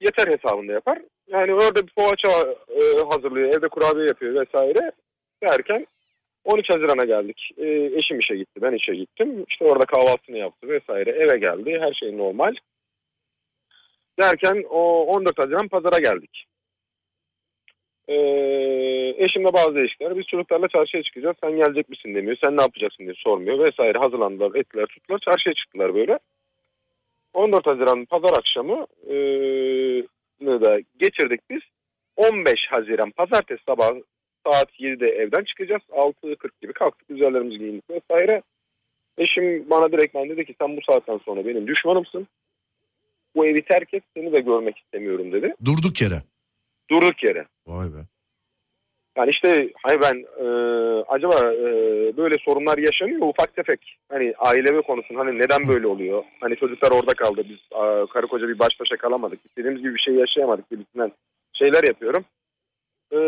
yeter 0.00 0.26
hesabında 0.26 0.72
yapar. 0.72 0.98
Yani 1.28 1.54
orada 1.54 1.86
bir 1.86 1.92
poğaça 1.96 2.54
e, 2.68 2.80
hazırlıyor, 3.10 3.48
evde 3.48 3.68
kurabiye 3.68 4.06
yapıyor 4.06 4.34
vesaire 4.34 4.92
derken 5.42 5.86
13 6.44 6.70
Haziran'a 6.70 7.04
geldik. 7.04 7.50
E, 7.58 7.66
eşim 7.98 8.20
işe 8.20 8.36
gitti, 8.36 8.62
ben 8.62 8.72
işe 8.72 8.94
gittim. 8.94 9.44
İşte 9.48 9.64
orada 9.64 9.84
kahvaltısını 9.84 10.38
yaptı 10.38 10.68
vesaire. 10.68 11.10
Eve 11.10 11.38
geldi, 11.38 11.78
her 11.80 11.92
şey 11.92 12.18
normal. 12.18 12.54
Derken 14.20 14.64
o 14.70 15.04
14 15.04 15.38
Haziran 15.38 15.68
pazara 15.68 15.98
geldik. 15.98 16.46
E, 18.08 18.14
eşimle 19.24 19.52
bazı 19.52 19.74
değişiklikler. 19.74 20.18
Biz 20.18 20.26
çocuklarla 20.26 20.68
çarşıya 20.68 21.02
çıkacağız. 21.02 21.36
Sen 21.44 21.56
gelecek 21.56 21.88
misin 21.88 22.14
demiyor. 22.14 22.36
Sen 22.44 22.56
ne 22.56 22.62
yapacaksın 22.62 23.04
diye 23.04 23.14
sormuyor 23.16 23.58
vesaire. 23.58 23.98
Hazırlandılar, 23.98 24.54
ettiler, 24.54 24.86
tuttular. 24.86 25.18
Çarşıya 25.18 25.54
çıktılar 25.54 25.94
böyle. 25.94 26.18
14 27.36 27.66
Haziran 27.66 28.04
pazar 28.04 28.38
akşamı 28.38 28.86
e, 29.06 29.14
da 30.40 30.80
geçirdik 30.98 31.40
biz. 31.50 31.60
15 32.16 32.54
Haziran 32.70 33.10
pazartesi 33.10 33.62
sabah 33.68 33.90
saat 34.46 34.80
7'de 34.80 35.08
evden 35.08 35.44
çıkacağız. 35.44 35.82
6.40 35.90 36.50
gibi 36.62 36.72
kalktık 36.72 37.10
üzerlerimizi 37.10 37.58
giyindik 37.58 37.90
vesaire. 37.90 38.42
Eşim 39.18 39.70
bana 39.70 39.92
direktmen 39.92 40.28
dedi 40.28 40.44
ki 40.44 40.54
sen 40.60 40.76
bu 40.76 40.80
saatten 40.90 41.18
sonra 41.18 41.46
benim 41.46 41.66
düşmanımsın. 41.66 42.28
Bu 43.34 43.46
evi 43.46 43.62
terk 43.62 43.94
et 43.94 44.02
seni 44.16 44.32
de 44.32 44.40
görmek 44.40 44.78
istemiyorum 44.78 45.32
dedi. 45.32 45.54
Durduk 45.64 46.02
yere. 46.02 46.22
Durduk 46.90 47.22
yere. 47.22 47.46
Vay 47.66 47.86
be. 47.86 48.15
Yani 49.16 49.30
işte 49.30 49.70
hani 49.82 50.00
ben 50.00 50.44
e, 50.44 50.46
acaba 51.08 51.52
e, 51.52 51.66
böyle 52.16 52.34
sorunlar 52.44 52.78
yaşanıyor 52.78 53.20
ufak 53.20 53.56
tefek 53.56 53.98
hani 54.08 54.34
ailevi 54.38 54.82
konusun 54.82 55.14
hani 55.14 55.38
neden 55.38 55.68
böyle 55.68 55.86
oluyor? 55.86 56.24
Hani 56.40 56.56
çocuklar 56.56 56.90
orada 56.90 57.14
kaldı 57.14 57.42
biz 57.48 57.58
a, 57.72 58.06
karı 58.06 58.26
koca 58.26 58.48
bir 58.48 58.58
baş 58.58 58.80
başa 58.80 58.96
kalamadık 58.96 59.40
istediğimiz 59.44 59.82
gibi 59.82 59.94
bir 59.94 60.00
şey 60.00 60.14
yaşayamadık 60.14 60.70
gibisinden 60.70 61.12
şeyler 61.52 61.84
yapıyorum. 61.84 62.24
E, 63.12 63.18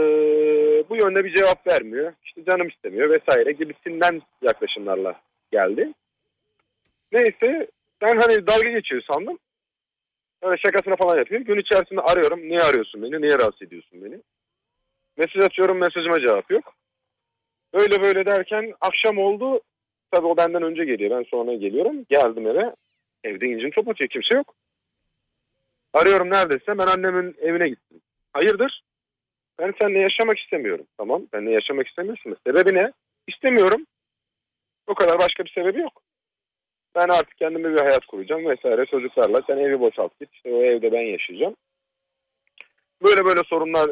bu 0.91 0.97
yönde 0.97 1.25
bir 1.25 1.35
cevap 1.35 1.67
vermiyor 1.67 2.13
işte 2.25 2.45
canım 2.45 2.69
istemiyor 2.69 3.11
vesaire 3.11 3.53
gibisinden 3.53 4.23
yaklaşımlarla 4.43 5.15
geldi. 5.53 5.93
Neyse 7.13 7.67
ben 8.01 8.21
hani 8.21 8.47
dalga 8.47 8.69
geçiyor 8.69 9.03
sandım. 9.13 9.39
Öyle 10.43 10.57
şakasına 10.67 10.95
falan 10.95 11.19
yapıyor. 11.19 11.41
Gün 11.41 11.61
içerisinde 11.61 12.01
arıyorum. 12.01 12.41
Niye 12.41 12.61
arıyorsun 12.61 13.03
beni? 13.03 13.23
Niye 13.23 13.39
rahatsız 13.39 13.63
ediyorsun 13.63 14.05
beni? 14.05 14.19
Mesaj 15.19 15.45
atıyorum 15.45 15.79
mesajıma 15.79 16.21
cevap 16.21 16.51
yok. 16.51 16.75
Böyle 17.75 18.03
böyle 18.03 18.27
derken 18.27 18.75
akşam 18.81 19.19
oldu. 19.19 19.61
Tabii 20.11 20.27
o 20.27 20.37
benden 20.37 20.63
önce 20.63 20.85
geliyor. 20.85 21.19
Ben 21.19 21.25
sonra 21.31 21.55
geliyorum. 21.55 22.07
Geldim 22.09 22.47
eve. 22.47 22.75
Evde 23.25 23.47
incin 23.47 23.71
top 23.71 23.89
atıyor. 23.89 24.09
Kimse 24.09 24.37
yok. 24.37 24.55
Arıyorum 25.95 26.31
neredeyse. 26.31 26.79
Ben 26.79 26.87
annemin 26.87 27.37
evine 27.41 27.69
gittim. 27.69 28.01
Hayırdır? 28.33 28.83
Ben 29.59 29.75
seninle 29.81 29.99
yaşamak 29.99 30.39
istemiyorum. 30.39 30.87
Tamam. 30.99 31.23
Benimle 31.33 31.51
yaşamak 31.51 31.89
istemiyorsun. 31.89 32.37
Sebebi 32.47 32.75
ne? 32.75 32.93
İstemiyorum. 33.27 33.87
O 34.87 34.95
kadar 34.95 35.19
başka 35.19 35.45
bir 35.45 35.51
sebebi 35.51 35.81
yok. 35.81 36.03
Ben 36.95 37.09
artık 37.09 37.37
kendime 37.37 37.75
bir 37.75 37.81
hayat 37.81 38.07
kuracağım 38.07 38.47
vesaire 38.47 38.87
çocuklarla. 38.87 39.43
Sen 39.47 39.57
evi 39.57 39.81
boşalt 39.81 40.21
git. 40.21 40.35
İşte 40.35 40.53
o 40.53 40.63
evde 40.63 40.93
ben 40.93 41.03
yaşayacağım. 41.03 41.57
Böyle 43.03 43.25
böyle 43.25 43.41
sorunlar 43.47 43.91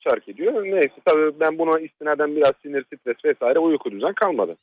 çark 0.00 0.28
ediyor. 0.28 0.64
Neyse 0.64 0.94
tabii 1.04 1.40
ben 1.40 1.58
buna 1.58 1.80
istinaden 1.80 2.36
biraz 2.36 2.52
sinir, 2.62 2.84
stres 2.84 3.24
vesaire 3.24 3.58
uyku 3.58 3.90
düzen 3.90 4.12
kalmadı. 4.12 4.56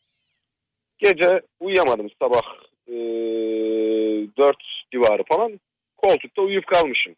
Gece 0.98 1.42
uyuyamadım 1.60 2.10
sabah 2.24 2.42
e, 2.88 2.94
4 4.38 4.58
civarı 4.92 5.24
falan. 5.24 5.60
Koltukta 5.98 6.42
uyuyup 6.42 6.68
kalmışım. 6.68 7.16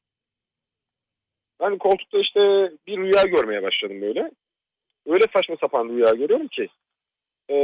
Ben 1.59 1.77
koltukta 1.77 2.19
işte 2.19 2.39
bir 2.87 2.97
rüya 2.97 3.23
görmeye 3.23 3.63
başladım 3.63 4.01
böyle. 4.01 4.31
Öyle 5.07 5.25
saçma 5.33 5.55
sapan 5.61 5.89
rüya 5.89 6.09
görüyorum 6.09 6.47
ki. 6.47 6.67
E, 7.49 7.57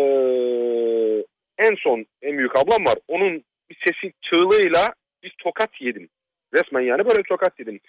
en 1.58 1.76
son 1.76 2.06
en 2.22 2.38
büyük 2.38 2.56
ablam 2.56 2.86
var. 2.86 2.96
Onun 3.08 3.44
bir 3.70 3.78
sesi 3.86 4.14
çığlığıyla 4.22 4.94
bir 5.24 5.36
tokat 5.38 5.82
yedim. 5.82 6.10
Resmen 6.54 6.82
yani 6.82 7.06
böyle 7.06 7.24
tokat 7.24 7.60
yedim. 7.60 7.80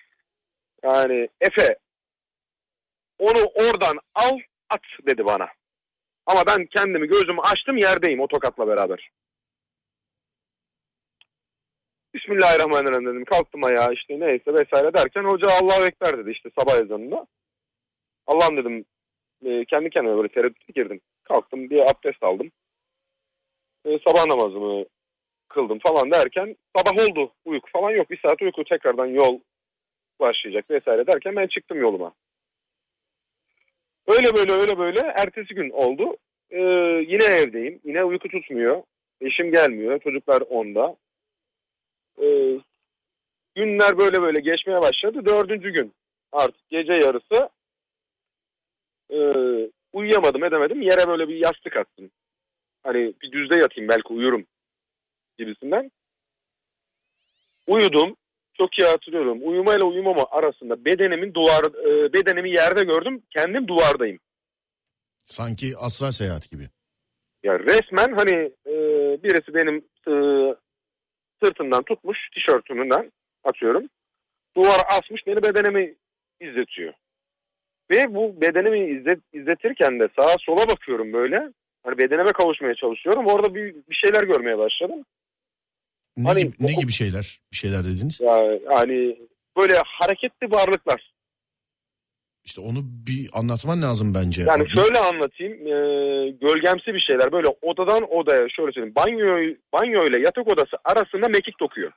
Yani 0.84 1.28
Efe 1.40 1.76
onu 3.18 3.44
oradan 3.54 3.98
al 4.14 4.38
at 4.70 4.82
dedi 5.06 5.26
bana. 5.26 5.48
Ama 6.26 6.42
ben 6.46 6.66
kendimi 6.66 7.06
gözümü 7.06 7.40
açtım 7.40 7.76
yerdeyim 7.76 8.20
o 8.20 8.26
tokatla 8.26 8.68
beraber. 8.68 9.10
Bismillahirrahmanirrahim 12.14 13.06
dedim. 13.06 13.24
Kalktım 13.24 13.64
ayağa 13.64 13.92
işte 13.92 14.20
neyse 14.20 14.54
vesaire 14.54 14.94
derken 14.94 15.24
hoca 15.24 15.46
Allahu 15.62 15.84
Ekber 15.84 16.18
dedi 16.18 16.30
işte 16.30 16.50
sabah 16.58 16.74
ezanında. 16.74 17.26
Allah'ım 18.26 18.56
dedim 18.56 18.84
e, 19.44 19.64
kendi 19.64 19.90
kendime 19.90 20.16
böyle 20.16 20.28
tereddüte 20.28 20.72
girdim. 20.74 21.00
Kalktım 21.24 21.70
bir 21.70 21.80
abdest 21.80 22.22
aldım. 22.22 22.50
E, 23.86 23.98
sabah 24.08 24.26
namazımı 24.26 24.84
kıldım 25.48 25.78
falan 25.78 26.10
derken 26.10 26.56
sabah 26.76 27.08
oldu. 27.08 27.32
Uyku 27.44 27.70
falan 27.70 27.90
yok. 27.90 28.10
Bir 28.10 28.20
saat 28.26 28.42
uyku 28.42 28.64
tekrardan 28.64 29.06
yol 29.06 29.40
başlayacak 30.20 30.70
vesaire 30.70 31.06
derken 31.06 31.36
ben 31.36 31.46
çıktım 31.46 31.80
yoluma. 31.80 32.12
Öyle 34.06 34.34
böyle 34.36 34.52
öyle 34.52 34.78
böyle 34.78 35.00
ertesi 35.00 35.54
gün 35.54 35.70
oldu. 35.70 36.16
Ee, 36.50 36.60
yine 37.08 37.24
evdeyim. 37.24 37.80
Yine 37.84 38.04
uyku 38.04 38.28
tutmuyor. 38.28 38.82
Eşim 39.20 39.52
gelmiyor. 39.52 40.00
Çocuklar 40.00 40.40
onda. 40.40 40.96
Ee, 42.22 42.60
günler 43.54 43.98
böyle 43.98 44.22
böyle 44.22 44.40
geçmeye 44.40 44.78
başladı. 44.82 45.26
Dördüncü 45.26 45.70
gün 45.70 45.92
artık 46.32 46.68
gece 46.70 46.92
yarısı 46.92 47.48
e, 49.10 49.18
uyuyamadım 49.92 50.44
edemedim. 50.44 50.82
Yere 50.82 51.08
böyle 51.08 51.28
bir 51.28 51.36
yastık 51.36 51.76
attım. 51.76 52.10
Hani 52.82 53.14
bir 53.22 53.32
düzde 53.32 53.54
yatayım 53.54 53.88
belki 53.88 54.12
uyurum 54.12 54.46
gibisinden. 55.38 55.90
Uyudum. 57.66 58.16
Çok 58.58 58.78
iyi 58.78 58.88
hatırlıyorum. 58.88 59.38
Uyumayla 59.42 59.84
uyumama 59.84 60.26
arasında 60.30 60.84
bedenimin 60.84 61.34
duvar 61.34 61.64
e, 61.64 62.12
bedenimi 62.12 62.50
yerde 62.50 62.84
gördüm. 62.84 63.22
Kendim 63.30 63.68
duvardayım. 63.68 64.18
Sanki 65.18 65.72
asra 65.78 66.12
seyahat 66.12 66.50
gibi. 66.50 66.68
Ya 67.42 67.58
resmen 67.58 68.16
hani 68.16 68.52
e, 68.66 68.74
birisi 69.22 69.54
benim 69.54 69.76
e, 70.08 70.14
sırtımdan 71.42 71.82
tutmuş 71.82 72.18
tişörtümden 72.34 73.12
atıyorum. 73.44 73.88
Duvara 74.56 74.82
asmış 74.98 75.26
beni 75.26 75.42
bedenimi 75.42 75.94
izletiyor. 76.40 76.92
Ve 77.90 78.14
bu 78.14 78.40
bedenimi 78.40 78.98
izlet, 78.98 79.20
izletirken 79.32 80.00
de 80.00 80.08
sağa 80.18 80.36
sola 80.40 80.68
bakıyorum 80.68 81.12
böyle. 81.12 81.52
Hani 81.82 81.98
bedenime 81.98 82.32
kavuşmaya 82.32 82.74
çalışıyorum. 82.74 83.26
Orada 83.26 83.54
bir, 83.54 83.74
bir 83.74 83.94
şeyler 83.94 84.22
görmeye 84.22 84.58
başladım. 84.58 85.04
Ne, 86.16 86.28
Hani 86.28 86.40
gibi, 86.42 86.52
ne 86.60 86.72
gibi 86.72 86.92
şeyler? 86.92 87.40
Bir 87.52 87.56
şeyler 87.56 87.84
dediniz. 87.84 88.20
Yani, 88.20 89.18
böyle 89.56 89.74
hareketli 89.84 90.50
varlıklar. 90.50 91.14
İşte 92.44 92.60
onu 92.60 92.78
bir 93.06 93.30
anlatman 93.32 93.82
lazım 93.82 94.14
bence. 94.14 94.42
Yani 94.42 94.62
abi. 94.62 94.70
şöyle 94.70 94.98
anlatayım. 94.98 95.52
e, 95.52 96.30
gölgemsi 96.30 96.94
bir 96.94 97.00
şeyler. 97.00 97.32
Böyle 97.32 97.48
odadan 97.62 98.12
odaya 98.12 98.48
şöyle 98.48 98.72
söyleyeyim. 98.72 98.94
Banyo, 98.96 99.54
banyo 99.72 100.06
ile 100.06 100.18
yatak 100.20 100.52
odası 100.52 100.76
arasında 100.84 101.28
mekik 101.28 101.60
dokuyor. 101.60 101.92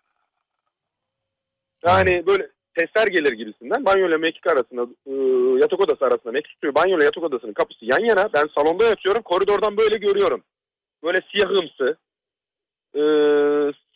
Yani 1.85 2.23
böyle 2.27 2.47
sesler 2.77 3.07
gelir 3.07 3.31
gibisinden. 3.31 3.85
Banyo 3.85 4.07
ile 4.07 4.17
mekik 4.17 4.47
arasında 4.47 4.81
e, 5.05 5.13
yatak 5.61 5.79
odası 5.79 6.05
arasında 6.05 6.31
mekik 6.31 6.51
tutuyor. 6.51 6.75
Banyo 6.75 6.97
ile 6.97 7.05
yatak 7.05 7.23
odasının 7.23 7.53
kapısı 7.53 7.85
yan 7.85 8.05
yana. 8.09 8.29
Ben 8.33 8.45
salonda 8.57 8.85
yatıyorum. 8.85 9.21
Koridordan 9.21 9.77
böyle 9.77 9.97
görüyorum. 9.97 10.43
Böyle 11.03 11.19
siyahımsı. 11.31 11.97
E, 12.95 13.01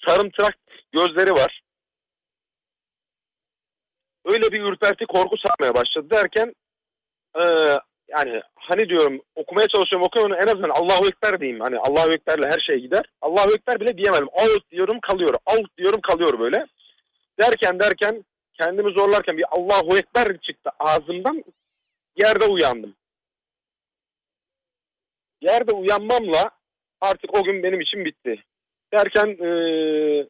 sarımtırak 0.08 0.58
gözleri 0.92 1.32
var. 1.32 1.62
Öyle 4.26 4.52
bir 4.52 4.62
ürperti 4.62 5.06
korku 5.06 5.36
sarmaya 5.38 5.76
başladı 5.76 6.08
derken 6.10 6.54
e, 7.36 7.44
yani 8.18 8.42
hani 8.56 8.90
diyorum 8.90 9.22
okumaya 9.36 9.68
çalışıyorum 9.68 10.08
okuyorum 10.08 10.34
en 10.34 10.48
azından 10.48 10.70
Allahu 10.70 11.08
Ekber 11.08 11.40
diyeyim. 11.40 11.60
Hani 11.60 11.78
Allahu 11.78 12.12
Ekber'le 12.12 12.52
her 12.52 12.60
şey 12.60 12.80
gider. 12.80 13.06
Allahu 13.22 13.54
Ekber 13.54 13.80
bile 13.80 13.98
diyemedim. 13.98 14.28
Out 14.28 14.72
diyorum 14.72 15.00
kalıyor. 15.00 15.36
Out 15.46 15.78
diyorum 15.78 16.02
kalıyor 16.02 16.40
böyle. 16.40 16.66
Derken 17.40 17.80
derken 17.80 18.26
kendimi 18.62 18.92
zorlarken 18.92 19.38
bir 19.38 19.46
Allahu 19.52 19.98
Ekber 19.98 20.38
çıktı 20.38 20.70
ağzımdan. 20.80 21.44
Yerde 22.16 22.46
uyandım. 22.46 22.96
Yerde 25.42 25.74
uyanmamla 25.74 26.52
artık 27.02 27.38
o 27.38 27.44
gün 27.44 27.64
benim 27.64 27.82
için 27.82 28.06
bitti. 28.06 28.44
Derken 28.94 29.28
eee, 29.28 30.28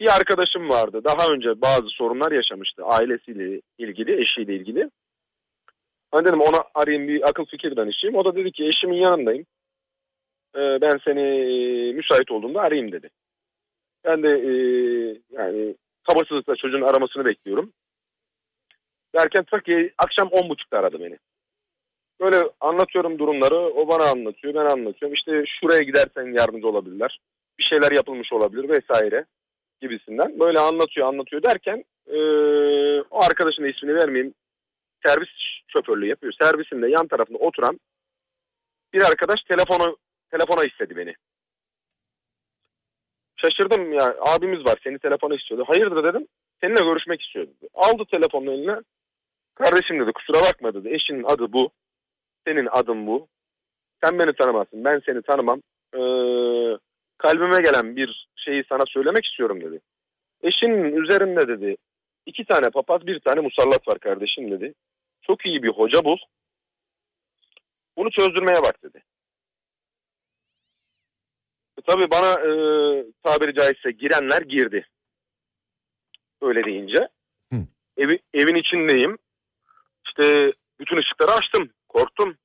bir 0.00 0.16
arkadaşım 0.16 0.68
vardı. 0.68 1.00
Daha 1.04 1.34
önce 1.34 1.60
bazı 1.62 1.88
sorunlar 1.88 2.32
yaşamıştı. 2.32 2.84
Ailesiyle 2.84 3.60
ilgili, 3.78 4.22
eşiyle 4.22 4.54
ilgili. 4.54 4.90
Ben 6.14 6.24
dedim 6.24 6.40
ona 6.40 6.64
arayayım 6.74 7.08
bir 7.08 7.28
akıl 7.28 7.44
fikir 7.44 7.76
danışayım. 7.76 8.16
O 8.16 8.24
da 8.24 8.36
dedi 8.36 8.52
ki 8.52 8.66
eşimin 8.66 8.96
yanındayım. 8.96 9.46
Eee, 10.56 10.78
ben 10.80 10.98
seni 11.04 11.20
eee, 11.20 11.92
müsait 11.92 12.30
olduğumda 12.30 12.60
arayayım 12.60 12.92
dedi. 12.92 13.10
Ben 14.04 14.22
de 14.22 14.28
eee, 14.28 15.20
yani 15.30 15.76
sabırsızlıkla 16.08 16.56
çocuğun 16.56 16.82
aramasını 16.82 17.24
bekliyorum. 17.24 17.72
Derken 19.16 19.44
tak 19.44 19.64
akşam 19.98 20.28
on 20.32 20.48
buçukta 20.48 20.78
aradı 20.78 21.00
beni. 21.00 21.18
Böyle 22.20 22.50
anlatıyorum 22.60 23.18
durumları. 23.18 23.56
O 23.56 23.88
bana 23.88 24.04
anlatıyor, 24.10 24.54
ben 24.54 24.66
anlatıyorum. 24.66 25.14
İşte 25.14 25.44
şuraya 25.46 25.82
gidersen 25.82 26.38
yardımcı 26.38 26.68
olabilirler. 26.68 27.20
Bir 27.58 27.64
şeyler 27.64 27.92
yapılmış 27.92 28.32
olabilir 28.32 28.68
vesaire 28.68 29.24
gibisinden. 29.80 30.40
Böyle 30.40 30.58
anlatıyor, 30.58 31.08
anlatıyor 31.08 31.42
derken 31.42 31.84
eee, 32.06 33.02
o 33.10 33.24
arkadaşın 33.24 33.62
da 33.62 33.68
ismini 33.68 33.94
vermeyeyim. 33.94 34.34
Servis 35.06 35.28
şoförlüğü 35.68 36.06
yapıyor. 36.06 36.32
Servisinde 36.40 36.88
yan 36.88 37.06
tarafında 37.08 37.38
oturan 37.38 37.80
bir 38.92 39.00
arkadaş 39.00 39.42
telefonu 39.42 39.96
telefona 40.30 40.64
istedi 40.64 40.96
beni. 40.96 41.14
Şaşırdım 43.36 43.92
ya 43.92 44.16
abimiz 44.20 44.66
var 44.66 44.78
seni 44.84 44.98
telefona 44.98 45.34
istiyordu. 45.34 45.64
Hayırdır 45.68 46.04
dedim. 46.04 46.26
Seninle 46.60 46.82
görüşmek 46.82 47.22
istiyordu. 47.22 47.50
Aldı 47.74 48.02
telefonunu 48.10 48.52
eline. 48.52 48.76
Kardeşim 49.54 50.00
dedi 50.00 50.12
kusura 50.12 50.40
bakma 50.40 50.74
dedi. 50.74 50.94
Eşinin 50.94 51.24
adı 51.24 51.52
bu. 51.52 51.70
Senin 52.46 52.68
adın 52.72 53.06
bu. 53.06 53.28
Sen 54.04 54.18
beni 54.18 54.32
tanımazsın. 54.32 54.84
Ben 54.84 55.02
seni 55.06 55.22
tanımam. 55.22 55.60
Ee, 55.94 55.98
kalbime 57.22 57.62
gelen 57.62 57.96
bir 57.96 58.28
şeyi 58.36 58.64
sana 58.68 58.82
söylemek 58.86 59.24
istiyorum 59.26 59.60
dedi. 59.60 59.80
Eşinin 60.42 60.96
üzerinde 60.96 61.48
dedi. 61.48 61.76
iki 62.26 62.44
tane 62.44 62.70
papaz 62.70 63.06
bir 63.06 63.20
tane 63.20 63.40
musallat 63.40 63.88
var 63.88 63.98
kardeşim 63.98 64.50
dedi. 64.50 64.74
Çok 65.22 65.46
iyi 65.46 65.62
bir 65.62 65.68
hoca 65.68 66.04
bul. 66.04 66.18
Bunu 67.96 68.10
çözdürmeye 68.10 68.62
bak 68.62 68.82
dedi. 68.82 69.02
E, 71.78 71.80
tabii 71.86 72.10
bana 72.10 72.30
e, 72.32 72.50
tabiri 73.22 73.54
caizse 73.54 73.90
girenler 73.90 74.42
girdi. 74.42 74.86
Öyle 76.42 76.64
deyince. 76.64 77.08
Hı. 77.52 77.56
Evi, 77.96 78.18
evin 78.34 78.54
içindeyim. 78.54 79.18
İşte 80.06 80.52
bütün 80.80 80.96
ışıkları 80.96 81.30
açtım. 81.30 81.70
Korktum. 81.88 82.36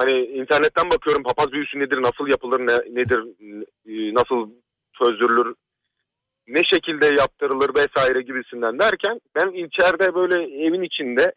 Hani 0.00 0.24
internetten 0.24 0.90
bakıyorum 0.90 1.22
papaz 1.22 1.52
büyüsü 1.52 1.78
nedir, 1.78 2.02
nasıl 2.02 2.28
yapılır, 2.28 2.60
ne, 2.60 3.00
nedir, 3.00 3.18
e, 3.86 4.14
nasıl 4.14 4.50
çözdürülür, 4.98 5.54
ne 6.48 6.64
şekilde 6.64 7.06
yaptırılır 7.06 7.70
vesaire 7.74 8.22
gibisinden 8.22 8.78
derken 8.78 9.20
ben 9.34 9.48
içeride 9.48 10.14
böyle 10.14 10.64
evin 10.66 10.82
içinde 10.82 11.32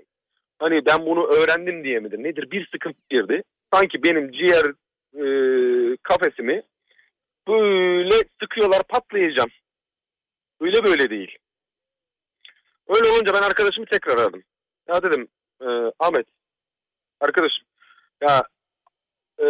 hani 0.59 0.85
ben 0.85 1.05
bunu 1.05 1.25
öğrendim 1.25 1.83
diye 1.83 1.99
midir 1.99 2.23
nedir 2.23 2.51
bir 2.51 2.67
sıkıntı 2.71 2.99
girdi. 3.09 3.43
Sanki 3.73 4.03
benim 4.03 4.31
ciğer 4.31 4.65
e, 5.13 5.25
kafesimi 6.03 6.61
böyle 7.47 8.15
sıkıyorlar 8.41 8.83
patlayacağım. 8.83 9.49
Öyle 10.61 10.83
böyle 10.83 11.09
değil. 11.09 11.37
Öyle 12.87 13.07
olunca 13.07 13.33
ben 13.33 13.41
arkadaşımı 13.41 13.85
tekrar 13.85 14.17
aradım. 14.17 14.43
Ya 14.87 15.03
dedim 15.03 15.27
e, 15.61 15.67
Ahmet 15.99 16.25
arkadaşım 17.21 17.65
ya 18.21 18.43
e, 19.39 19.45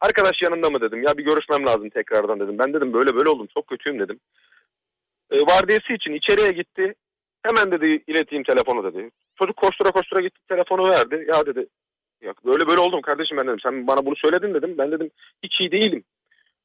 arkadaş 0.00 0.42
yanında 0.42 0.70
mı 0.70 0.80
dedim. 0.80 1.02
Ya 1.02 1.18
bir 1.18 1.24
görüşmem 1.24 1.66
lazım 1.66 1.90
tekrardan 1.90 2.40
dedim. 2.40 2.58
Ben 2.58 2.74
dedim 2.74 2.92
böyle 2.92 3.14
böyle 3.14 3.28
oldum 3.28 3.46
çok 3.54 3.66
kötüyüm 3.66 3.98
dedim. 3.98 4.20
E, 5.30 5.36
vardiyası 5.40 5.92
için 5.92 6.12
içeriye 6.12 6.50
gitti. 6.50 6.94
Hemen 7.42 7.72
dedi 7.72 8.02
ileteyim 8.06 8.44
telefonu 8.44 8.92
dedi. 8.92 9.10
Çocuk 9.38 9.56
koştura 9.56 9.90
koştura 9.90 10.22
gitti 10.22 10.40
telefonu 10.48 10.90
verdi. 10.90 11.26
Ya 11.28 11.46
dedi 11.46 11.66
ya 12.22 12.34
böyle 12.44 12.66
böyle 12.68 12.80
oldum 12.80 13.00
kardeşim 13.00 13.38
ben 13.40 13.46
dedim. 13.46 13.60
Sen 13.62 13.86
bana 13.86 14.06
bunu 14.06 14.16
söyledin 14.16 14.54
dedim. 14.54 14.74
Ben 14.78 14.92
dedim 14.92 15.10
hiç 15.42 15.60
iyi 15.60 15.72
değilim. 15.72 16.04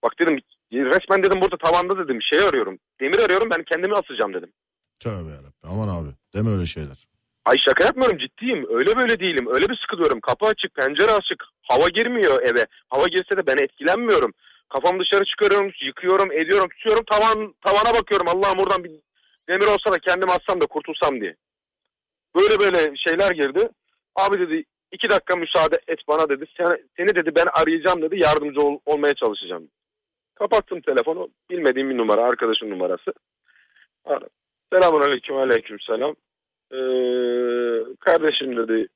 Bak 0.03 0.13
dedim 0.19 0.39
resmen 0.73 1.23
dedim 1.23 1.41
burada 1.41 1.57
tavanda 1.57 2.03
dedim 2.03 2.19
şey 2.21 2.39
arıyorum. 2.39 2.79
Demir 3.01 3.19
arıyorum 3.19 3.49
ben 3.49 3.63
kendimi 3.63 3.93
asacağım 3.93 4.33
dedim. 4.33 4.51
Tövbe 4.99 5.29
yarabbim 5.29 5.53
aman 5.63 5.87
abi 5.87 6.09
deme 6.33 6.49
öyle 6.49 6.65
şeyler. 6.65 7.10
Ay 7.45 7.57
şaka 7.57 7.83
yapmıyorum 7.83 8.17
ciddiyim. 8.17 8.65
Öyle 8.69 8.99
böyle 8.99 9.19
değilim. 9.19 9.47
Öyle 9.53 9.69
bir 9.69 9.77
sıkılıyorum. 9.77 10.19
Kapı 10.21 10.45
açık, 10.45 10.75
pencere 10.75 11.11
açık. 11.11 11.43
Hava 11.61 11.87
girmiyor 11.87 12.41
eve. 12.41 12.65
Hava 12.89 13.07
girse 13.07 13.37
de 13.37 13.47
ben 13.47 13.63
etkilenmiyorum. 13.63 14.33
Kafam 14.69 14.99
dışarı 14.99 15.25
çıkarıyorum, 15.25 15.71
yıkıyorum, 15.81 16.31
ediyorum, 16.31 16.69
tutuyorum. 16.69 17.03
Tavan 17.11 17.55
tavana 17.65 17.99
bakıyorum. 17.99 18.27
Allah'ım 18.27 18.59
oradan 18.59 18.83
bir 18.83 18.91
demir 19.49 19.65
olsa 19.67 19.91
da 19.91 19.99
kendimi 19.99 20.31
atsam 20.31 20.61
da 20.61 20.65
kurtulsam 20.65 21.21
diye. 21.21 21.35
Böyle 22.35 22.59
böyle 22.59 22.97
şeyler 22.97 23.31
girdi. 23.31 23.69
Abi 24.15 24.39
dedi 24.39 24.63
iki 24.91 25.09
dakika 25.09 25.35
müsaade 25.35 25.77
et 25.87 25.99
bana 26.07 26.29
dedi. 26.29 26.45
Seni, 26.57 26.75
seni 26.97 27.15
dedi 27.15 27.35
ben 27.35 27.45
arayacağım 27.61 28.01
dedi. 28.01 28.19
Yardımcı 28.23 28.61
ol- 28.61 28.79
olmaya 28.85 29.13
çalışacağım. 29.13 29.67
Kapattım 30.35 30.81
telefonu. 30.81 31.29
Bilmediğim 31.49 31.89
bir 31.89 31.97
numara. 31.97 32.23
Arkadaşın 32.23 32.69
numarası. 32.69 33.13
Ara. 34.05 34.27
Selamun 34.73 35.01
aleyküm 35.01 35.35
aleyküm 35.35 35.79
selam. 35.79 36.15
Ee, 36.73 37.95
kardeşim 37.99 38.57
dedi 38.57 38.87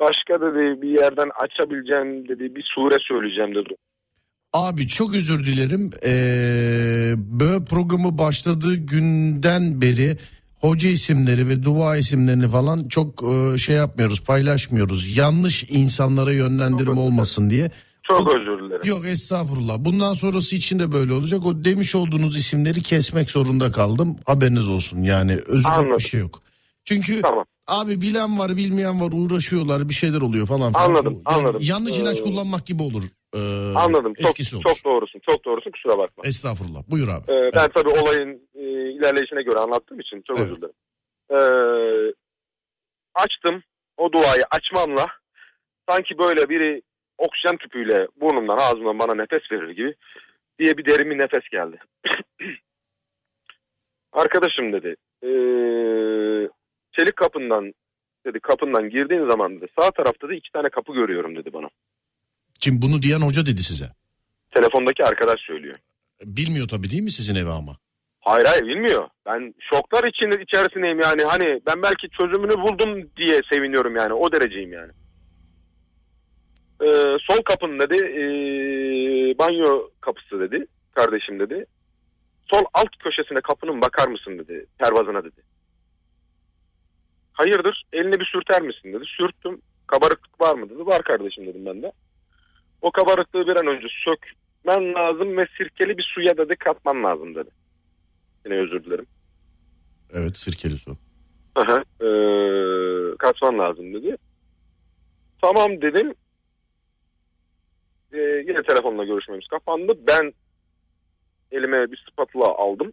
başka 0.00 0.40
dedi 0.40 0.82
bir 0.82 0.88
yerden 0.88 1.30
açabileceğim 1.44 2.28
dedi 2.28 2.54
bir 2.54 2.64
sure 2.74 2.96
söyleyeceğim 3.08 3.54
dedi. 3.54 3.74
Abi 4.52 4.88
çok 4.88 5.14
özür 5.14 5.44
dilerim. 5.44 5.90
Ee, 6.06 7.14
böyle 7.16 7.64
programı 7.64 8.18
başladığı 8.18 8.76
günden 8.76 9.80
beri 9.82 10.16
hoca 10.60 10.88
isimleri 10.88 11.48
ve 11.48 11.62
dua 11.62 11.96
isimlerini 11.96 12.48
falan 12.48 12.88
çok 12.88 13.22
e, 13.22 13.58
şey 13.58 13.76
yapmıyoruz, 13.76 14.24
paylaşmıyoruz. 14.24 15.16
Yanlış 15.16 15.64
insanlara 15.70 16.32
yönlendirme 16.32 17.00
olmasın 17.00 17.50
diye. 17.50 17.70
Çok 18.02 18.26
O- 18.26 18.38
özür 18.38 18.58
dilerim. 18.64 18.80
Yok 18.84 19.06
estağfurullah. 19.06 19.74
Bundan 19.78 20.12
sonrası 20.12 20.56
için 20.56 20.78
de 20.78 20.92
böyle 20.92 21.12
olacak. 21.12 21.46
O 21.46 21.64
demiş 21.64 21.94
olduğunuz 21.94 22.36
isimleri 22.36 22.82
kesmek 22.82 23.30
zorunda 23.30 23.72
kaldım. 23.72 24.16
Haberiniz 24.26 24.68
olsun. 24.68 25.02
Yani 25.02 25.32
özür 25.46 25.94
bir 25.98 26.02
şey 26.02 26.20
yok. 26.20 26.42
Çünkü 26.84 27.22
Tamam. 27.22 27.44
abi 27.66 28.00
bilen 28.00 28.38
var, 28.38 28.56
bilmeyen 28.56 29.00
var, 29.00 29.10
uğraşıyorlar, 29.14 29.88
bir 29.88 29.94
şeyler 29.94 30.20
oluyor 30.20 30.46
falan. 30.46 30.72
filan. 30.72 30.84
Anladım, 30.84 31.22
Yani 31.30 31.38
anladım. 31.38 31.60
Yanlış 31.64 31.98
ilaç 31.98 32.20
Ee, 32.20 32.22
kullanmak 32.22 32.66
gibi 32.66 32.82
olur. 32.82 33.02
Ee, 33.34 33.38
Anladım. 33.76 34.14
Çok, 34.14 34.26
olur. 34.54 34.62
çok 34.62 34.84
doğrusun. 34.84 35.20
Çok 35.30 35.44
doğrusun. 35.44 35.70
Kusura 35.70 35.98
bakma. 35.98 36.22
Estağfurullah. 36.26 36.82
Buyur 36.90 37.08
abi. 37.08 37.32
Ee, 37.32 37.50
ben 37.54 37.60
Evet. 37.60 37.74
tabii 37.74 37.88
olayın 37.88 38.48
e, 38.54 38.60
ilerleyişine 38.92 39.42
göre 39.42 39.58
anlattığım 39.58 40.00
için 40.00 40.22
çok 40.26 40.38
Evet. 40.38 40.50
özür 40.50 40.56
dilerim. 40.60 40.74
Ee, 41.30 42.14
açtım. 43.14 43.62
O 43.96 44.12
duayı 44.12 44.42
açmamla 44.50 45.06
sanki 45.90 46.18
böyle 46.18 46.48
biri 46.48 46.82
oksijen 47.18 47.56
tüpüyle 47.56 48.06
burnumdan 48.20 48.56
ağzımdan 48.56 48.98
bana 48.98 49.14
nefes 49.14 49.52
verir 49.52 49.70
gibi 49.70 49.94
diye 50.58 50.76
bir 50.78 50.84
derin 50.86 51.10
bir 51.10 51.18
nefes 51.18 51.48
geldi. 51.52 51.78
Arkadaşım 54.12 54.72
dedi. 54.72 54.96
ee, 55.22 56.48
çelik 56.96 57.16
kapından 57.16 57.72
dedi 58.26 58.40
kapından 58.40 58.90
girdiğin 58.90 59.30
zaman 59.30 59.56
dedi 59.56 59.66
sağ 59.80 59.90
tarafta 59.90 60.28
da 60.28 60.34
iki 60.34 60.52
tane 60.52 60.68
kapı 60.68 60.92
görüyorum 60.92 61.36
dedi 61.36 61.52
bana. 61.52 61.68
Şimdi 62.60 62.82
bunu 62.82 63.02
diyen 63.02 63.20
hoca 63.20 63.46
dedi 63.46 63.62
size. 63.62 63.84
Telefondaki 64.54 65.04
arkadaş 65.04 65.40
söylüyor. 65.40 65.76
Bilmiyor 66.24 66.68
tabii 66.68 66.90
değil 66.90 67.02
mi 67.02 67.10
sizin 67.10 67.34
evi 67.34 67.50
ama? 67.50 67.76
Hayır 68.20 68.46
hayır 68.46 68.62
bilmiyor. 68.62 69.08
Ben 69.26 69.54
şoklar 69.72 70.04
içinde 70.04 70.42
içerisindeyim 70.42 71.00
yani. 71.00 71.22
Hani 71.22 71.60
ben 71.66 71.82
belki 71.82 72.08
çözümünü 72.20 72.56
buldum 72.62 73.10
diye 73.16 73.40
seviniyorum 73.52 73.96
yani. 73.96 74.12
O 74.12 74.32
dereceyim 74.32 74.72
yani. 74.72 74.92
Ee, 76.82 77.14
sol 77.30 77.42
kapın 77.44 77.78
dedi. 77.78 77.96
ee, 77.96 79.38
banyo 79.38 79.90
kapısı 80.00 80.40
dedi. 80.40 80.66
Kardeşim 80.92 81.40
dedi. 81.40 81.66
Sol 82.50 82.62
alt 82.74 82.90
köşesine 82.98 83.40
kapının 83.40 83.82
bakar 83.82 84.08
mısın 84.08 84.38
dedi. 84.38 84.66
Pervazına 84.78 85.24
dedi. 85.24 85.42
Hayırdır 87.34 87.84
elini 87.92 88.20
bir 88.20 88.24
sürter 88.24 88.62
misin 88.62 88.92
dedi. 88.92 89.04
Sürttüm. 89.16 89.60
Kabarıklık 89.86 90.40
var 90.40 90.54
mı 90.54 90.70
dedi. 90.70 90.86
Var 90.86 91.02
kardeşim 91.02 91.46
dedim 91.46 91.66
ben 91.66 91.82
de. 91.82 91.92
O 92.82 92.90
kabarıklığı 92.90 93.46
bir 93.46 93.56
an 93.56 93.66
önce 93.66 93.86
sökmen 94.04 94.94
lazım 94.94 95.36
ve 95.36 95.42
sirkeli 95.58 95.98
bir 95.98 96.12
suya 96.14 96.36
dedi 96.36 96.56
katman 96.56 97.04
lazım 97.04 97.34
dedi. 97.34 97.50
Yine 98.46 98.58
özür 98.58 98.84
dilerim. 98.84 99.06
Evet 100.12 100.36
sirkeli 100.36 100.78
su. 100.78 100.96
Aha, 101.54 101.78
ee, 102.00 103.16
katman 103.18 103.58
lazım 103.58 103.94
dedi. 103.94 104.16
Tamam 105.42 105.82
dedim. 105.82 106.14
Ee, 108.12 108.18
yine 108.18 108.62
telefonla 108.62 109.04
görüşmemiz 109.04 109.46
kapandı. 109.46 109.92
Ben 110.08 110.32
elime 111.52 111.92
bir 111.92 112.04
spatula 112.10 112.44
aldım. 112.44 112.92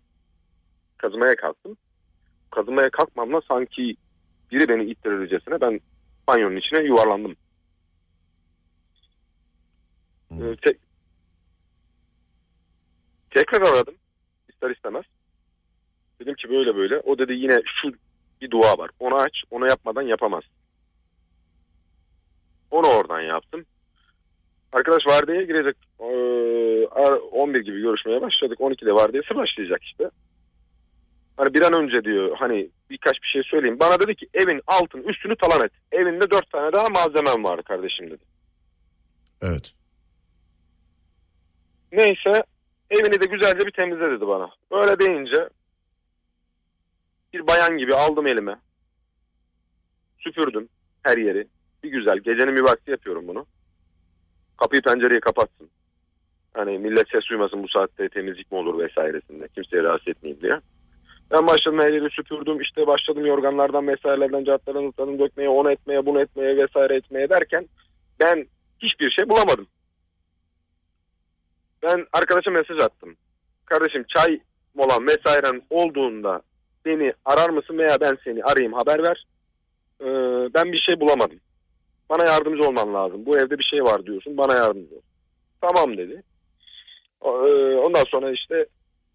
Kazımaya 0.97 1.35
kalktım. 1.35 1.77
Kazımaya 2.51 2.89
kalkmamla 2.89 3.41
sanki 3.47 3.95
biri 4.51 4.67
beni 4.69 4.83
ittirircesine 4.83 5.61
ben 5.61 5.79
banyonun 6.27 6.55
içine 6.55 6.83
yuvarlandım. 6.83 7.35
Hı. 10.29 10.51
Ee, 10.51 10.55
te- 10.55 10.77
tekrar 13.29 13.61
aradım. 13.61 13.95
İster 14.49 14.69
istemez. 14.69 15.05
Dedim 16.19 16.35
ki 16.35 16.49
böyle 16.49 16.75
böyle. 16.75 16.99
O 16.99 17.17
dedi 17.17 17.33
yine 17.33 17.61
şu 17.81 17.91
bir 18.41 18.51
dua 18.51 18.77
var. 18.77 18.89
Onu 18.99 19.15
aç. 19.15 19.43
Onu 19.51 19.69
yapmadan 19.69 20.01
yapamaz. 20.01 20.43
Onu 22.71 22.87
oradan 22.87 23.21
yaptım. 23.21 23.65
Arkadaş 24.73 25.07
vardiyaya 25.07 25.43
girecek. 25.43 25.75
Ee, 25.99 26.85
11 27.31 27.59
gibi 27.59 27.81
görüşmeye 27.81 28.21
başladık. 28.21 28.59
12'de 28.59 28.93
vardiyası 28.93 29.35
başlayacak 29.35 29.83
işte. 29.83 30.09
Hani 31.37 31.53
bir 31.53 31.61
an 31.61 31.73
önce 31.73 32.03
diyor 32.03 32.37
hani 32.39 32.69
birkaç 32.89 33.23
bir 33.23 33.27
şey 33.27 33.43
söyleyeyim. 33.43 33.79
Bana 33.79 33.99
dedi 33.99 34.15
ki 34.15 34.27
evin 34.33 34.61
altın 34.67 35.03
üstünü 35.03 35.35
talan 35.35 35.65
et. 35.65 35.71
Evinde 35.91 36.31
dört 36.31 36.51
tane 36.51 36.73
daha 36.73 36.89
malzemem 36.89 37.43
var 37.43 37.63
kardeşim 37.63 38.11
dedi. 38.11 38.23
Evet. 39.41 39.73
Neyse 41.91 42.43
evini 42.89 43.21
de 43.21 43.25
güzelce 43.25 43.67
bir 43.67 43.71
temizle 43.71 44.11
dedi 44.11 44.27
bana. 44.27 44.49
Öyle 44.71 44.99
deyince 44.99 45.49
bir 47.33 47.47
bayan 47.47 47.77
gibi 47.77 47.95
aldım 47.95 48.27
elime. 48.27 48.55
Süpürdüm 50.19 50.69
her 51.03 51.17
yeri. 51.17 51.47
Bir 51.83 51.91
güzel 51.91 52.17
gecenin 52.17 52.55
bir 52.55 52.61
vakti 52.61 52.91
yapıyorum 52.91 53.27
bunu. 53.27 53.45
Kapıyı 54.57 54.81
pencereyi 54.81 55.19
kapatsın. 55.19 55.69
Hani 56.53 56.79
millet 56.79 57.09
ses 57.09 57.23
duymasın 57.29 57.63
bu 57.63 57.67
saatte 57.67 58.09
temizlik 58.09 58.51
mi 58.51 58.57
olur 58.57 58.79
vesairesinde. 58.79 59.47
Kimseye 59.47 59.83
rahatsız 59.83 60.07
etmeyeyim 60.07 60.41
diye. 60.41 60.59
Ben 61.31 61.47
başladım 61.47 61.79
her 61.83 62.09
süpürdüm. 62.09 62.61
işte 62.61 62.87
başladım 62.87 63.25
yorganlardan 63.25 63.87
vesairelerden 63.87 64.43
cartlardan 64.43 64.89
ısladım 64.89 65.19
dökmeye, 65.19 65.49
onu 65.49 65.71
etmeye, 65.71 66.05
bunu 66.05 66.21
etmeye 66.21 66.57
vesaire 66.57 66.95
etmeye 66.95 67.29
derken 67.29 67.67
ben 68.19 68.45
hiçbir 68.79 69.11
şey 69.11 69.29
bulamadım. 69.29 69.67
Ben 71.83 72.05
arkadaşa 72.13 72.51
mesaj 72.51 72.79
attım. 72.83 73.15
Kardeşim 73.65 74.05
çay 74.07 74.39
molan 74.75 75.07
vesairen 75.07 75.61
olduğunda 75.69 76.41
beni 76.85 77.13
arar 77.25 77.49
mısın 77.49 77.77
veya 77.77 77.97
ben 78.01 78.17
seni 78.23 78.43
arayayım 78.43 78.73
haber 78.73 79.03
ver. 79.07 79.23
Ee, 80.01 80.05
ben 80.53 80.71
bir 80.71 80.77
şey 80.77 80.99
bulamadım. 80.99 81.39
Bana 82.09 82.25
yardımcı 82.25 82.67
olman 82.67 82.93
lazım. 82.93 83.25
Bu 83.25 83.37
evde 83.37 83.59
bir 83.59 83.63
şey 83.63 83.83
var 83.83 84.05
diyorsun. 84.05 84.37
Bana 84.37 84.53
yardımcı 84.55 84.95
ol. 84.95 85.01
Tamam 85.61 85.97
dedi. 85.97 86.23
O- 87.21 87.47
e, 87.47 87.77
Ondan 87.77 88.03
sonra 88.07 88.31
işte 88.31 88.65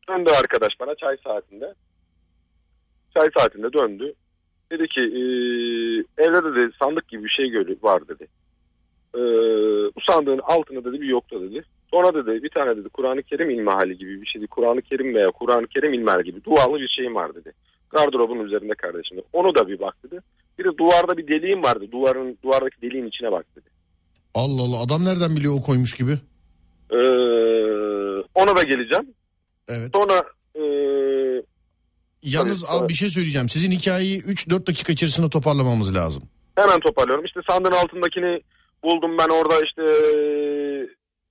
döndü 0.08 0.30
arkadaş 0.40 0.80
bana 0.80 0.94
çay 0.94 1.16
saatinde. 1.24 1.74
Çay 3.16 3.28
saatinde 3.38 3.72
döndü. 3.72 4.14
Dedi 4.72 4.88
ki 4.88 5.00
e, 5.00 5.22
evde 6.22 6.54
dedi 6.54 6.72
sandık 6.82 7.08
gibi 7.08 7.24
bir 7.24 7.28
şey 7.28 7.46
var 7.82 8.08
dedi. 8.08 8.28
E, 9.14 9.20
bu 9.96 10.00
sandığın 10.10 10.40
altında 10.42 10.84
dedi 10.84 11.00
bir 11.00 11.08
yokta 11.08 11.40
dedi. 11.40 11.64
Sonra 11.90 12.14
dedi 12.14 12.42
bir 12.42 12.50
tane 12.50 12.76
dedi 12.76 12.88
Kur'an-ı 12.88 13.22
Kerim 13.22 13.50
ilmihali 13.50 13.98
gibi 13.98 14.22
bir 14.22 14.26
şeydi. 14.26 14.46
Kur'an-ı 14.46 14.82
Kerim 14.82 15.14
veya 15.14 15.30
Kur'an-ı 15.30 15.66
Kerim 15.66 15.94
ilmihali 15.94 16.24
gibi 16.24 16.44
dualı 16.44 16.80
bir 16.80 16.88
şeyim 16.88 17.14
var 17.14 17.34
dedi. 17.34 17.52
Gardırobun 17.90 18.38
üzerinde 18.38 18.74
kardeşim. 18.74 19.18
Onu 19.32 19.54
da 19.54 19.68
bir 19.68 19.80
bak 19.80 19.96
dedi. 20.04 20.20
Bir 20.58 20.64
de 20.64 20.78
duvarda 20.78 21.16
bir 21.16 21.28
deliğim 21.28 21.62
vardı. 21.62 21.84
Duvarın 21.92 22.38
duvardaki 22.44 22.82
deliğin 22.82 23.06
içine 23.06 23.32
bak 23.32 23.46
dedi. 23.56 23.66
Allah 24.34 24.62
Allah 24.62 24.82
adam 24.82 25.04
nereden 25.04 25.36
biliyor 25.36 25.54
o 25.58 25.62
koymuş 25.62 25.94
gibi? 25.94 26.12
Ee, 26.90 26.96
ona 28.34 28.56
da 28.56 28.62
geleceğim. 28.62 29.14
Evet. 29.68 29.90
Sonra 29.94 30.22
e, 30.54 30.62
Yalnız 32.26 32.62
Tabii, 32.62 32.78
abi 32.78 32.88
bir 32.88 32.94
şey 32.94 33.08
söyleyeceğim. 33.08 33.48
Sizin 33.48 33.70
hikayeyi 33.70 34.22
3-4 34.22 34.66
dakika 34.66 34.92
içerisinde 34.92 35.30
toparlamamız 35.30 35.94
lazım. 35.94 36.22
hemen 36.56 36.80
toparlıyorum. 36.80 37.24
İşte 37.24 37.40
sandığın 37.48 37.72
altındakini 37.72 38.40
buldum 38.82 39.18
ben 39.18 39.28
orada 39.28 39.54
işte 39.64 39.84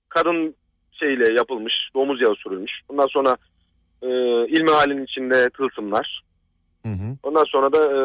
kadın 0.08 0.54
şeyle 0.92 1.32
yapılmış. 1.32 1.74
Domuz 1.94 2.20
yağı 2.20 2.34
sürülmüş. 2.34 2.72
Ondan 2.88 3.06
sonra 3.06 3.36
e, 4.02 4.08
ilmi 4.48 4.70
halin 4.70 5.04
içinde 5.04 5.50
tılsımlar. 5.50 6.22
Hı 6.86 6.92
hı. 6.92 7.16
Ondan 7.22 7.44
sonra 7.44 7.72
da 7.72 7.78
e, 7.78 8.00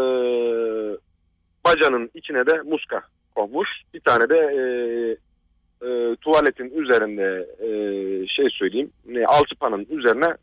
bacanın 1.65 2.11
içine 2.13 2.45
de 2.45 2.61
muska 2.61 3.01
konmuş. 3.35 3.69
Bir 3.93 3.99
tane 3.99 4.29
de 4.29 4.37
e, 4.37 4.61
e, 5.87 6.15
tuvaletin 6.15 6.69
üzerinde 6.69 7.47
e, 7.59 7.67
şey 8.27 8.49
söyleyeyim 8.49 8.91
ne, 9.05 9.25
alçıpanın 9.25 9.87
üzerine 9.89 10.35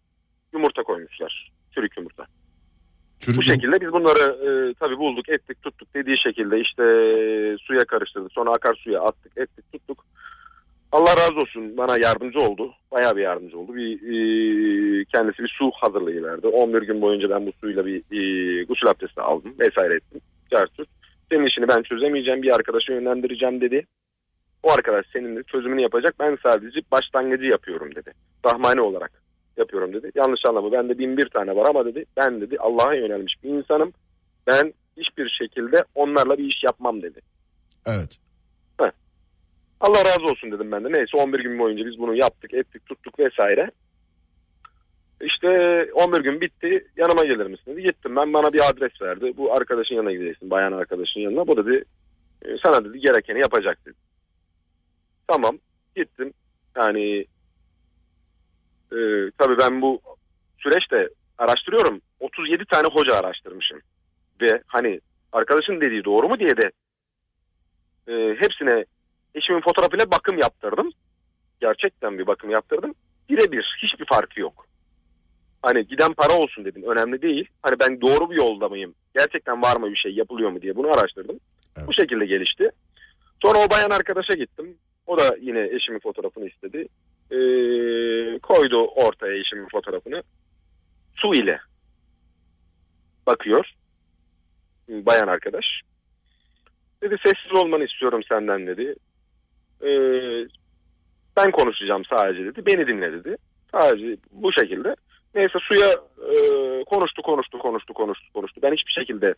yumurta 0.53 0.83
koymuşlar. 0.83 1.53
Çürük 1.75 1.97
yumurta. 1.97 2.27
Çürük 3.21 3.39
Bu 3.39 3.43
şekilde 3.43 3.81
biz 3.81 3.93
bunları 3.93 4.25
e, 4.47 4.75
tabii 4.75 4.99
bulduk, 4.99 5.29
ettik, 5.29 5.63
tuttuk 5.63 5.95
dediği 5.95 6.21
şekilde 6.21 6.61
işte 6.61 6.83
e, 6.83 7.57
suya 7.59 7.85
karıştırdık. 7.85 8.33
Sonra 8.33 8.51
akarsuya 8.51 9.01
attık, 9.03 9.39
ettik, 9.39 9.73
tuttuk. 9.73 10.05
Allah 10.93 11.11
razı 11.11 11.37
olsun 11.37 11.77
bana 11.77 11.97
yardımcı 12.03 12.39
oldu. 12.39 12.75
Bayağı 12.93 13.17
bir 13.17 13.23
yardımcı 13.23 13.59
oldu. 13.59 13.75
Bir 13.75 13.93
e, 13.93 15.05
kendisi 15.05 15.43
bir 15.43 15.55
su 15.59 15.71
hazırlayıverdi. 15.75 16.47
11 16.47 16.83
gün 16.83 17.01
boyunca 17.03 17.31
ben 17.31 17.47
bu 17.47 17.53
suyla 17.61 17.87
bir 17.87 17.97
e, 17.97 18.65
gusül 18.65 18.89
abdesti 18.89 19.21
aldım 19.21 19.55
vesaire 19.59 19.95
ettim. 19.95 20.21
Cartürt. 20.51 20.89
Senin 21.31 21.47
işini 21.47 21.69
ben 21.69 21.83
çözemeyeceğim 21.83 22.43
bir 22.43 22.55
arkadaşa 22.55 22.93
yönlendireceğim 22.93 23.61
dedi. 23.61 23.87
O 24.63 24.73
arkadaş 24.73 25.07
senin 25.13 25.43
çözümünü 25.43 25.81
yapacak. 25.81 26.15
Ben 26.21 26.39
sadece 26.43 26.81
başlangıcı 26.93 27.45
yapıyorum 27.45 27.95
dedi. 27.95 28.13
Rahmani 28.47 28.81
olarak 28.81 29.28
yapıyorum 29.59 29.93
dedi. 29.93 30.11
Yanlış 30.15 30.41
anlama 30.49 30.73
bende 30.73 30.99
bin 30.99 31.17
bir 31.17 31.29
tane 31.29 31.57
var 31.57 31.67
ama 31.69 31.85
dedi 31.87 32.05
ben 32.17 32.41
dedi 32.41 32.57
Allah'a 32.59 32.95
yönelmiş 32.95 33.35
bir 33.45 33.49
insanım. 33.49 33.93
Ben 34.47 34.75
hiçbir 34.97 35.29
şekilde 35.39 35.77
onlarla 35.95 36.39
bir 36.39 36.45
iş 36.45 36.65
yapmam 36.65 37.03
dedi. 37.03 37.21
Evet. 37.87 38.19
Allah 39.81 40.05
razı 40.05 40.23
olsun 40.23 40.53
dedim 40.53 40.73
ben 40.73 40.85
de. 40.85 40.89
Neyse 40.93 41.17
11 41.17 41.41
gün 41.41 41.59
boyunca 41.59 41.87
biz 41.87 41.99
bunu 41.99 42.15
yaptık, 42.15 42.55
ettik, 42.55 42.87
tuttuk 42.87 43.19
vesaire. 43.19 43.71
İşte 45.21 45.49
11 45.95 46.21
gün 46.21 46.41
bitti. 46.41 46.87
Yanıma 46.97 47.25
gelir 47.25 47.47
misin 47.47 47.73
dedi. 47.73 47.83
Gittim 47.83 48.17
ben 48.17 48.33
bana 48.33 48.53
bir 48.53 48.61
adres 48.71 49.03
verdi. 49.03 49.33
Bu 49.37 49.53
arkadaşın 49.53 49.95
yanına 49.95 50.13
gideceksin. 50.13 50.51
Bayan 50.51 50.73
arkadaşın 50.73 51.21
yanına. 51.21 51.47
Bu 51.47 51.57
dedi 51.57 51.85
"E, 52.43 52.49
sana 52.63 52.85
dedi 52.85 53.01
gerekeni 53.01 53.41
yapacak 53.41 53.87
dedi. 53.87 53.97
Tamam 55.29 55.59
gittim. 55.97 56.33
Yani 56.77 57.25
e, 58.93 59.31
tabii 59.39 59.59
ben 59.59 59.83
bu 59.83 60.01
süreçte 60.59 61.09
araştırıyorum. 61.39 62.01
37 62.21 62.65
tane 62.65 62.87
hoca 62.93 63.15
araştırmışım. 63.15 63.81
Ve 64.41 64.63
hani 64.67 65.01
arkadaşın 65.33 65.81
dediği 65.81 66.05
doğru 66.05 66.29
mu 66.29 66.39
diye 66.39 66.57
de 66.57 66.71
e, 68.09 68.35
hepsine 68.41 68.85
eşimin 69.35 69.61
fotoğrafıyla 69.61 70.11
bakım 70.11 70.39
yaptırdım. 70.39 70.91
Gerçekten 71.61 72.19
bir 72.19 72.27
bakım 72.27 72.51
yaptırdım. 72.51 72.95
Birebir 73.29 73.79
hiçbir 73.83 74.07
farkı 74.07 74.41
yok. 74.41 74.67
Hani 75.63 75.87
giden 75.87 76.13
para 76.13 76.33
olsun 76.33 76.65
dedim 76.65 76.83
önemli 76.83 77.23
değil. 77.23 77.49
Hani 77.63 77.81
ben 77.81 78.01
doğru 78.01 78.31
bir 78.31 78.37
yolda 78.37 78.69
mıyım? 78.69 78.95
Gerçekten 79.17 79.63
var 79.63 79.77
mı 79.77 79.91
bir 79.91 79.97
şey 79.97 80.13
yapılıyor 80.13 80.51
mu 80.51 80.63
diye 80.63 80.77
bunu 80.77 80.89
araştırdım. 80.89 81.41
Evet. 81.77 81.89
Bu 81.89 81.93
şekilde 81.93 82.27
gelişti. 82.27 82.71
Sonra 83.43 83.59
o 83.59 83.71
bayan 83.71 83.91
arkadaşa 83.91 84.35
gittim. 84.35 84.77
O 85.07 85.19
da 85.19 85.37
yine 85.41 85.61
eşimin 85.61 85.99
fotoğrafını 85.99 86.49
istedi. 86.49 86.89
Ee, 87.31 88.39
koydu 88.39 88.87
ortaya 88.87 89.35
eşimin 89.35 89.69
fotoğrafını. 89.69 90.23
Su 91.17 91.35
ile 91.35 91.61
bakıyor. 93.27 93.71
Bayan 94.89 95.29
arkadaş. 95.29 95.65
Dedi 97.03 97.17
sessiz 97.25 97.53
olmanı 97.53 97.85
istiyorum 97.85 98.21
senden 98.29 98.67
dedi. 98.67 98.95
Ee, 99.83 99.91
ben 101.37 101.51
konuşacağım 101.51 102.05
sadece 102.05 102.45
dedi. 102.45 102.67
Beni 102.67 102.87
dinle 102.87 103.13
dedi. 103.13 103.37
Sadece 103.73 104.17
bu 104.31 104.53
şekilde. 104.53 104.97
Neyse 105.35 105.59
suya 105.63 105.89
e, 106.33 106.35
konuştu 106.85 107.23
konuştu 107.23 107.59
konuştu 107.59 107.95
konuştu 107.95 108.33
konuştu. 108.33 108.61
Ben 108.63 108.73
hiçbir 108.73 108.93
şekilde 108.93 109.35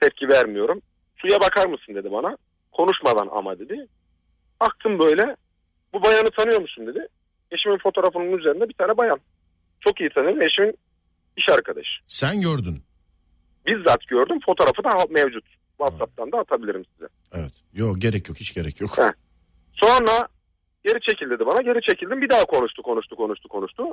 tepki 0.00 0.28
vermiyorum. 0.28 0.80
Suya 1.16 1.40
bakar 1.40 1.66
mısın 1.66 1.94
dedi 1.94 2.12
bana. 2.12 2.36
Konuşmadan 2.72 3.28
ama 3.32 3.58
dedi. 3.58 3.86
Baktım 4.60 4.98
böyle. 4.98 5.36
Bu 5.94 6.02
bayanı 6.02 6.30
tanıyor 6.30 6.60
musun 6.60 6.86
dedi. 6.86 7.08
Eşimin 7.50 7.78
fotoğrafının 7.78 8.38
üzerinde 8.38 8.68
bir 8.68 8.74
tane 8.74 8.96
bayan. 8.96 9.20
Çok 9.80 10.00
iyi 10.00 10.10
tanıyorum. 10.10 10.42
Eşimin 10.42 10.78
iş 11.36 11.48
arkadaşı. 11.48 12.00
Sen 12.06 12.40
gördün. 12.40 12.82
Bizzat 13.66 14.06
gördüm. 14.08 14.38
Fotoğrafı 14.46 14.84
da 14.84 14.88
mevcut. 15.10 15.44
WhatsApp'tan 15.78 16.32
da 16.32 16.38
atabilirim 16.38 16.84
size. 16.84 17.08
Evet. 17.32 17.52
Yok 17.72 18.00
gerek 18.00 18.28
yok 18.28 18.40
hiç 18.40 18.54
gerek 18.54 18.80
yok. 18.80 18.98
Ha. 18.98 19.12
Sonra 19.72 20.28
geri 20.84 21.00
çekil 21.00 21.30
dedi 21.30 21.46
bana. 21.46 21.62
Geri 21.62 21.80
çekildim. 21.82 22.22
Bir 22.22 22.30
daha 22.30 22.44
konuştu 22.44 22.82
konuştu 22.82 23.16
konuştu 23.16 23.48
konuştu. 23.48 23.84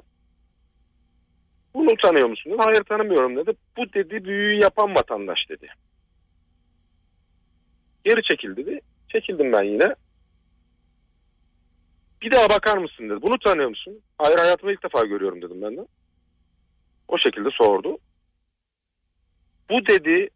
Bunu 1.74 1.96
tanıyor 2.04 2.30
musun? 2.30 2.52
dedi. 2.52 2.62
Hayır 2.64 2.84
tanımıyorum 2.84 3.36
dedi. 3.36 3.52
Bu 3.78 3.94
dedi 3.94 4.26
büyüyü 4.26 4.62
yapan 4.62 4.96
vatandaş 4.96 5.40
dedi. 5.50 5.68
Geri 8.06 8.24
çekil 8.24 8.56
dedi. 8.56 8.80
Çekildim 9.10 9.54
ben 9.54 9.64
yine. 9.64 9.96
Bir 12.22 12.32
daha 12.32 12.50
bakar 12.50 12.78
mısın 12.78 13.10
dedi. 13.10 13.22
Bunu 13.22 13.40
tanıyor 13.40 13.70
musun? 13.70 14.00
Hayır 14.18 14.38
hayatımda 14.38 14.74
ilk 14.74 14.84
defa 14.84 15.02
görüyorum 15.06 15.42
dedim 15.42 15.62
ben 15.62 15.78
de. 15.78 15.82
O 17.08 17.18
şekilde 17.18 17.50
sordu. 17.52 17.98
Bu 19.70 19.86
dedi 19.88 20.30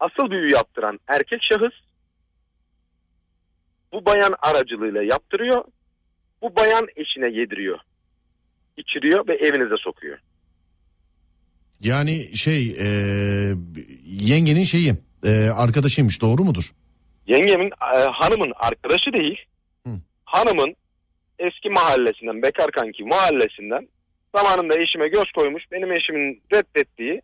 asıl 0.00 0.30
büyü 0.30 0.52
yaptıran 0.52 1.00
erkek 1.08 1.42
şahıs 1.42 1.72
bu 3.92 4.06
bayan 4.06 4.34
aracılığıyla 4.42 5.02
yaptırıyor. 5.02 5.64
Bu 6.42 6.56
bayan 6.56 6.86
eşine 6.96 7.26
yediriyor. 7.40 7.78
içiriyor 8.76 9.28
ve 9.28 9.34
evinize 9.34 9.74
sokuyor. 9.78 10.18
Yani 11.80 12.36
şey 12.36 12.76
e, 12.80 12.86
yengenin 14.04 14.64
şeyi 14.64 14.94
e, 15.24 15.48
arkadaşıymış 15.50 16.22
doğru 16.22 16.44
mudur? 16.44 16.72
Yengemin 17.26 17.70
e, 17.94 17.98
hanımın 17.98 18.52
arkadaşı 18.56 19.12
değil. 19.12 19.38
Hı. 19.86 19.90
Hanımın 20.24 20.76
eski 21.38 21.70
mahallesinden, 21.70 22.42
bekar 22.42 22.70
kanki 22.70 23.04
mahallesinden 23.04 23.88
zamanında 24.36 24.80
eşime 24.80 25.08
göz 25.08 25.32
koymuş. 25.36 25.62
Benim 25.72 25.92
eşimin 25.92 26.42
reddettiği 26.54 27.20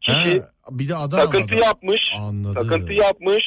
kişi 0.00 0.40
Ha, 0.40 0.48
bir 0.70 0.88
de 0.88 0.94
Adana'da. 0.96 1.24
takıntı 1.30 1.54
yapmış. 1.54 2.00
Anladım. 2.18 2.54
Takıntı 2.54 2.92
yapmış. 2.92 3.44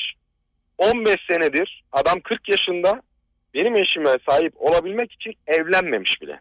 15 0.78 1.16
senedir 1.32 1.84
adam 1.92 2.20
40 2.20 2.50
yaşında 2.50 3.02
benim 3.54 3.76
eşime 3.78 4.10
sahip 4.30 4.54
olabilmek 4.62 5.12
için 5.12 5.34
evlenmemiş 5.48 6.22
bile. 6.22 6.40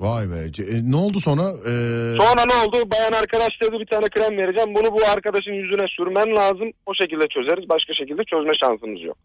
Vay 0.00 0.30
be. 0.30 0.34
E, 0.72 0.90
ne 0.90 0.96
oldu 0.96 1.20
sonra? 1.20 1.42
E, 1.42 1.72
Sonra 2.16 2.44
ne 2.48 2.54
oldu? 2.66 2.90
Bayan 2.90 3.12
arkadaş 3.12 3.60
dedi 3.62 3.72
bir 3.80 3.86
tane 3.86 4.08
krem 4.08 4.36
vereceğim. 4.38 4.74
Bunu 4.74 4.92
bu 4.92 5.04
arkadaşın 5.06 5.52
yüzüne 5.52 5.86
sürmen 5.88 6.36
lazım. 6.36 6.70
O 6.86 6.94
şekilde 6.94 7.26
çözeriz. 7.28 7.68
Başka 7.68 7.94
şekilde 7.94 8.22
çözme 8.24 8.52
şansımız 8.64 9.02
yok. 9.02 9.18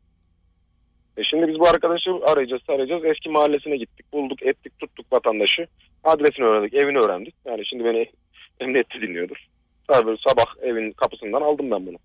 E 1.18 1.24
şimdi 1.24 1.47
biz 1.47 1.59
bu 1.59 1.68
arkadaşı 1.68 2.11
arayacağız, 2.26 2.61
arayacağız. 2.68 3.05
Eski 3.05 3.30
mahallesine 3.30 3.78
gittik, 3.78 4.13
bulduk, 4.13 4.43
ettik, 4.43 4.80
tuttuk 4.80 5.13
vatandaşı. 5.13 5.68
Adresini 6.03 6.45
öğrendik, 6.45 6.74
evini 6.74 6.97
öğrendik. 6.97 7.36
Yani 7.45 7.65
şimdi 7.65 7.86
beni 7.86 8.11
emniyette 8.59 9.01
dinliyordur. 9.01 9.47
Tabii 9.88 10.18
sabah 10.28 10.45
evin 10.61 10.91
kapısından 10.91 11.41
aldım 11.41 11.72
ben 11.72 11.88
bunu. 11.88 11.97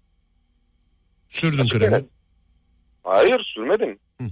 sürdün 1.29 1.65
Açık 1.65 1.81
kremi. 1.81 2.05
Hayır 3.05 3.41
sürmedim. 3.55 3.99
Hı. 4.21 4.25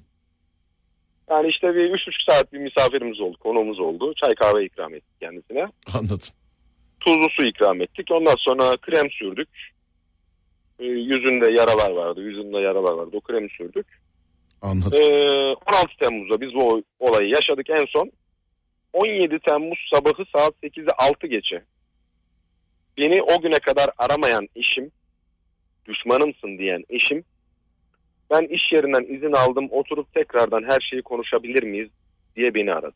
Yani 1.30 1.48
işte 1.48 1.74
bir 1.74 1.90
üç 1.90 2.06
buçuk 2.06 2.22
saat 2.28 2.52
bir 2.52 2.58
misafirimiz 2.58 3.20
oldu, 3.20 3.36
konuğumuz 3.40 3.80
oldu. 3.80 4.14
Çay 4.14 4.34
kahve 4.34 4.64
ikram 4.64 4.94
ettik 4.94 5.20
kendisine. 5.20 5.66
Anladım. 5.94 6.18
Tuzlu 7.00 7.28
su 7.30 7.46
ikram 7.46 7.82
ettik. 7.82 8.10
Ondan 8.10 8.36
sonra 8.38 8.76
krem 8.76 9.10
sürdük. 9.10 9.48
Ee, 10.78 10.84
yüzünde 10.84 11.52
yaralar 11.52 11.90
vardı. 11.90 12.22
Yüzünde 12.22 12.58
yaralar 12.58 12.92
vardı. 12.92 13.10
O 13.12 13.20
kremi 13.20 13.48
sürdük. 13.48 13.86
Anladım. 14.62 15.02
Ee, 15.02 15.54
16 15.74 15.96
Temmuz'da 16.00 16.40
biz 16.40 16.54
bu 16.54 16.82
olayı 16.98 17.28
yaşadık 17.28 17.70
en 17.70 17.86
son. 17.88 18.10
17 18.92 19.38
Temmuz 19.48 19.78
sabahı 19.94 20.24
saat 20.36 20.54
8'e 20.62 20.92
6 20.98 21.26
geçe. 21.26 21.64
Beni 22.98 23.22
o 23.22 23.40
güne 23.40 23.58
kadar 23.58 23.90
aramayan 23.98 24.48
eşim, 24.56 24.90
düşmanımsın 25.88 26.58
diyen 26.58 26.84
eşim, 26.88 27.24
ben 28.30 28.42
iş 28.42 28.72
yerinden 28.72 29.16
izin 29.16 29.32
aldım, 29.32 29.68
oturup 29.70 30.14
tekrardan 30.14 30.62
her 30.68 30.80
şeyi 30.90 31.02
konuşabilir 31.02 31.62
miyiz 31.62 31.88
diye 32.36 32.54
beni 32.54 32.72
aradı. 32.72 32.94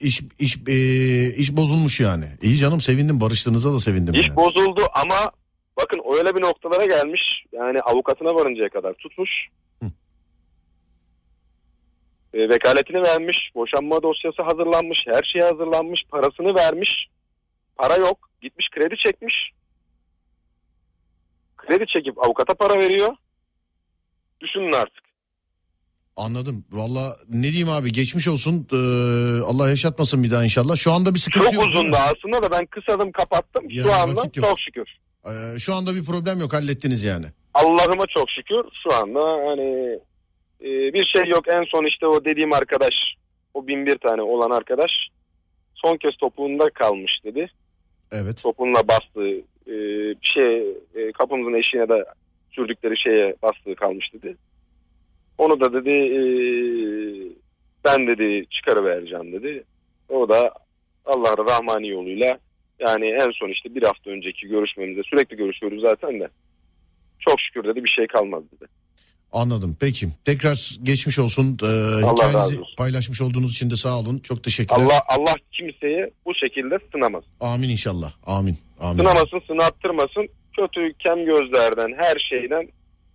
İş 0.00 0.20
iş 0.38 0.56
e, 0.68 0.74
iş 1.36 1.56
bozulmuş 1.56 2.00
yani. 2.00 2.24
İyi 2.42 2.56
canım 2.56 2.80
sevindim 2.80 3.20
barıştığınıza 3.20 3.72
da 3.72 3.80
sevindim. 3.80 4.14
İş 4.14 4.28
yani. 4.28 4.36
bozuldu 4.36 4.82
ama 4.94 5.30
bakın 5.76 6.00
öyle 6.16 6.34
bir 6.34 6.42
noktalara 6.42 6.84
gelmiş. 6.84 7.20
Yani 7.52 7.80
avukatına 7.80 8.34
varıncaya 8.34 8.68
kadar 8.68 8.94
tutmuş. 8.94 9.30
Hı. 9.82 9.86
E, 12.34 12.48
vekaletini 12.48 13.02
vermiş. 13.02 13.38
Boşanma 13.54 14.02
dosyası 14.02 14.42
hazırlanmış. 14.42 14.98
Her 15.06 15.22
şey 15.32 15.40
hazırlanmış. 15.42 16.00
Parasını 16.10 16.54
vermiş. 16.54 16.90
Para 17.76 17.96
yok. 17.96 18.28
Gitmiş 18.42 18.66
kredi 18.70 18.94
çekmiş. 18.96 19.34
Kredi 21.56 21.84
çekip 21.86 22.24
avukata 22.24 22.54
para 22.54 22.78
veriyor. 22.78 23.08
Düşünün 24.40 24.72
artık. 24.72 25.02
Anladım. 26.16 26.64
Valla 26.70 27.16
ne 27.28 27.42
diyeyim 27.42 27.68
abi 27.68 27.92
geçmiş 27.92 28.28
olsun. 28.28 28.68
Ee, 28.72 28.76
Allah 29.42 29.68
yaşatmasın 29.68 30.22
bir 30.22 30.30
daha 30.30 30.44
inşallah. 30.44 30.76
Şu 30.76 30.92
anda 30.92 31.14
bir 31.14 31.18
sıkıntı 31.18 31.44
Çok 31.46 31.54
yok. 31.54 31.64
değil 31.64 31.74
uzundu 31.74 31.96
aslında 31.96 32.42
da 32.42 32.50
ben 32.50 32.66
kısadım 32.66 33.12
kapattım. 33.12 33.64
Yani 33.70 33.86
Şu 33.86 33.94
anda 33.94 34.32
çok 34.32 34.60
şükür. 34.60 34.88
Ee, 35.26 35.58
şu 35.58 35.74
anda 35.74 35.94
bir 35.94 36.04
problem 36.04 36.40
yok 36.40 36.52
hallettiniz 36.52 37.04
yani. 37.04 37.26
Allah'ıma 37.54 38.04
çok 38.06 38.30
şükür 38.30 38.64
şu 38.82 38.94
anda 38.94 39.20
hani 39.20 39.98
e, 40.60 40.94
bir 40.94 41.04
şey 41.04 41.30
yok. 41.30 41.44
En 41.48 41.64
son 41.64 41.86
işte 41.86 42.06
o 42.06 42.24
dediğim 42.24 42.52
arkadaş 42.52 42.94
o 43.54 43.66
bin 43.66 43.86
bir 43.86 43.98
tane 43.98 44.22
olan 44.22 44.50
arkadaş 44.50 44.90
son 45.74 45.96
kez 45.96 46.16
topuğunda 46.16 46.70
kalmış 46.70 47.12
dedi. 47.24 47.50
Evet. 48.12 48.42
Topuğunla 48.42 48.88
bastığı 48.88 49.30
e, 49.66 49.74
bir 50.22 50.32
şey 50.34 50.60
e, 50.94 51.12
kapımızın 51.12 51.54
eşiğine 51.54 51.88
de 51.88 52.04
sürdükleri 52.50 52.98
şeye 52.98 53.36
bastığı 53.42 53.74
kalmış 53.74 54.14
dedi. 54.14 54.36
Onu 55.38 55.60
da 55.60 55.72
dedi 55.72 55.90
e, 55.90 56.22
ben 57.84 58.06
dedi 58.06 58.46
çıkarıvereceğim 58.50 59.32
dedi. 59.32 59.64
O 60.08 60.28
da 60.28 60.52
Allah'ın 61.04 61.48
rahmani 61.48 61.88
yoluyla 61.88 62.38
yani 62.86 63.06
en 63.06 63.30
son 63.30 63.48
işte 63.48 63.74
bir 63.74 63.82
hafta 63.82 64.10
önceki 64.10 64.48
görüşmemizde 64.48 65.02
sürekli 65.02 65.36
görüşüyoruz 65.36 65.80
zaten 65.82 66.20
de. 66.20 66.28
Çok 67.18 67.40
şükür 67.40 67.64
dedi 67.64 67.84
bir 67.84 67.90
şey 67.90 68.06
kalmadı 68.06 68.44
dedi. 68.56 68.70
Anladım. 69.32 69.76
Peki. 69.80 70.06
Tekrar 70.24 70.76
geçmiş 70.82 71.18
olsun. 71.18 71.58
Ee, 71.62 71.66
razı 71.66 72.12
hikayenizi 72.12 72.60
olsun. 72.60 72.76
paylaşmış 72.78 73.20
olduğunuz 73.20 73.52
için 73.52 73.70
de 73.70 73.76
sağ 73.76 73.98
olun. 73.98 74.18
Çok 74.18 74.44
teşekkürler. 74.44 74.84
Allah 74.84 75.00
Allah 75.08 75.34
kimseyi 75.52 76.10
bu 76.26 76.34
şekilde 76.34 76.78
sınamaz. 76.92 77.24
Amin 77.40 77.68
inşallah. 77.68 78.12
Amin. 78.26 78.58
Amin. 78.80 78.98
Sınamasın, 78.98 79.40
sınattırmasın. 79.46 80.28
Kötü 80.56 80.92
kem 80.98 81.24
gözlerden, 81.24 81.94
her 81.98 82.16
şeyden 82.30 82.68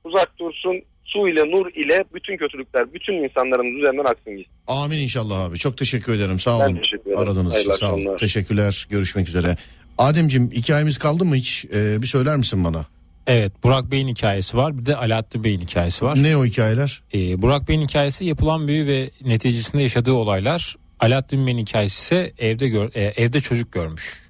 uzak 0.03 0.39
dursun. 0.39 0.81
Su 1.07 1.27
ile, 1.29 1.41
nur 1.51 1.65
ile 1.73 2.03
bütün 2.13 2.37
kötülükler, 2.37 2.93
bütün 2.93 3.13
insanların 3.13 3.77
üzerinden 3.77 4.03
aksın 4.03 4.37
gitsin. 4.37 4.53
Amin 4.67 4.97
inşallah 4.97 5.39
abi. 5.39 5.57
Çok 5.57 5.77
teşekkür 5.77 6.13
ederim. 6.13 6.39
Sağ 6.39 6.59
Ben 6.59 6.65
olun. 6.65 6.75
teşekkür 6.75 7.11
ederim. 7.11 7.17
Aradığınız 7.19 7.57
için 7.57 7.71
sağ 7.71 7.93
olun. 7.93 8.17
Teşekkürler. 8.17 8.87
Görüşmek 8.89 9.27
üzere. 9.27 9.57
Ademcim 9.97 10.51
hikayemiz 10.51 10.97
kaldı 10.97 11.25
mı 11.25 11.35
hiç? 11.35 11.65
Ee, 11.73 12.01
bir 12.01 12.07
söyler 12.07 12.37
misin 12.37 12.63
bana? 12.65 12.85
Evet 13.27 13.51
Burak 13.63 13.91
Bey'in 13.91 14.07
hikayesi 14.07 14.57
var 14.57 14.77
bir 14.77 14.85
de 14.85 14.95
Alaaddin 14.95 15.43
Bey'in 15.43 15.59
hikayesi 15.61 16.05
var. 16.05 16.23
Ne 16.23 16.37
o 16.37 16.45
hikayeler? 16.45 17.01
Ee, 17.13 17.41
Burak 17.41 17.67
Bey'in 17.67 17.81
hikayesi 17.81 18.25
yapılan 18.25 18.67
büyü 18.67 18.87
ve 18.87 19.09
neticesinde 19.25 19.81
yaşadığı 19.83 20.13
olaylar. 20.13 20.75
Alaaddin 20.99 21.47
Bey'in 21.47 21.57
hikayesi 21.57 22.01
ise 22.01 22.33
evde 22.37 22.67
gör, 22.69 22.89
e, 22.95 23.01
evde 23.03 23.39
çocuk 23.39 23.71
görmüş. 23.71 24.23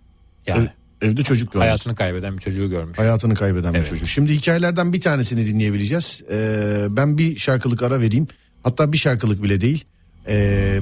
Yani 0.47 0.69
Evde 1.01 1.23
çocuk 1.23 1.51
görmüş. 1.53 1.65
hayatını 1.65 1.95
kaybeden 1.95 2.37
bir 2.37 2.41
çocuğu 2.41 2.69
görmüş. 2.69 2.97
Hayatını 2.99 3.35
kaybeden 3.35 3.73
bir 3.73 3.79
Evet. 3.79 3.89
çocuk. 3.89 4.07
Şimdi 4.07 4.33
hikayelerden 4.33 4.93
bir 4.93 5.01
tanesini 5.01 5.45
dinleyebileceğiz. 5.45 6.23
Ee, 6.31 6.85
ben 6.89 7.17
bir 7.17 7.37
şarkılık 7.37 7.83
ara 7.83 8.01
vereyim. 8.01 8.27
Hatta 8.63 8.93
bir 8.93 8.97
şarkılık 8.97 9.43
bile 9.43 9.61
değil. 9.61 9.83
Ee, 10.27 10.79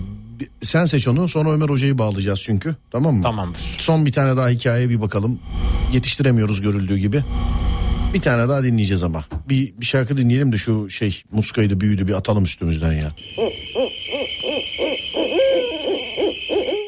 sen 0.61 0.85
seç 0.85 1.07
onu 1.07 1.29
sonra 1.29 1.51
Ömer 1.53 1.69
Hoca'yı 1.69 1.97
bağlayacağız 1.97 2.41
çünkü. 2.41 2.75
Tamam 2.91 3.15
mı? 3.15 3.23
Tamamdır. 3.23 3.59
Son 3.77 4.05
bir 4.05 4.11
tane 4.11 4.37
daha 4.37 4.49
hikayeye 4.49 4.89
bir 4.89 5.01
bakalım. 5.01 5.39
Yetiştiremiyoruz 5.93 6.61
görüldüğü 6.61 6.97
gibi. 6.97 7.23
Bir 8.13 8.21
tane 8.21 8.49
daha 8.49 8.63
dinleyeceğiz 8.63 9.03
ama. 9.03 9.25
Bir, 9.49 9.73
bir 9.77 9.85
şarkı 9.85 10.17
dinleyelim 10.17 10.51
de 10.51 10.57
şu 10.57 10.89
şey 10.89 11.21
muskaydı 11.31 11.81
büyüdü 11.81 12.07
bir 12.07 12.13
atalım 12.13 12.43
üstümüzden 12.43 12.93
ya. 12.93 13.11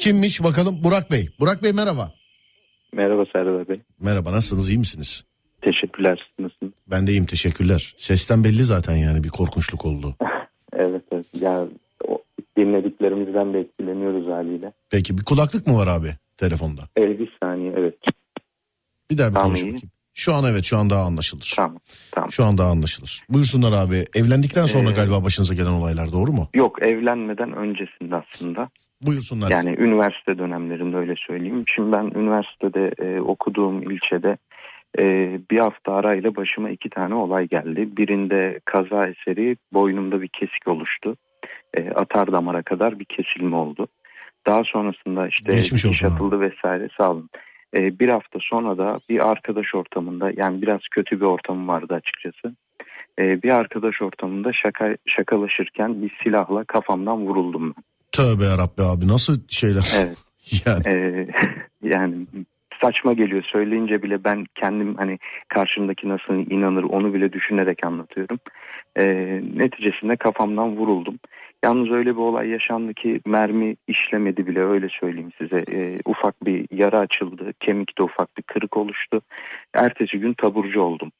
Kimmiş 0.02 0.44
bakalım 0.44 0.84
Burak 0.84 1.12
Bey. 1.12 1.30
Burak 1.40 1.64
Bey 1.64 1.72
merhaba. 1.72 2.14
Merhaba 2.94 3.24
Serdar 3.34 3.68
Bey. 3.70 3.82
Merhaba 4.02 4.32
nasılsınız 4.32 4.70
iyi 4.70 4.78
misiniz? 4.80 5.24
Teşekkürler. 5.62 6.32
Nasılsın? 6.40 6.74
Ben 6.88 7.08
de 7.08 7.12
iyiyim 7.12 7.26
teşekkürler. 7.26 7.94
Sesten 7.98 8.44
belli 8.44 8.64
zaten 8.64 8.96
yani 8.96 9.24
bir 9.24 9.30
korkunçluk 9.30 9.86
oldu. 9.86 10.16
Evet, 10.80 11.02
evet. 11.12 11.26
Ya 11.42 11.66
o, 12.08 12.24
dinlediklerimizden 12.58 13.54
de 13.54 13.60
etkileniyoruz 13.60 14.28
haliyle. 14.28 14.74
Peki 14.90 15.18
bir 15.18 15.24
kulaklık 15.24 15.68
mı 15.68 15.78
var 15.78 15.88
abi 15.88 16.16
telefonda? 16.38 16.82
Evet, 16.96 17.20
bir 17.20 17.38
saniye. 17.44 17.74
Evet. 17.78 17.96
Bir 19.12 19.18
daha 19.18 19.30
bir 19.30 19.34
Tamam, 19.34 19.48
konuş 19.48 19.62
bakayım. 19.62 19.82
Şu 20.14 20.34
an 20.34 20.44
evet 20.52 20.64
şu 20.64 20.78
an 20.78 20.90
daha 20.90 21.04
anlaşılır. 21.04 21.54
Tamam. 21.56 21.80
Tamam. 22.12 22.32
Şu 22.32 22.44
an 22.46 22.58
daha 22.58 22.70
anlaşılır. 22.72 23.24
Buyursunlar 23.30 23.72
abi. 23.72 24.06
Evlendikten 24.16 24.66
sonra 24.66 24.90
Ee, 24.90 24.94
galiba 24.94 25.24
başınıza 25.24 25.54
gelen 25.54 25.72
olaylar 25.72 26.12
doğru 26.12 26.32
mu? 26.32 26.50
Yok 26.56 26.82
evlenmeden 26.86 27.54
öncesinde 27.54 28.16
aslında. 28.16 28.70
Buyursunlar. 29.02 29.52
Yani 29.52 29.76
üniversite 29.80 30.38
dönemlerinde 30.38 30.98
öyle 30.98 31.16
söyleyeyim. 31.28 31.64
Şimdi 31.68 31.92
ben 31.92 32.20
üniversitede 32.20 32.92
e, 33.00 33.22
okuduğum 33.22 33.92
ilçede 33.92 34.38
e, 35.00 35.04
bir 35.52 35.60
hafta 35.60 35.94
arayla 35.94 36.36
başıma 36.36 36.70
iki 36.70 36.90
tane 36.90 37.16
olay 37.16 37.48
geldi. 37.48 37.98
Birinde 37.98 38.60
kaza 38.66 39.04
eseri 39.04 39.58
boynumda 39.74 40.22
bir 40.22 40.28
kesik 40.28 40.68
oluştu. 40.68 41.18
E, 41.74 41.90
atar 41.90 42.32
damara 42.32 42.62
kadar 42.62 43.00
bir 43.00 43.06
kesilme 43.06 43.56
oldu. 43.56 43.88
Daha 44.48 44.64
sonrasında 44.64 45.28
işte 45.28 45.56
Geçmiş 45.56 46.04
abi. 46.04 46.14
atıldı 46.14 46.40
vesaire 46.40 46.90
sağ 46.98 47.12
olun. 47.12 47.30
E, 47.76 48.00
bir 48.00 48.10
hafta 48.10 48.40
sonra 48.42 48.78
da 48.78 49.00
bir 49.10 49.32
arkadaş 49.32 49.76
ortamında 49.76 50.32
yani 50.36 50.62
biraz 50.62 50.82
kötü 50.92 51.20
bir 51.20 51.26
ortamım 51.26 51.68
vardı 51.68 51.94
açıkçası. 51.94 52.56
E, 53.20 53.44
bir 53.44 53.50
arkadaş 53.50 54.02
ortamında 54.02 54.54
şaka 54.54 54.98
şakalaşırken 55.06 56.02
bir 56.02 56.18
silahla 56.24 56.64
kafamdan 56.64 57.18
vuruldum 57.18 57.74
ben. 57.78 57.84
Tövbe 58.18 58.46
yarabbi 58.46 58.84
abi 58.84 59.08
nasıl 59.08 59.48
şeyler? 59.48 59.94
Evet. 59.98 60.18
yani 60.66 60.82
Ee, 60.88 61.28
yani 61.84 62.26
saçma 62.82 63.14
geliyor 63.14 63.44
söyleyince 63.44 64.04
bile 64.04 64.24
ben 64.24 64.46
kendim 64.56 64.96
hani 64.96 65.20
karşımdaki 65.48 66.10
nasıl 66.10 66.34
inanır 66.52 66.84
onu 66.84 67.14
bile 67.14 67.34
düşünerek 67.34 67.86
anlatıyorum. 67.86 68.40
Ee, 69.00 69.42
neticesinde 69.56 70.16
kafamdan 70.16 70.78
vuruldum. 70.78 71.20
Yalnız 71.66 71.92
öyle 71.92 72.10
bir 72.10 72.22
olay 72.22 72.50
yaşandı 72.50 72.94
ki 72.94 73.22
mermi 73.26 73.76
işlemedi 73.88 74.48
bile 74.48 74.64
öyle 74.64 74.88
söyleyeyim 75.00 75.32
size. 75.38 75.64
Ee, 75.72 76.00
ufak 76.06 76.46
bir 76.46 76.66
yara 76.72 77.00
açıldı, 77.00 77.54
kemikte 77.60 78.04
ufak 78.04 78.38
bir 78.38 78.44
kırık 78.44 78.78
oluştu. 78.78 79.22
Ertesi 79.74 80.20
gün 80.20 80.34
taburcu 80.34 80.82
oldum. 80.82 81.12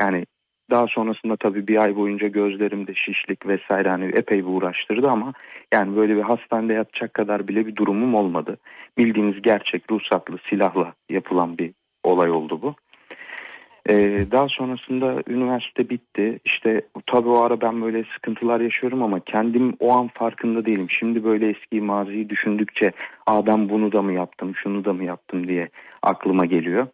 Yani 0.00 0.26
daha 0.70 0.86
sonrasında 0.86 1.36
tabii 1.36 1.66
bir 1.66 1.76
ay 1.76 1.96
boyunca 1.96 2.28
gözlerimde 2.28 2.94
şişlik 2.94 3.46
vesaire 3.46 3.88
hani 3.88 4.04
epey 4.04 4.38
bir 4.38 4.50
uğraştırdı 4.50 5.08
ama 5.08 5.32
yani 5.74 5.96
böyle 5.96 6.16
bir 6.16 6.22
hastanede 6.22 6.72
yatacak 6.72 7.14
kadar 7.14 7.48
bile 7.48 7.66
bir 7.66 7.76
durumum 7.76 8.14
olmadı. 8.14 8.56
Bildiğiniz 8.98 9.42
gerçek 9.42 9.90
ruhsatlı 9.90 10.38
silahla 10.50 10.94
yapılan 11.10 11.58
bir 11.58 11.72
olay 12.04 12.30
oldu 12.30 12.62
bu. 12.62 12.74
Ee, 13.90 14.26
daha 14.30 14.48
sonrasında 14.48 15.22
üniversite 15.28 15.90
bitti. 15.90 16.38
İşte 16.44 16.80
tabii 17.06 17.28
o 17.28 17.38
ara 17.38 17.60
ben 17.60 17.82
böyle 17.82 18.04
sıkıntılar 18.14 18.60
yaşıyorum 18.60 19.02
ama 19.02 19.20
kendim 19.20 19.76
o 19.80 19.92
an 19.92 20.08
farkında 20.08 20.64
değilim. 20.64 20.86
Şimdi 20.90 21.24
böyle 21.24 21.50
eski 21.50 21.80
maziyi 21.80 22.30
düşündükçe 22.30 22.92
Aa 23.26 23.46
ben 23.46 23.68
bunu 23.68 23.92
da 23.92 24.02
mı 24.02 24.12
yaptım, 24.12 24.52
şunu 24.62 24.84
da 24.84 24.92
mı 24.92 25.04
yaptım 25.04 25.48
diye 25.48 25.68
aklıma 26.02 26.46
geliyor. 26.46 26.86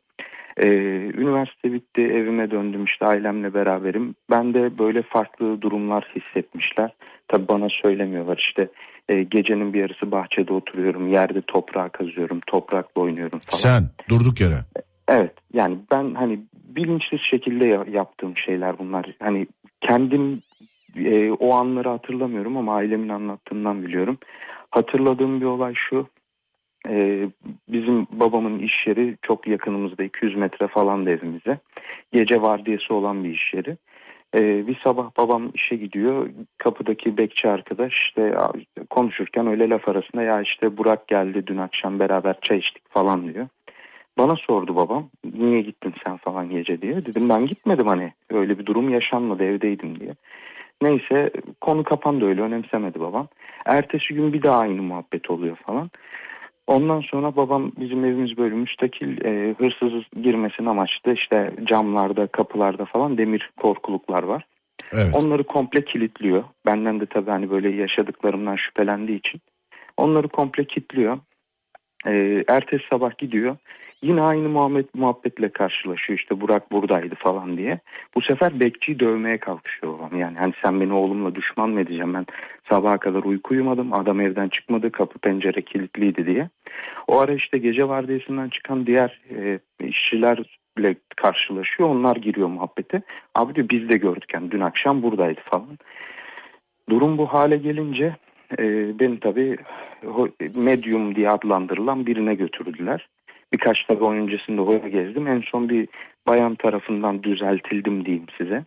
Ee, 0.62 0.66
üniversite 1.14 1.72
bitti, 1.72 2.00
evime 2.02 2.50
döndüm 2.50 2.84
işte 2.84 3.06
ailemle 3.06 3.54
beraberim. 3.54 4.14
Ben 4.30 4.54
de 4.54 4.78
böyle 4.78 5.02
farklı 5.02 5.62
durumlar 5.62 6.12
hissetmişler. 6.16 6.90
Tabii 7.28 7.48
bana 7.48 7.68
söylemiyorlar 7.82 8.38
işte 8.38 8.68
e, 9.08 9.22
gecenin 9.22 9.72
bir 9.72 9.80
yarısı 9.80 10.10
bahçede 10.10 10.52
oturuyorum, 10.52 11.12
yerde 11.12 11.40
toprağa 11.40 11.88
kazıyorum, 11.88 12.40
toprakla 12.46 13.02
oynuyorum 13.02 13.38
falan. 13.38 13.60
sen 13.60 13.82
durduk 14.10 14.40
yere. 14.40 14.58
Evet 15.08 15.32
yani 15.52 15.78
ben 15.92 16.14
hani 16.14 16.40
bilinçsiz 16.54 17.20
şekilde 17.30 17.66
ya- 17.66 17.86
yaptığım 17.90 18.36
şeyler 18.36 18.78
bunlar. 18.78 19.14
Hani 19.22 19.46
kendim 19.80 20.42
e, 20.96 21.30
o 21.30 21.54
anları 21.54 21.88
hatırlamıyorum 21.88 22.56
ama 22.56 22.74
ailemin 22.74 23.08
anlattığından 23.08 23.82
biliyorum. 23.82 24.18
Hatırladığım 24.70 25.40
bir 25.40 25.46
olay 25.46 25.74
şu. 25.90 26.06
E, 26.88 27.28
bizim 27.68 28.06
babamın 28.12 28.58
iş 28.58 28.86
yeri 28.86 29.16
çok 29.22 29.46
yakınımızda 29.46 30.02
200 30.04 30.36
metre 30.36 30.68
falan 30.68 31.06
da 31.06 31.10
evimize. 31.10 31.58
Gece 32.12 32.42
vardiyası 32.42 32.94
olan 32.94 33.24
bir 33.24 33.30
iş 33.30 33.54
yeri. 33.54 33.76
E, 34.34 34.66
bir 34.66 34.80
sabah 34.84 35.10
babam 35.18 35.50
işe 35.54 35.76
gidiyor. 35.76 36.30
Kapıdaki 36.58 37.16
bekçi 37.16 37.48
arkadaş 37.48 37.92
işte 37.96 38.34
konuşurken 38.90 39.46
öyle 39.46 39.68
laf 39.68 39.88
arasında 39.88 40.22
ya 40.22 40.42
işte 40.42 40.76
Burak 40.76 41.08
geldi 41.08 41.46
dün 41.46 41.58
akşam 41.58 41.98
beraber 41.98 42.40
çay 42.40 42.58
içtik 42.58 42.90
falan 42.90 43.34
diyor. 43.34 43.46
Bana 44.18 44.36
sordu 44.36 44.76
babam 44.76 45.08
niye 45.34 45.60
gittin 45.60 45.94
sen 46.04 46.16
falan 46.16 46.50
gece 46.50 46.82
diye. 46.82 47.06
Dedim 47.06 47.28
ben 47.28 47.46
gitmedim 47.46 47.86
hani 47.86 48.12
öyle 48.30 48.58
bir 48.58 48.66
durum 48.66 48.90
yaşanmadı 48.90 49.44
evdeydim 49.44 50.00
diye. 50.00 50.14
Neyse 50.82 51.30
konu 51.60 51.84
kapandı 51.84 52.26
öyle 52.26 52.42
önemsemedi 52.42 53.00
babam. 53.00 53.28
Ertesi 53.66 54.14
gün 54.14 54.32
bir 54.32 54.42
daha 54.42 54.58
aynı 54.58 54.82
muhabbet 54.82 55.30
oluyor 55.30 55.56
falan. 55.56 55.90
Ondan 56.70 57.00
sonra 57.00 57.36
babam 57.36 57.72
bizim 57.80 58.04
evimiz 58.04 58.36
böyle 58.38 58.54
müstakil 58.54 59.24
e, 59.24 59.54
hırsız 59.58 60.22
girmesin 60.22 60.66
amaçlı 60.66 61.14
işte 61.14 61.52
camlarda 61.64 62.26
kapılarda 62.26 62.84
falan 62.84 63.18
demir 63.18 63.50
korkuluklar 63.62 64.22
var. 64.22 64.44
Evet. 64.92 65.14
Onları 65.14 65.44
komple 65.44 65.84
kilitliyor. 65.84 66.44
Benden 66.66 67.00
de 67.00 67.06
tabii 67.06 67.30
hani 67.30 67.50
böyle 67.50 67.70
yaşadıklarımdan 67.70 68.56
şüphelendiği 68.56 69.18
için. 69.18 69.40
Onları 69.96 70.28
komple 70.28 70.64
kilitliyor. 70.64 71.18
Ee, 72.06 72.44
ertesi 72.48 72.84
sabah 72.90 73.18
gidiyor. 73.18 73.56
Yine 74.02 74.22
aynı 74.22 74.48
muhabbet, 74.48 74.94
muhabbetle 74.94 75.48
karşılaşıyor. 75.48 76.18
İşte 76.18 76.40
Burak 76.40 76.72
buradaydı 76.72 77.14
falan 77.14 77.56
diye. 77.56 77.78
Bu 78.14 78.20
sefer 78.22 78.60
bekçiyi 78.60 79.00
dövmeye 79.00 79.38
kalkışıyor 79.38 79.98
babam. 79.98 80.18
Yani 80.18 80.38
hani 80.38 80.52
sen 80.64 80.80
beni 80.80 80.92
oğlumla 80.92 81.34
düşman 81.34 81.70
mı 81.70 81.80
edeceğim 81.80 82.14
ben 82.14 82.26
sabaha 82.70 82.98
kadar 82.98 83.22
uyku 83.22 83.54
uyumadım. 83.54 83.92
Adam 83.92 84.20
evden 84.20 84.48
çıkmadı 84.48 84.92
kapı 84.92 85.18
pencere 85.18 85.62
kilitliydi 85.62 86.26
diye. 86.26 86.48
O 87.06 87.18
ara 87.18 87.32
işte 87.32 87.58
gece 87.58 87.88
vardiyasından 87.88 88.48
çıkan 88.48 88.86
diğer 88.86 89.20
e, 89.36 89.58
işçilerle 89.84 90.94
karşılaşıyor. 91.16 91.88
Onlar 91.88 92.16
giriyor 92.16 92.48
muhabbete. 92.48 93.02
Abi 93.34 93.54
diyor 93.54 93.68
biz 93.68 93.88
de 93.88 93.96
gördük 93.96 94.34
yani 94.34 94.50
dün 94.50 94.60
akşam 94.60 95.02
buradaydı 95.02 95.40
falan. 95.44 95.78
Durum 96.90 97.18
bu 97.18 97.26
hale 97.26 97.56
gelince 97.56 98.16
e, 98.58 98.98
beni 98.98 99.20
tabii 99.20 99.56
medyum 100.54 101.14
diye 101.14 101.28
adlandırılan 101.28 102.06
birine 102.06 102.34
götürdüler. 102.34 103.08
Birkaç 103.52 103.78
onun 104.00 104.16
öncesinde 104.16 104.60
hoya 104.60 104.88
gezdim. 104.88 105.26
En 105.26 105.42
son 105.50 105.68
bir 105.68 105.88
bayan 106.26 106.54
tarafından 106.54 107.22
düzeltildim 107.22 108.04
diyeyim 108.04 108.26
size. 108.38 108.64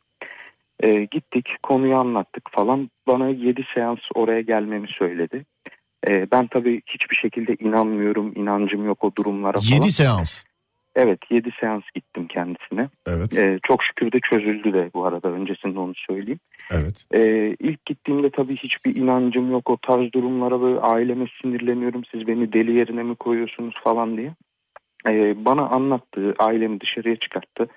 E, 0.80 1.04
gittik 1.04 1.50
konuyu 1.64 1.96
anlattık 1.96 2.50
falan. 2.52 2.90
Bana 3.08 3.30
7 3.30 3.66
seans 3.76 4.00
oraya 4.16 4.42
gelmemi 4.42 4.88
söyledi. 4.88 5.46
E, 6.08 6.32
ben 6.32 6.48
tabii 6.48 6.82
hiçbir 6.88 7.16
şekilde 7.16 7.56
inanmıyorum, 7.60 8.34
inancım 8.36 8.86
yok 8.86 9.04
o 9.04 9.12
durumlara 9.18 9.58
falan. 9.58 9.76
7 9.76 9.92
seans. 9.92 10.44
Evet 10.96 11.20
7 11.30 11.50
seans 11.60 11.84
gittim 11.96 12.28
kendisine. 12.28 12.90
Evet. 13.08 13.38
E, 13.38 13.60
çok 13.64 13.84
şükür 13.84 14.12
de 14.12 14.20
çözüldü 14.20 14.74
de 14.74 14.90
bu 14.94 15.06
arada 15.06 15.30
öncesinde 15.30 15.80
onu 15.80 15.94
söyleyeyim. 15.96 16.40
Evet. 16.72 17.06
Ee, 17.14 17.56
ilk 17.60 17.86
gittiğimde 17.86 18.30
tabii 18.30 18.56
hiçbir 18.56 18.96
inancım 18.96 19.52
yok 19.52 19.70
o 19.70 19.78
tarz 19.78 20.14
durumlara 20.14 20.62
böyle 20.62 20.80
aileme 20.80 21.26
sinirleniyorum 21.42 22.02
siz 22.12 22.28
beni 22.28 22.54
deli 22.54 22.78
yerine 22.78 23.04
mi 23.04 23.16
koyuyorsunuz 23.16 23.76
falan 23.84 24.18
diye. 24.18 24.34
Ee, 25.10 25.46
bana 25.46 25.62
anlattı 25.62 26.34
ailemi 26.40 26.82
dışarıya 26.82 27.16
çıkarttı 27.16 27.68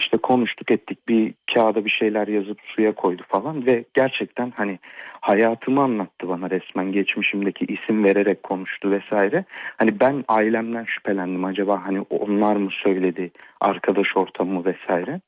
işte 0.00 0.16
konuştuk 0.16 0.70
ettik 0.70 1.08
bir 1.08 1.34
kağıda 1.54 1.84
bir 1.84 1.90
şeyler 1.90 2.28
yazıp 2.28 2.58
suya 2.64 2.94
koydu 2.94 3.22
falan 3.28 3.66
ve 3.66 3.84
gerçekten 3.94 4.52
hani 4.56 4.78
hayatımı 5.20 5.82
anlattı 5.82 6.28
bana 6.28 6.50
resmen 6.50 6.92
geçmişimdeki 6.92 7.64
isim 7.64 8.04
vererek 8.04 8.42
konuştu 8.42 8.90
vesaire. 8.90 9.44
Hani 9.76 10.00
ben 10.00 10.24
ailemden 10.28 10.84
şüphelendim 10.84 11.44
acaba 11.44 11.86
hani 11.86 12.00
onlar 12.00 12.56
mı 12.56 12.70
söyledi 12.70 13.30
arkadaş 13.60 14.16
ortamı 14.16 14.64
vesaire. 14.64 15.20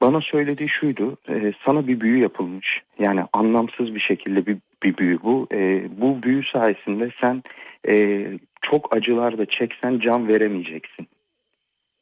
Bana 0.00 0.20
söylediği 0.20 0.68
şuydu, 0.68 1.16
e, 1.28 1.52
sana 1.66 1.86
bir 1.86 2.00
büyü 2.00 2.18
yapılmış. 2.18 2.82
Yani 2.98 3.20
anlamsız 3.32 3.94
bir 3.94 4.00
şekilde 4.00 4.46
bir, 4.46 4.56
bir 4.82 4.96
büyü 4.96 5.22
bu. 5.22 5.46
E, 5.52 5.88
bu 6.00 6.22
büyü 6.22 6.44
sayesinde 6.44 7.10
sen 7.20 7.42
e, 7.88 8.26
çok 8.62 8.96
acılar 8.96 9.38
da 9.38 9.46
çeksen 9.46 9.98
can 9.98 10.28
veremeyeceksin. 10.28 11.08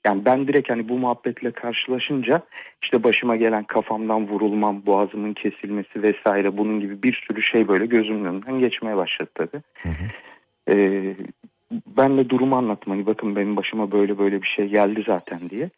Yani 0.06 0.24
ben 0.24 0.48
direkt 0.48 0.70
hani 0.70 0.88
bu 0.88 0.98
muhabbetle 0.98 1.50
karşılaşınca 1.50 2.42
işte 2.82 3.04
başıma 3.04 3.36
gelen 3.36 3.64
kafamdan 3.64 4.28
vurulmam, 4.28 4.86
boğazımın 4.86 5.34
kesilmesi 5.34 6.02
vesaire 6.02 6.56
bunun 6.56 6.80
gibi 6.80 7.02
bir 7.02 7.24
sürü 7.28 7.42
şey 7.42 7.68
böyle 7.68 7.86
gözümün 7.86 8.24
önünden 8.24 8.58
geçmeye 8.58 8.96
başladı 8.96 9.30
tabii. 9.34 9.62
Hı 9.82 9.88
hı. 9.88 10.04
Ee, 10.70 11.16
ben 11.70 12.18
de 12.18 12.28
durumu 12.28 12.56
anlattım 12.56 12.92
hani 12.92 13.06
bakın 13.06 13.36
benim 13.36 13.56
başıma 13.56 13.92
böyle 13.92 14.18
böyle 14.18 14.42
bir 14.42 14.46
şey 14.46 14.68
geldi 14.68 15.04
zaten 15.06 15.50
diye. 15.50 15.70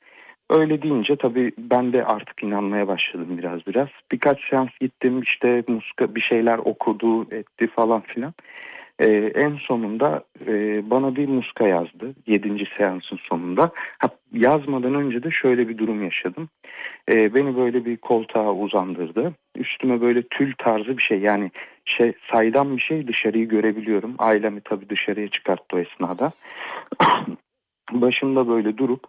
Öyle 0.51 0.83
deyince 0.83 1.17
tabii 1.17 1.53
ben 1.59 1.93
de 1.93 2.05
artık 2.05 2.43
inanmaya 2.43 2.89
başladım 2.89 3.39
biraz 3.39 3.67
biraz. 3.67 3.89
Birkaç 4.13 4.49
seans 4.51 4.69
gittim 4.81 5.21
işte 5.21 5.65
muska 5.69 6.15
bir 6.15 6.21
şeyler 6.21 6.59
okudu 6.59 7.35
etti 7.35 7.67
falan 7.67 8.01
filan. 8.01 8.35
Ee, 8.99 9.33
en 9.35 9.57
sonunda 9.57 10.25
e, 10.47 10.53
bana 10.91 11.17
bir 11.17 11.29
muska 11.29 11.69
yazdı 11.69 12.15
7. 12.27 12.65
seansın 12.79 13.19
sonunda. 13.29 13.71
Ha, 13.99 14.09
yazmadan 14.33 14.95
önce 14.95 15.23
de 15.23 15.31
şöyle 15.31 15.69
bir 15.69 15.79
durum 15.79 16.05
yaşadım. 16.05 16.49
Ee, 17.13 17.35
beni 17.35 17.57
böyle 17.57 17.85
bir 17.85 17.97
koltuğa 17.97 18.55
uzandırdı. 18.55 19.35
Üstüme 19.57 20.01
böyle 20.01 20.23
tül 20.23 20.53
tarzı 20.59 20.97
bir 20.97 21.03
şey 21.03 21.21
yani 21.21 21.51
şey 21.85 22.13
saydam 22.33 22.77
bir 22.77 22.83
şey 22.83 23.09
dışarıyı 23.09 23.49
görebiliyorum. 23.49 24.15
Ailemi 24.19 24.61
tabii 24.61 24.89
dışarıya 24.89 25.29
çıkarttı 25.29 25.77
o 25.77 25.79
esnada. 25.79 26.33
Başımda 27.93 28.49
böyle 28.49 28.79
durup 28.79 29.05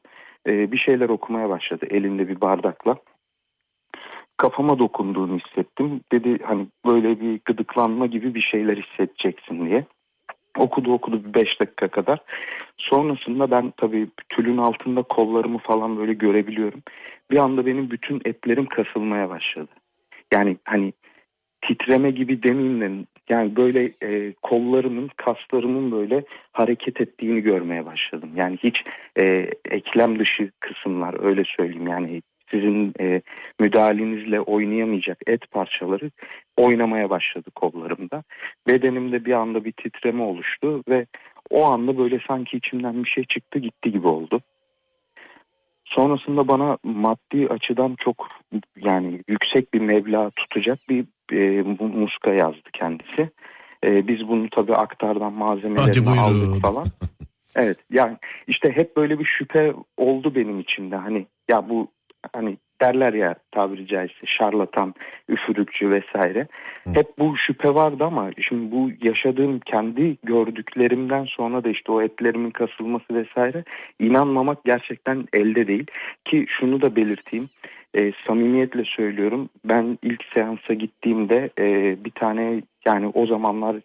e, 0.48 0.72
bir 0.72 0.78
şeyler 0.78 1.10
okumaya 1.10 1.50
başladı 1.50 1.86
elinde 1.90 2.28
bir 2.28 2.42
bardakla. 2.42 2.96
Kafama 4.38 4.80
dokunduğunu 4.80 5.40
hissettim. 5.40 6.02
Dedi 6.12 6.44
hani 6.44 6.68
böyle 6.86 7.22
bir 7.22 7.40
gıdıklanma 7.46 8.06
gibi 8.06 8.36
bir 8.36 8.42
şeyler 8.42 8.78
hissedeceksin 8.78 9.66
diye. 9.66 9.86
Okudu 10.58 10.94
okudu 10.94 11.24
bir 11.26 11.34
5 11.34 11.60
dakika 11.60 11.88
kadar. 11.88 12.20
Sonrasında 12.78 13.52
ben 13.52 13.74
tabii 13.78 14.08
tülün 14.30 14.58
altında 14.58 15.04
kollarımı 15.04 15.58
falan 15.58 15.98
böyle 15.98 16.14
görebiliyorum. 16.14 16.82
Bir 17.32 17.38
anda 17.38 17.66
benim 17.66 17.92
bütün 17.92 18.22
etlerim 18.26 18.66
kasılmaya 18.66 19.30
başladı. 19.30 19.72
Yani 20.34 20.58
hani 20.66 20.94
titreme 21.62 22.12
gibi 22.12 22.44
demeyeyim 22.44 22.82
de 22.82 23.06
yani 23.30 23.56
böyle 23.56 23.92
e, 24.04 24.34
kollarımın 24.42 25.10
kaslarımın 25.18 25.92
böyle 25.92 26.24
hareket 26.52 27.02
ettiğini 27.02 27.42
görmeye 27.42 27.86
başladım. 27.86 28.30
Yani 28.36 28.58
hiç 28.64 28.84
e, 29.20 29.50
eklem 29.72 30.20
dışı 30.20 30.52
kısımlar 30.60 31.24
öyle 31.24 31.44
söyleyeyim 31.58 31.88
yani 31.88 32.22
sizin 32.52 32.94
e, 33.00 33.22
müdahalenizle 33.60 34.42
oynayamayacak 34.42 35.18
et 35.28 35.52
parçaları 35.52 36.12
oynamaya 36.58 37.10
başladı 37.10 37.52
kollarımda. 37.56 38.24
Bedenimde 38.68 39.26
bir 39.26 39.34
anda 39.34 39.66
bir 39.66 39.72
titreme 39.72 40.24
oluştu 40.24 40.84
ve 40.90 41.06
o 41.50 41.66
anda 41.66 41.98
böyle 41.98 42.20
sanki 42.28 42.58
içimden 42.58 43.04
bir 43.04 43.10
şey 43.10 43.24
çıktı 43.24 43.60
gitti 43.60 43.92
gibi 43.92 44.08
oldu. 44.08 44.42
Sonrasında 45.86 46.48
bana 46.48 46.78
maddi 46.84 47.48
açıdan 47.50 47.96
çok 48.00 48.28
yani 48.76 49.22
yüksek 49.28 49.74
bir 49.74 49.82
meblağ 49.82 50.30
tutacak 50.30 50.80
bir 50.90 51.06
e, 51.32 51.62
mu- 51.62 51.88
muska 51.88 52.34
yazdı 52.34 52.70
kendisi. 52.74 53.30
E, 53.84 54.08
biz 54.08 54.28
bunu 54.28 54.50
tabii 54.50 54.76
aktardan 54.76 55.34
malzemelerini 55.34 56.20
aldık 56.20 56.62
falan. 56.62 56.86
Evet 57.56 57.78
yani 57.92 58.18
işte 58.48 58.72
hep 58.72 58.98
böyle 58.98 59.20
bir 59.20 59.26
şüphe 59.26 59.74
oldu 59.98 60.36
benim 60.36 60.60
içimde. 60.60 60.96
Hani 60.96 61.26
ya 61.50 61.70
bu 61.70 61.88
hani 62.34 62.58
derler 62.82 63.14
ya 63.14 63.36
tabiri 63.52 63.88
caizse 63.88 64.26
şarlatan, 64.26 64.94
üfürükçü 65.30 65.92
vesaire. 65.92 66.48
Hı. 66.88 66.94
Hep 66.94 67.20
bu 67.20 67.38
şüphe 67.38 67.76
vardı 67.76 68.04
ama 68.04 68.30
şimdi 68.48 68.72
bu 68.72 68.90
yaşadığım 69.02 69.60
kendi 69.60 70.18
gördüklerimden 70.24 71.26
sonra 71.26 71.64
da 71.64 71.70
işte 71.70 71.92
o 71.92 72.02
etlerimin 72.02 72.52
kasılması 72.52 73.06
vesaire 73.10 73.64
inanmamak 74.00 74.66
gerçekten 74.66 75.28
elde 75.34 75.68
değil. 75.68 75.86
Ki 76.26 76.46
şunu 76.60 76.82
da 76.82 76.96
belirteyim. 76.96 77.50
E, 77.98 78.14
samimiyetle 78.28 78.84
söylüyorum. 78.84 79.50
Ben 79.66 79.98
ilk 80.04 80.24
seansa 80.34 80.74
gittiğimde 80.74 81.50
e, 81.60 81.98
bir 82.06 82.12
tane 82.12 82.62
yani 82.86 83.08
o 83.14 83.26
zamanlar 83.26 83.76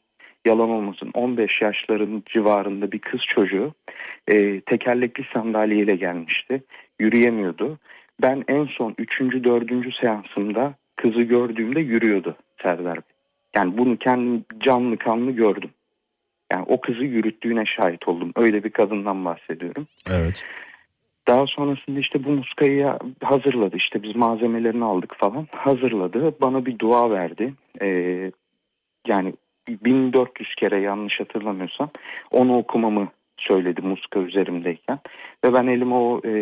yalan 0.47 0.71
olmasın 0.71 1.11
15 1.15 1.63
yaşların 1.63 2.23
civarında 2.27 2.93
bir 2.93 2.99
kız 2.99 3.21
çocuğu 3.35 3.75
e, 4.29 4.61
tekerlekli 4.61 5.25
sandalyeyle 5.35 5.97
gelmişti. 5.97 6.63
Yürüyemiyordu. 7.01 7.79
Ben 8.23 8.45
en 8.49 8.65
son 8.65 8.95
3. 8.99 9.21
4. 9.21 9.71
seansımda 10.01 10.75
kızı 10.97 11.23
gördüğümde 11.23 11.81
yürüyordu 11.81 12.37
Serdar 12.63 12.95
Bey. 12.95 13.13
Yani 13.57 13.79
bunu 13.79 13.97
kendim 13.97 14.45
canlı 14.65 14.97
kanlı 14.97 15.31
gördüm. 15.31 15.71
Yani 16.53 16.65
o 16.69 16.81
kızı 16.81 17.05
yürüttüğüne 17.05 17.65
şahit 17.67 18.09
oldum. 18.09 18.33
Öyle 18.37 18.65
bir 18.65 18.71
kadından 18.71 19.25
bahsediyorum. 19.25 19.87
Evet. 20.11 20.45
Daha 21.29 21.47
sonrasında 21.47 22.01
işte 22.01 22.25
bu 22.25 22.31
muskayı 22.31 22.93
hazırladı. 23.23 23.77
İşte 23.77 24.03
biz 24.03 24.17
malzemelerini 24.17 24.85
aldık 24.85 25.15
falan. 25.19 25.47
Hazırladı. 25.51 26.35
Bana 26.41 26.67
bir 26.67 26.79
dua 26.79 27.11
verdi. 27.11 27.55
Ee, 27.83 28.33
yani 29.07 29.35
1400 29.69 30.55
kere 30.55 30.81
yanlış 30.81 31.21
hatırlamıyorsam 31.21 31.91
onu 32.31 32.59
okumamı 32.59 33.09
söyledi 33.37 33.83
muska 33.83 34.21
üzerimdeyken. 34.21 34.99
Ve 35.45 35.53
ben 35.53 35.67
elime 35.67 35.95
o 35.95 36.21
e, 36.25 36.33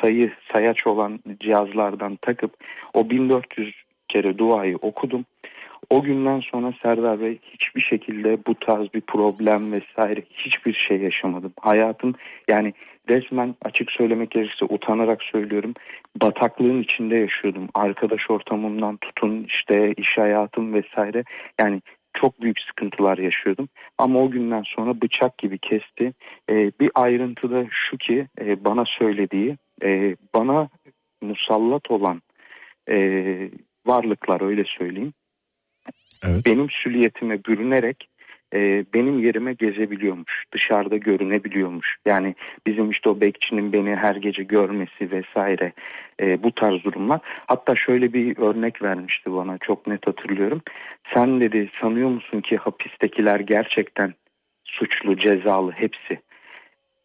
sayı 0.00 0.32
sayaç 0.52 0.86
olan 0.86 1.20
cihazlardan 1.40 2.16
takıp 2.16 2.54
o 2.94 3.10
1400 3.10 3.74
kere 4.08 4.38
duayı 4.38 4.76
okudum. 4.76 5.24
O 5.90 6.02
günden 6.02 6.40
sonra 6.40 6.72
Serdar 6.82 7.20
Bey 7.20 7.38
hiçbir 7.42 7.80
şekilde 7.80 8.46
bu 8.46 8.54
tarz 8.54 8.94
bir 8.94 9.00
problem 9.00 9.72
vesaire 9.72 10.22
hiçbir 10.30 10.74
şey 10.74 11.00
yaşamadım. 11.00 11.52
Hayatım 11.60 12.14
yani 12.48 12.74
resmen 13.08 13.54
açık 13.64 13.90
söylemek 13.90 14.30
gerekirse 14.30 14.64
utanarak 14.64 15.22
söylüyorum. 15.22 15.74
Bataklığın 16.22 16.82
içinde 16.82 17.16
yaşıyordum. 17.16 17.68
Arkadaş 17.74 18.30
ortamımdan 18.30 18.96
tutun 18.96 19.44
işte 19.48 19.94
iş 19.96 20.18
hayatım 20.18 20.74
vesaire. 20.74 21.24
Yani 21.60 21.82
çok 22.14 22.42
büyük 22.42 22.60
sıkıntılar 22.60 23.18
yaşıyordum. 23.18 23.68
Ama 23.98 24.18
o 24.18 24.30
günden 24.30 24.62
sonra 24.66 25.00
bıçak 25.00 25.38
gibi 25.38 25.58
kesti. 25.58 26.12
Ee, 26.50 26.72
bir 26.80 26.90
ayrıntı 26.94 27.50
da 27.50 27.66
şu 27.70 27.98
ki 27.98 28.26
e, 28.40 28.64
bana 28.64 28.84
söylediği 28.98 29.56
e, 29.82 30.16
bana 30.34 30.68
musallat 31.22 31.90
olan 31.90 32.22
e, 32.90 32.96
varlıklar 33.86 34.40
öyle 34.40 34.64
söyleyeyim. 34.78 35.12
Evet. 36.26 36.46
Benim 36.46 36.70
süliyetime 36.70 37.44
bürünerek 37.44 38.08
e, 38.54 38.84
benim 38.94 39.18
yerime 39.18 39.52
gezebiliyormuş. 39.52 40.44
Dışarıda 40.52 40.96
görünebiliyormuş. 40.96 41.96
Yani 42.06 42.34
bizim 42.66 42.90
işte 42.90 43.10
o 43.10 43.20
bekçinin 43.20 43.72
beni 43.72 43.96
her 43.96 44.16
gece 44.16 44.42
görmesi 44.42 45.10
vesaire 45.10 45.72
e, 46.20 46.42
bu 46.42 46.54
tarz 46.54 46.84
durumlar. 46.84 47.20
Hatta 47.46 47.74
şöyle 47.76 48.12
bir 48.12 48.38
örnek 48.38 48.82
vermişti 48.82 49.32
bana 49.32 49.58
çok 49.58 49.86
net 49.86 50.06
hatırlıyorum. 50.06 50.62
Sen 51.14 51.40
dedi 51.40 51.70
sanıyor 51.80 52.08
musun 52.08 52.40
ki 52.40 52.56
hapistekiler 52.56 53.40
gerçekten 53.40 54.14
suçlu, 54.64 55.16
cezalı 55.16 55.72
hepsi. 55.72 56.20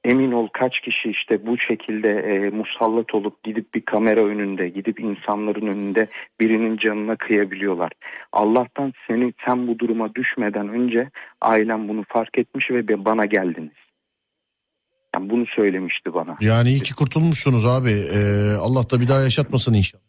Emin 0.05 0.31
ol 0.31 0.47
kaç 0.53 0.79
kişi 0.79 1.09
işte 1.09 1.45
bu 1.47 1.57
şekilde 1.57 2.09
e, 2.09 2.49
musallat 2.49 3.15
olup 3.15 3.43
gidip 3.43 3.73
bir 3.73 3.81
kamera 3.81 4.21
önünde, 4.25 4.69
gidip 4.69 4.99
insanların 4.99 5.67
önünde 5.67 6.07
birinin 6.39 6.77
canına 6.77 7.15
kıyabiliyorlar. 7.15 7.91
Allah'tan 8.31 8.93
seni 9.07 9.33
sen 9.47 9.67
bu 9.67 9.79
duruma 9.79 10.15
düşmeden 10.15 10.69
önce 10.69 11.09
ailem 11.41 11.87
bunu 11.87 12.03
fark 12.07 12.37
etmiş 12.37 12.71
ve 12.71 13.05
bana 13.05 13.25
geldiniz. 13.25 13.77
Yani 15.15 15.29
bunu 15.29 15.45
söylemişti 15.55 16.13
bana. 16.13 16.37
Yani 16.41 16.69
iyi 16.69 16.79
ki 16.81 16.95
kurtulmuşsunuz 16.95 17.65
abi. 17.65 17.91
Ee, 17.91 18.53
Allah 18.59 18.89
da 18.89 19.01
bir 19.01 19.07
daha 19.07 19.21
yaşatmasın 19.21 19.73
inşallah. 19.73 20.04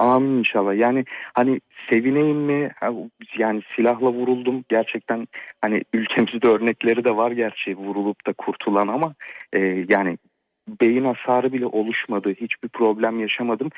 Amin 0.00 0.38
inşallah. 0.38 0.76
Yani 0.76 1.04
hani 1.34 1.60
sevineyim 1.90 2.38
mi? 2.38 2.70
Yani 3.38 3.62
silahla 3.76 4.12
vuruldum. 4.12 4.64
Gerçekten 4.68 5.28
hani 5.60 5.82
ülkemizde 5.92 6.48
örnekleri 6.48 7.04
de 7.04 7.16
var 7.16 7.30
gerçi 7.30 7.76
vurulup 7.76 8.26
da 8.26 8.32
kurtulan 8.32 8.88
ama 8.88 9.14
e, 9.52 9.86
yani 9.88 10.18
beyin 10.80 11.04
hasarı 11.04 11.52
bile 11.52 11.66
oluşmadı. 11.66 12.30
Hiçbir 12.30 12.68
problem 12.68 13.20
yaşamadım. 13.20 13.70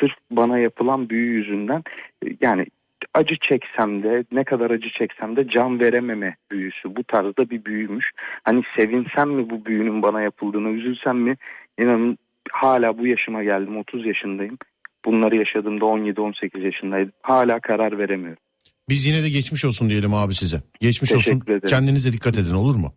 Sırf 0.00 0.14
bana 0.30 0.58
yapılan 0.58 1.08
büyü 1.10 1.34
yüzünden 1.34 1.82
e, 2.24 2.26
yani 2.40 2.66
acı 3.14 3.36
çeksem 3.40 4.02
de 4.02 4.24
ne 4.32 4.44
kadar 4.44 4.70
acı 4.70 4.88
çeksem 4.90 5.36
de 5.36 5.48
can 5.48 5.80
verememe 5.80 6.36
büyüsü 6.50 6.96
bu 6.96 7.04
tarzda 7.04 7.50
bir 7.50 7.64
büyümüş. 7.64 8.10
Hani 8.44 8.62
sevinsem 8.78 9.30
mi 9.30 9.50
bu 9.50 9.64
büyünün 9.64 10.02
bana 10.02 10.22
yapıldığını 10.22 10.68
üzülsem 10.68 11.18
mi 11.18 11.36
inanın 11.78 12.18
hala 12.50 12.98
bu 12.98 13.06
yaşıma 13.06 13.42
geldim 13.42 13.78
30 13.78 14.06
yaşındayım. 14.06 14.58
Bunları 15.06 15.36
yaşadığımda 15.36 15.84
17-18 15.84 16.64
yaşındaydım. 16.64 17.12
Hala 17.22 17.60
karar 17.60 17.98
veremiyorum. 17.98 18.42
Biz 18.88 19.06
yine 19.06 19.22
de 19.22 19.30
geçmiş 19.30 19.64
olsun 19.64 19.88
diyelim 19.88 20.14
abi 20.14 20.34
size. 20.34 20.62
Geçmiş 20.80 21.12
olsun. 21.12 21.30
Teşekkür 21.30 21.52
ederim. 21.52 21.68
Kendinize 21.68 22.12
dikkat 22.12 22.38
edin 22.38 22.54
olur 22.54 22.76
mu? 22.76 22.92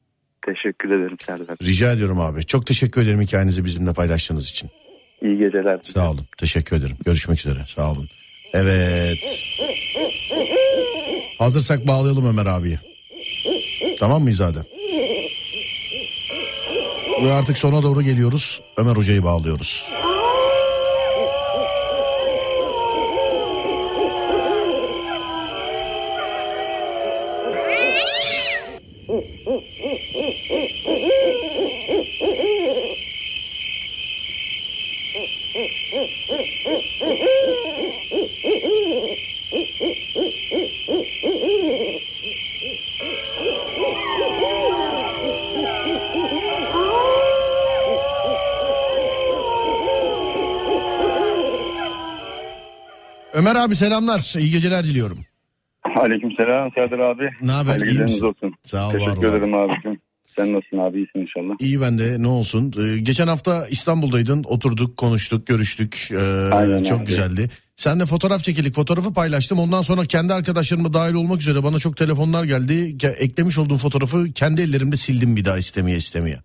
Teşekkür 0.45 0.89
ederim 0.89 1.17
Serdar. 1.25 1.57
Rica 1.63 1.91
ediyorum 1.91 2.19
abi. 2.19 2.45
Çok 2.45 2.65
teşekkür 2.67 3.01
ederim 3.01 3.21
hikayenizi 3.21 3.65
bizimle 3.65 3.93
paylaştığınız 3.93 4.49
için. 4.49 4.69
İyi 5.21 5.37
geceler. 5.37 5.79
Sağ 5.83 6.11
olun. 6.11 6.25
Teşekkür 6.37 6.77
ederim. 6.77 6.95
Görüşmek 7.05 7.39
üzere. 7.39 7.59
Sağ 7.65 7.91
olun. 7.91 8.07
Evet. 8.53 9.43
Hazırsak 11.39 11.87
bağlayalım 11.87 12.25
Ömer 12.29 12.45
abiyi. 12.45 12.77
Tamam 13.99 14.21
mıyız 14.21 14.41
Adem? 14.41 14.63
Ve 17.23 17.31
artık 17.31 17.57
sona 17.57 17.83
doğru 17.83 18.01
geliyoruz. 18.01 18.61
Ömer 18.77 18.95
hocayı 18.95 19.23
bağlıyoruz. 19.23 19.89
Ömer 53.49 53.59
abi 53.61 53.75
selamlar. 53.75 54.33
İyi 54.39 54.51
geceler 54.51 54.83
diliyorum. 54.83 55.17
Aleyküm 55.95 56.31
selam 56.31 56.71
Serdar 56.75 56.99
abi. 56.99 57.29
Ne 57.41 57.51
haber? 57.51 57.79
İyi 57.79 57.99
misin? 57.99 58.25
olsun. 58.25 58.53
Sağ 58.63 58.89
ol 58.89 58.93
var 58.93 58.99
Teşekkür 58.99 59.27
abi. 59.27 59.37
ederim 59.37 59.53
abicim. 59.57 59.99
Sen 60.23 60.53
nasılsın 60.53 60.77
abi? 60.77 60.97
İyisin 60.97 61.19
inşallah. 61.19 61.55
İyi 61.59 61.81
ben 61.81 61.99
de 61.99 62.21
ne 62.21 62.27
olsun. 62.27 62.73
Ee, 62.79 62.99
geçen 62.99 63.27
hafta 63.27 63.67
İstanbul'daydın. 63.67 64.43
Oturduk, 64.43 64.97
konuştuk, 64.97 65.47
görüştük. 65.47 66.07
Ee, 66.11 66.17
Aynen 66.53 66.83
çok 66.83 66.99
abi. 66.99 67.05
güzeldi. 67.07 67.49
Sen 67.75 67.99
de 67.99 68.05
fotoğraf 68.05 68.43
çekildik. 68.43 68.75
Fotoğrafı 68.75 69.13
paylaştım. 69.13 69.59
Ondan 69.59 69.81
sonra 69.81 70.01
kendi 70.05 70.33
arkadaşlarıma 70.33 70.93
dahil 70.93 71.13
olmak 71.13 71.41
üzere 71.41 71.63
bana 71.63 71.79
çok 71.79 71.97
telefonlar 71.97 72.43
geldi. 72.43 72.97
Eklemiş 73.19 73.57
olduğum 73.57 73.77
fotoğrafı 73.77 74.25
kendi 74.35 74.61
ellerimde 74.61 74.95
sildim 74.95 75.35
bir 75.35 75.45
daha 75.45 75.57
istemeye 75.57 75.97
istemeye. 75.97 76.39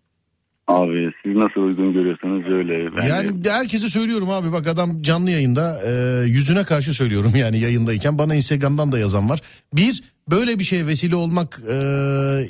Abi 0.67 1.11
siz 1.23 1.37
nasıl 1.37 1.61
uygun 1.61 1.95
görüyorsanız 2.43 2.68
öyle. 2.70 2.97
Ben 2.97 3.05
de- 3.05 3.09
Yani 3.09 3.30
herkese 3.49 3.89
söylüyorum 3.89 4.30
abi 4.30 4.53
bak 4.53 4.66
adam 4.66 5.03
canlı 5.03 5.30
yayında 5.30 5.80
e, 5.87 6.24
yüzüne 6.26 6.64
karşı 6.64 6.93
söylüyorum 6.95 7.32
yani 7.37 7.59
yayındayken 7.59 8.18
bana 8.18 8.35
Instagram'dan 8.35 8.93
da 8.93 8.99
yazan 8.99 9.28
var. 9.30 9.41
Bir 9.74 10.03
böyle 10.30 10.59
bir 10.59 10.64
şeye 10.64 10.87
vesile 10.87 11.16
olmak 11.16 11.61
e, 11.70 11.76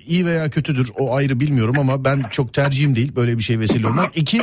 iyi 0.07 0.27
veya 0.27 0.51
kötüdür 0.51 0.91
o 0.99 1.15
ayrı 1.17 1.41
bilmiyorum 1.41 1.79
ama 1.79 2.05
ben 2.05 2.23
çok 2.31 2.53
tercihim 2.55 2.97
değil 2.97 3.17
böyle 3.17 3.39
bir 3.39 3.43
şeye 3.43 3.61
vesile 3.61 3.87
olmak. 3.87 4.17
İki 4.19 4.41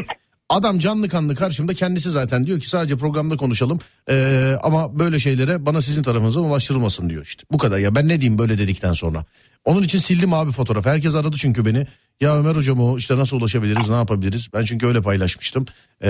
adam 0.51 0.79
canlı 0.79 1.07
kanlı 1.07 1.35
karşımda 1.35 1.73
kendisi 1.73 2.09
zaten 2.09 2.45
diyor 2.45 2.59
ki 2.59 2.69
sadece 2.69 2.95
programda 2.95 3.37
konuşalım 3.37 3.79
e, 4.09 4.15
ama 4.63 4.99
böyle 4.99 5.19
şeylere 5.19 5.65
bana 5.65 5.81
sizin 5.81 6.03
tarafınızdan 6.03 6.43
ulaştırılmasın 6.43 7.09
diyor 7.09 7.23
işte. 7.23 7.43
Bu 7.51 7.57
kadar 7.57 7.79
ya 7.79 7.95
ben 7.95 8.07
ne 8.07 8.21
diyeyim 8.21 8.39
böyle 8.39 8.57
dedikten 8.57 8.93
sonra. 8.93 9.25
Onun 9.65 9.83
için 9.83 9.97
sildim 9.97 10.33
abi 10.33 10.51
fotoğrafı. 10.51 10.89
Herkes 10.89 11.15
aradı 11.15 11.35
çünkü 11.37 11.65
beni. 11.65 11.85
Ya 12.21 12.39
Ömer 12.39 12.55
hocam 12.55 12.79
o 12.79 12.97
işte 12.97 13.17
nasıl 13.17 13.39
ulaşabiliriz 13.39 13.89
ne 13.89 13.95
yapabiliriz? 13.95 14.49
Ben 14.53 14.63
çünkü 14.63 14.85
öyle 14.87 15.01
paylaşmıştım. 15.01 15.65
Ee, 16.03 16.07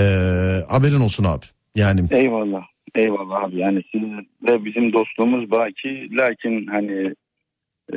haberin 0.68 1.00
olsun 1.00 1.24
abi. 1.24 1.44
Yani 1.76 2.00
Eyvallah. 2.10 2.62
Eyvallah 2.94 3.44
abi. 3.44 3.58
Yani 3.58 3.82
sizle 3.92 4.64
bizim 4.64 4.92
dostluğumuz 4.92 5.50
baki. 5.50 6.08
Lakin 6.16 6.66
hani 6.66 7.14
e, 7.92 7.96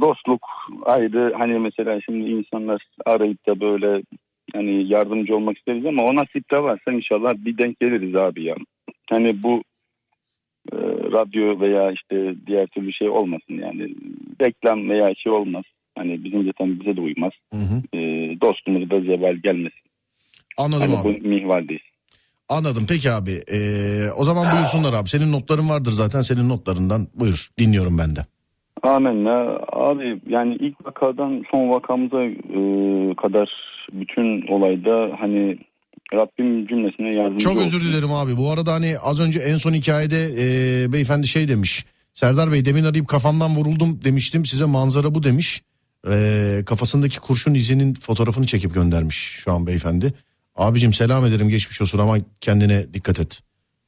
dostluk 0.00 0.42
ayrı. 0.86 1.34
Hani 1.38 1.58
mesela 1.58 2.00
şimdi 2.04 2.30
insanlar 2.30 2.82
arayıp 3.06 3.46
da 3.46 3.60
böyle 3.60 4.02
hani 4.54 4.92
yardımcı 4.92 5.36
olmak 5.36 5.58
isteriz 5.58 5.86
ama 5.86 6.04
o 6.04 6.14
nasipte 6.16 6.62
varsa 6.62 6.92
inşallah 6.92 7.34
bir 7.34 7.58
denk 7.58 7.80
geliriz 7.80 8.14
abi 8.16 8.44
ya. 8.44 8.54
Hani 9.10 9.42
bu 9.42 9.62
e, 10.72 10.76
radyo 11.12 11.60
veya 11.60 11.92
işte 11.92 12.34
diğer 12.46 12.66
türlü 12.66 12.92
şey 12.92 13.08
olmasın 13.08 13.54
yani. 13.54 13.94
Reklam 14.40 14.90
veya 14.90 15.14
şey 15.14 15.32
olmaz. 15.32 15.64
Hani 15.98 16.24
bizim 16.24 16.44
zaten 16.44 16.80
bize 16.80 16.96
de 16.96 17.00
uymaz. 17.00 17.32
hı 17.52 17.58
hı. 17.60 17.98
E, 17.98 18.00
dostluğumuz 18.40 18.90
da 18.90 19.00
zeval 19.00 19.36
gelmesin. 19.36 19.80
anladım 20.58 20.82
Hani 20.82 20.96
abi. 20.98 21.22
bu 21.24 21.28
mihvaldeyiz. 21.28 21.82
Anladım 22.48 22.84
peki 22.88 23.10
abi. 23.10 23.42
Ee, 23.52 24.10
o 24.16 24.24
zaman 24.24 24.52
buyursunlar 24.52 24.92
abi. 24.92 25.08
Senin 25.08 25.32
notların 25.32 25.68
vardır 25.68 25.92
zaten. 25.92 26.20
Senin 26.20 26.48
notlarından 26.48 27.08
buyur. 27.14 27.48
Dinliyorum 27.58 27.98
ben 27.98 28.16
de. 28.16 28.20
Amenna. 28.84 29.58
Abi 29.72 30.20
yani 30.28 30.56
ilk 30.60 30.86
vakadan 30.86 31.42
son 31.50 31.70
vakamıza 31.70 32.24
e, 32.24 32.60
kadar 33.14 33.50
bütün 33.92 34.46
olayda 34.48 35.10
hani 35.20 35.58
Rabbim 36.14 36.66
cümlesine 36.66 37.14
yardımcı 37.14 37.44
Çok 37.44 37.56
özür 37.56 37.80
dilerim 37.80 38.12
abi. 38.12 38.36
Bu 38.36 38.50
arada 38.50 38.72
hani 38.72 38.98
az 38.98 39.20
önce 39.20 39.38
en 39.40 39.56
son 39.56 39.72
hikayede 39.72 40.28
e, 40.38 40.92
beyefendi 40.92 41.28
şey 41.28 41.48
demiş. 41.48 41.84
Serdar 42.12 42.52
Bey 42.52 42.64
demin 42.64 42.84
arayıp 42.84 43.08
kafamdan 43.08 43.56
vuruldum 43.56 44.00
demiştim. 44.04 44.44
Size 44.44 44.64
manzara 44.64 45.14
bu 45.14 45.22
demiş. 45.22 45.62
E, 46.10 46.62
kafasındaki 46.66 47.20
kurşun 47.20 47.54
izinin 47.54 47.94
fotoğrafını 47.94 48.46
çekip 48.46 48.74
göndermiş 48.74 49.16
şu 49.16 49.52
an 49.52 49.66
beyefendi. 49.66 50.14
Abicim 50.56 50.92
selam 50.92 51.26
ederim 51.26 51.48
geçmiş 51.48 51.82
olsun 51.82 51.98
ama 51.98 52.16
kendine 52.40 52.94
dikkat 52.94 53.20
et. 53.20 53.40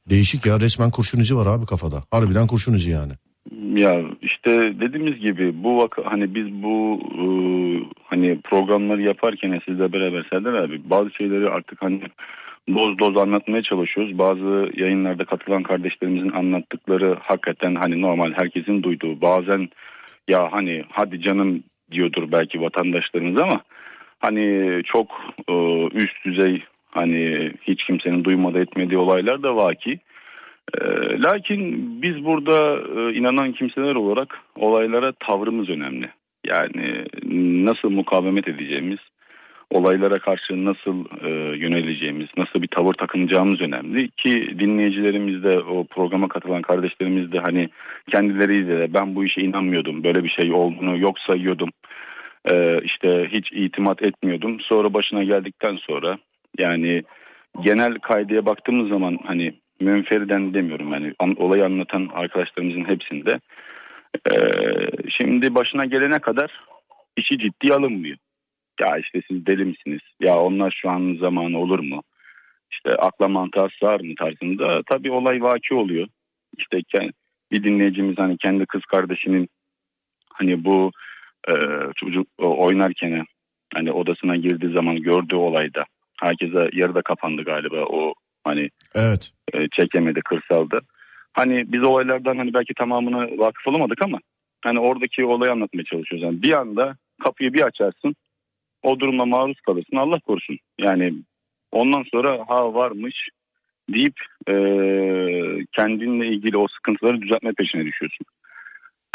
Değişik 0.09 0.45
ya 0.45 0.59
resmen 0.59 0.89
kurşun 0.89 1.19
izi 1.19 1.37
var 1.37 1.45
abi 1.45 1.65
kafada. 1.65 2.03
Harbiden 2.11 2.47
kurşun 2.47 2.73
izi 2.73 2.89
yani. 2.89 3.13
Ya 3.77 4.01
işte 4.21 4.51
dediğimiz 4.79 5.19
gibi 5.19 5.63
bu 5.63 5.77
vaka 5.77 6.01
hani 6.05 6.35
biz 6.35 6.63
bu 6.63 6.99
e, 7.23 7.25
hani 8.03 8.41
programları 8.41 9.01
yaparken 9.01 9.61
sizle 9.65 9.93
beraber 9.93 10.25
Serdar 10.29 10.53
abi 10.53 10.81
bazı 10.89 11.11
şeyleri 11.11 11.49
artık 11.49 11.81
hani 11.81 12.01
doz 12.73 12.99
doz 12.99 13.17
anlatmaya 13.17 13.63
çalışıyoruz. 13.63 14.17
Bazı 14.17 14.69
yayınlarda 14.75 15.25
katılan 15.25 15.63
kardeşlerimizin 15.63 16.31
anlattıkları 16.31 17.17
hakikaten 17.21 17.75
hani 17.75 18.01
normal 18.01 18.33
herkesin 18.37 18.83
duyduğu. 18.83 19.21
Bazen 19.21 19.69
ya 20.27 20.51
hani 20.51 20.83
hadi 20.89 21.21
canım 21.21 21.63
diyordur 21.91 22.31
belki 22.31 22.61
vatandaşlarımız 22.61 23.41
ama 23.41 23.61
hani 24.19 24.81
çok 24.85 25.07
e, 25.49 25.53
üst 25.93 26.25
düzey 26.25 26.63
hani 26.91 27.51
hiç 27.61 27.83
kimsenin 27.83 28.23
duymadığı 28.23 28.59
etmediği 28.61 28.97
olaylar 28.97 29.43
da 29.43 29.55
vaki. 29.55 29.91
E, 29.91 29.99
lakin 31.23 32.01
biz 32.01 32.25
burada 32.25 32.79
e, 32.79 33.13
inanan 33.13 33.53
kimseler 33.53 33.95
olarak 33.95 34.39
olaylara 34.55 35.11
tavrımız 35.11 35.69
önemli. 35.69 36.09
Yani 36.45 37.05
nasıl 37.65 37.89
mukavemet 37.89 38.47
edeceğimiz, 38.47 38.99
olaylara 39.71 40.15
karşı 40.15 40.65
nasıl 40.65 41.05
e, 41.25 41.29
yöneleceğimiz, 41.57 42.27
nasıl 42.37 42.61
bir 42.61 42.67
tavır 42.67 42.93
takınacağımız 42.93 43.61
önemli 43.61 44.09
ki 44.09 44.59
dinleyicilerimiz 44.59 45.43
de 45.43 45.59
o 45.59 45.83
programa 45.83 46.27
katılan 46.27 46.61
kardeşlerimiz 46.61 47.31
de 47.31 47.39
hani 47.39 47.69
kendileriyle 48.11 48.79
de 48.79 48.93
ben 48.93 49.15
bu 49.15 49.25
işe 49.25 49.41
inanmıyordum, 49.41 50.03
böyle 50.03 50.23
bir 50.23 50.35
şey 50.41 50.53
olduğunu 50.53 50.97
yok 50.97 51.19
sayıyordum. 51.19 51.69
E, 52.51 52.81
işte 52.83 53.27
hiç 53.31 53.51
itimat 53.51 54.03
etmiyordum. 54.03 54.59
Sonra 54.59 54.93
başına 54.93 55.23
geldikten 55.23 55.75
sonra 55.75 56.17
yani 56.57 57.03
genel 57.61 57.99
kaydeye 57.99 58.45
baktığımız 58.45 58.89
zaman 58.89 59.17
hani 59.25 59.53
münferiden 59.79 60.53
demiyorum 60.53 60.93
yani 60.93 61.13
an, 61.19 61.35
olayı 61.41 61.65
anlatan 61.65 62.09
arkadaşlarımızın 62.13 62.85
hepsinde 62.85 63.39
e, 64.31 64.35
şimdi 65.09 65.55
başına 65.55 65.85
gelene 65.85 66.19
kadar 66.19 66.51
işi 67.17 67.37
ciddiye 67.37 67.73
alınmıyor. 67.73 68.17
Ya 68.81 68.97
işte 68.97 69.21
siz 69.27 69.45
deli 69.45 69.65
misiniz? 69.65 70.01
Ya 70.19 70.37
onlar 70.37 70.77
şu 70.81 70.89
an 70.89 71.17
zamanı 71.19 71.59
olur 71.59 71.79
mu? 71.79 72.03
İşte 72.71 72.95
akla 72.95 73.27
mantığa 73.27 73.67
sığar 73.79 73.99
mı 73.99 74.15
tarzında. 74.19 74.81
Tabii 74.89 75.11
olay 75.11 75.41
vaki 75.41 75.75
oluyor. 75.75 76.07
İşte 76.57 76.81
bir 77.51 77.63
dinleyicimiz 77.63 78.17
hani 78.17 78.37
kendi 78.37 78.65
kız 78.65 78.81
kardeşinin 78.81 79.49
hani 80.33 80.65
bu 80.65 80.91
e, 81.49 81.53
çocuk 81.95 82.27
oynarken 82.37 83.25
hani 83.73 83.91
odasına 83.91 84.35
girdiği 84.35 84.73
zaman 84.73 84.95
gördüğü 84.95 85.35
olayda 85.35 85.85
herkese 86.21 86.69
yarıda 86.73 87.01
kapandı 87.01 87.43
galiba 87.43 87.85
o 87.85 88.13
hani 88.47 88.69
Evet. 88.95 89.31
e, 89.53 89.67
çekemedi 89.67 90.21
kırsalda. 90.21 90.79
Hani 91.33 91.73
biz 91.73 91.83
olaylardan 91.83 92.37
hani 92.37 92.53
belki 92.53 92.73
tamamına 92.73 93.37
vakıf 93.37 93.67
olamadık 93.67 94.01
ama 94.01 94.19
hani 94.63 94.79
oradaki 94.79 95.25
olayı 95.25 95.51
anlatmaya 95.51 95.83
çalışıyoruz. 95.83 96.23
Yani 96.23 96.41
bir 96.41 96.53
anda 96.53 96.95
kapıyı 97.23 97.53
bir 97.53 97.61
açarsın 97.61 98.15
o 98.83 98.99
duruma 98.99 99.25
maruz 99.25 99.61
kalırsın 99.61 99.97
Allah 99.97 100.19
korusun. 100.19 100.57
Yani 100.79 101.13
ondan 101.71 102.03
sonra 102.11 102.45
ha 102.47 102.73
varmış 102.73 103.29
deyip 103.89 104.15
e, 104.49 104.53
kendinle 105.71 106.27
ilgili 106.27 106.57
o 106.57 106.67
sıkıntıları 106.67 107.21
düzeltme 107.21 107.51
peşine 107.57 107.85
düşüyorsun. 107.85 108.25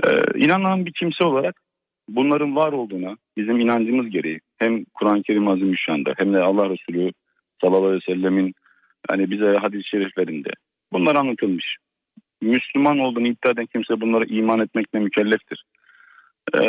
E, 0.06 0.08
inanan 0.44 0.86
bir 0.86 0.92
kimse 0.92 1.24
olarak 1.24 1.56
bunların 2.08 2.56
var 2.56 2.72
olduğuna 2.72 3.16
bizim 3.36 3.60
inancımız 3.60 4.10
gereği 4.10 4.40
hem 4.58 4.84
Kur'an-ı 4.84 5.22
Kerim 5.22 5.48
Azimüşşan'da 5.48 6.12
hem 6.16 6.34
de 6.34 6.38
Allah 6.38 6.70
Resulü 6.70 7.12
sallallahu 7.64 7.86
aleyhi 7.86 8.02
ve 8.08 8.14
sellemin 8.14 8.54
hani 9.08 9.30
bize 9.30 9.56
hadis-i 9.60 9.88
şeriflerinde 9.88 10.50
bunlar 10.92 11.16
anlatılmış. 11.16 11.76
Müslüman 12.42 12.98
olduğunu 12.98 13.28
iddia 13.28 13.50
eden 13.50 13.66
kimse 13.66 14.00
bunlara 14.00 14.24
iman 14.24 14.60
etmekle 14.60 14.98
mükelleftir. 14.98 15.64
Ee, 16.54 16.60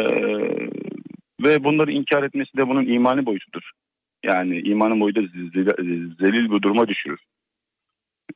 ve 1.46 1.64
bunları 1.64 1.92
inkar 1.92 2.24
etmesi 2.24 2.58
de 2.58 2.68
bunun 2.68 2.86
imani 2.86 3.26
boyutudur. 3.26 3.72
Yani 4.24 4.60
imanın 4.60 5.00
boyutu 5.00 5.22
zel- 5.54 6.16
zelil 6.20 6.52
bir 6.52 6.62
duruma 6.62 6.88
düşürür. 6.88 7.20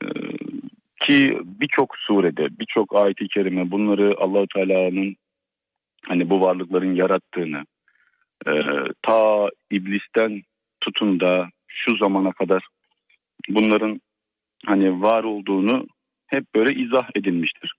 Ee, 0.03 0.07
ki 1.01 1.39
birçok 1.43 1.97
surede, 1.97 2.59
birçok 2.59 2.95
ayet-i 2.95 3.27
kerime 3.27 3.71
bunları 3.71 4.15
Allahu 4.17 4.47
Teala'nın 4.47 5.15
hani 6.05 6.29
bu 6.29 6.41
varlıkların 6.41 6.95
yarattığını, 6.95 7.65
e, 8.47 8.51
ta 9.01 9.49
iblisten 9.71 10.41
tutun 10.81 11.19
da 11.19 11.49
şu 11.67 11.97
zamana 11.97 12.31
kadar 12.31 12.63
bunların 13.49 14.01
hani 14.65 15.01
var 15.01 15.23
olduğunu 15.23 15.87
hep 16.27 16.55
böyle 16.55 16.79
izah 16.81 17.09
edilmiştir. 17.15 17.73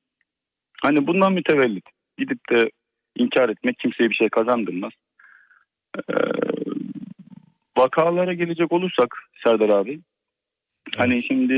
Hani 0.83 1.07
bundan 1.07 1.33
mütevellit 1.33 1.85
gidip 2.19 2.51
de 2.51 2.71
inkar 3.17 3.49
etmek 3.49 3.79
kimseye 3.79 4.11
bir 4.11 4.15
şey 4.15 4.29
kazandırmaz. 4.29 4.93
Ee, 5.99 6.15
vakalara 7.79 8.33
gelecek 8.35 8.73
olursak 8.73 9.15
Serdar 9.45 9.69
abi 9.69 10.01
hani 10.97 11.23
şimdi 11.23 11.55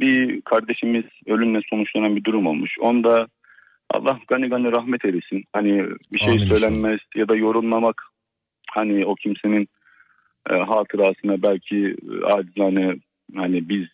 bir 0.00 0.40
kardeşimiz 0.40 1.04
ölümle 1.26 1.60
sonuçlanan 1.70 2.16
bir 2.16 2.24
durum 2.24 2.46
olmuş. 2.46 2.76
Onda 2.80 3.26
Allah 3.90 4.18
gani 4.28 4.48
gani 4.48 4.72
rahmet 4.72 5.04
eylesin. 5.04 5.44
Hani 5.52 5.84
bir 6.12 6.18
şey 6.18 6.28
Amin 6.28 6.40
inşallah. 6.40 6.58
söylenmez 6.58 7.00
ya 7.14 7.28
da 7.28 7.36
yorulmamak 7.36 8.02
hani 8.70 9.06
o 9.06 9.14
kimsenin 9.14 9.68
e, 10.50 10.54
hatırasına 10.54 11.42
belki 11.42 11.96
e, 12.12 12.24
acizane 12.24 12.96
hani 13.36 13.68
biz 13.68 13.86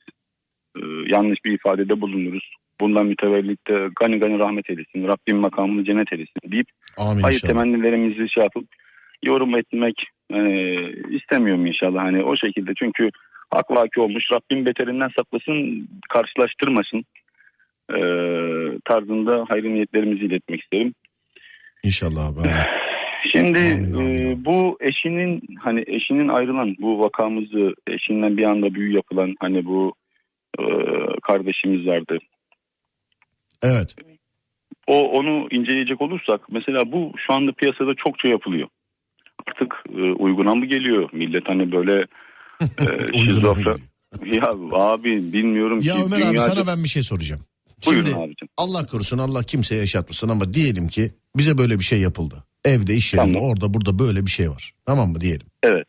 e, 0.76 0.80
yanlış 1.06 1.44
bir 1.44 1.52
ifadede 1.52 2.00
bulunuruz. 2.00 2.50
bundan 2.80 3.06
mütevellit 3.06 3.68
de 3.68 3.88
gani 4.00 4.18
gani 4.18 4.38
rahmet 4.38 4.70
eylesin. 4.70 5.08
Rabbim 5.08 5.36
makamını 5.36 5.84
cennet 5.84 6.12
eylesin 6.12 6.40
deyip 6.52 6.66
Amin 6.96 7.22
hayır 7.22 7.34
inşallah. 7.34 7.52
temennilerimizi 7.52 8.30
şey 8.30 8.42
yapıp 8.42 8.64
yorum 9.24 9.56
etmek 9.56 9.94
e, 10.32 10.40
istemiyorum 11.16 11.66
inşallah. 11.66 12.04
Hani 12.04 12.22
o 12.22 12.36
şekilde 12.36 12.70
çünkü 12.78 13.10
hak 13.50 13.70
vaki 13.70 14.00
olmuş. 14.00 14.24
Rabbim 14.32 14.66
beterinden 14.66 15.10
saklasın, 15.18 15.88
karşılaştırmasın 16.08 17.04
e, 17.90 17.98
tarzında 18.84 19.44
hayırlı 19.48 19.74
niyetlerimizi 19.74 20.24
iletmek 20.24 20.60
isterim. 20.60 20.94
İnşallah 21.84 22.26
abi. 22.26 22.38
Şimdi 23.40 23.58
e, 24.02 24.44
bu 24.44 24.78
eşinin 24.80 25.42
hani 25.60 25.84
eşinin 25.86 26.28
ayrılan 26.28 26.76
bu 26.80 27.00
vakamızı 27.00 27.74
eşinden 27.86 28.36
bir 28.36 28.44
anda 28.44 28.74
büyü 28.74 28.94
yapılan 28.94 29.34
hani 29.40 29.64
bu 29.64 29.94
e, 30.58 30.64
kardeşimiz 31.22 31.86
vardı. 31.86 32.18
Evet. 33.62 33.94
O 34.86 35.00
onu 35.10 35.48
inceleyecek 35.50 36.00
olursak 36.00 36.40
mesela 36.50 36.92
bu 36.92 37.12
şu 37.26 37.32
anda 37.32 37.52
piyasada 37.52 37.94
çokça 37.94 38.28
yapılıyor. 38.28 38.68
Artık 39.46 39.74
e, 39.96 40.00
uyguna 40.00 40.54
mı 40.54 40.66
geliyor 40.66 41.08
millet 41.12 41.48
hani 41.48 41.72
böyle 41.72 42.06
e, 42.80 43.18
şizofren. 43.18 43.78
Ya 44.24 44.50
abi 44.72 45.32
bilmiyorum 45.32 45.80
Ya 45.82 45.94
ki. 45.94 46.00
Ömer 46.06 46.16
abi 46.16 46.36
dünyaca- 46.36 46.54
sana 46.54 46.66
ben 46.76 46.84
bir 46.84 46.88
şey 46.88 47.02
soracağım. 47.02 47.40
Buyurun 47.86 48.04
Şimdi 48.04 48.16
abicim. 48.16 48.48
Allah 48.56 48.86
korusun 48.86 49.18
Allah 49.18 49.42
kimseye 49.42 49.80
yaşatmasın 49.80 50.28
ama 50.28 50.54
diyelim 50.54 50.88
ki 50.88 51.10
bize 51.36 51.58
böyle 51.58 51.78
bir 51.78 51.84
şey 51.84 52.00
yapıldı. 52.00 52.44
Evde, 52.64 52.94
iş 52.94 53.14
yerinde, 53.14 53.32
Tamam. 53.32 53.50
orada, 53.50 53.74
burada 53.74 53.98
böyle 53.98 54.26
bir 54.26 54.30
şey 54.30 54.50
var. 54.50 54.72
Tamam 54.86 55.10
mı 55.10 55.20
diyelim. 55.20 55.46
Evet. 55.62 55.86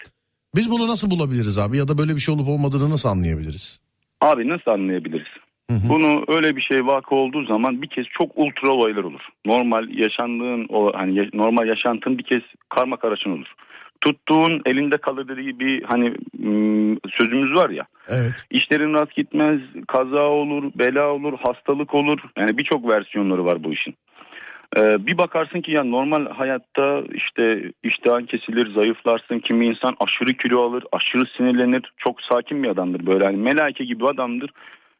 Biz 0.55 0.71
bunu 0.71 0.87
nasıl 0.87 1.11
bulabiliriz 1.11 1.57
abi 1.57 1.77
ya 1.77 1.87
da 1.87 1.97
böyle 1.97 2.15
bir 2.15 2.19
şey 2.19 2.35
olup 2.35 2.47
olmadığını 2.47 2.89
nasıl 2.89 3.09
anlayabiliriz? 3.09 3.79
Abi 4.21 4.47
nasıl 4.47 4.71
anlayabiliriz? 4.71 5.27
Hı 5.69 5.75
hı. 5.75 5.89
Bunu 5.89 6.23
öyle 6.27 6.55
bir 6.55 6.61
şey 6.61 6.85
vaka 6.85 7.15
olduğu 7.15 7.45
zaman 7.45 7.81
bir 7.81 7.87
kez 7.87 8.05
çok 8.17 8.31
ultra 8.35 8.71
olaylar 8.71 9.03
olur. 9.03 9.21
Normal 9.45 9.89
yaşandığın 9.89 10.67
o 10.69 10.91
hani 10.95 11.29
normal 11.33 11.67
yaşantın 11.67 12.17
bir 12.17 12.23
kez 12.23 12.41
karma 12.69 12.97
karışın 12.97 13.29
olur. 13.29 13.53
Tuttuğun 14.01 14.61
elinde 14.65 14.97
kalır 14.97 15.27
dediği 15.27 15.59
bir 15.59 15.83
hani 15.83 16.15
sözümüz 17.17 17.55
var 17.55 17.69
ya. 17.69 17.83
Evet. 18.07 18.45
İşlerin 18.51 18.93
rast 18.93 19.15
gitmez, 19.15 19.59
kaza 19.87 20.25
olur, 20.25 20.71
bela 20.75 21.13
olur, 21.13 21.33
hastalık 21.43 21.93
olur. 21.93 22.19
Yani 22.37 22.57
birçok 22.57 22.91
versiyonları 22.91 23.45
var 23.45 23.63
bu 23.63 23.73
işin. 23.73 23.95
Ee, 24.77 25.07
bir 25.07 25.17
bakarsın 25.17 25.61
ki 25.61 25.71
ya 25.71 25.83
normal 25.83 26.25
hayatta 26.25 27.01
işte 27.13 27.71
iştahın 27.83 28.25
kesilir, 28.25 28.73
zayıflarsın. 28.75 29.39
Kimi 29.39 29.65
insan 29.65 29.95
aşırı 29.99 30.33
kilo 30.33 30.61
alır, 30.61 30.83
aşırı 30.91 31.25
sinirlenir. 31.37 31.93
Çok 31.97 32.21
sakin 32.21 32.63
bir 32.63 32.69
adamdır 32.69 33.05
böyle. 33.05 33.25
Hani 33.25 33.37
melaike 33.37 33.85
gibi 33.85 34.07
adamdır. 34.07 34.51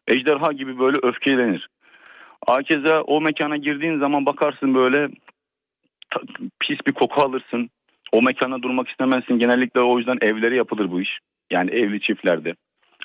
Ejderha 0.08 0.52
gibi 0.52 0.80
böyle 0.80 0.98
öfkelenir. 1.04 1.68
Akeza 2.48 3.02
o 3.02 3.22
mekana 3.22 3.58
girdiğin 3.58 4.00
zaman 4.00 4.26
bakarsın 4.26 4.76
böyle 4.76 5.08
pis 6.60 6.78
bir 6.88 6.94
koku 6.94 7.22
alırsın. 7.22 7.70
O 8.11 8.22
mekana 8.22 8.61
durmak 8.61 8.90
istemezsin. 8.90 9.40
Genellikle 9.40 9.81
o 9.81 9.98
yüzden 9.98 10.18
evlere 10.22 10.56
yapılır 10.56 10.91
bu 10.91 11.02
iş. 11.02 11.19
Yani 11.52 11.72
evli 11.72 12.02
çiftlerde. 12.02 12.53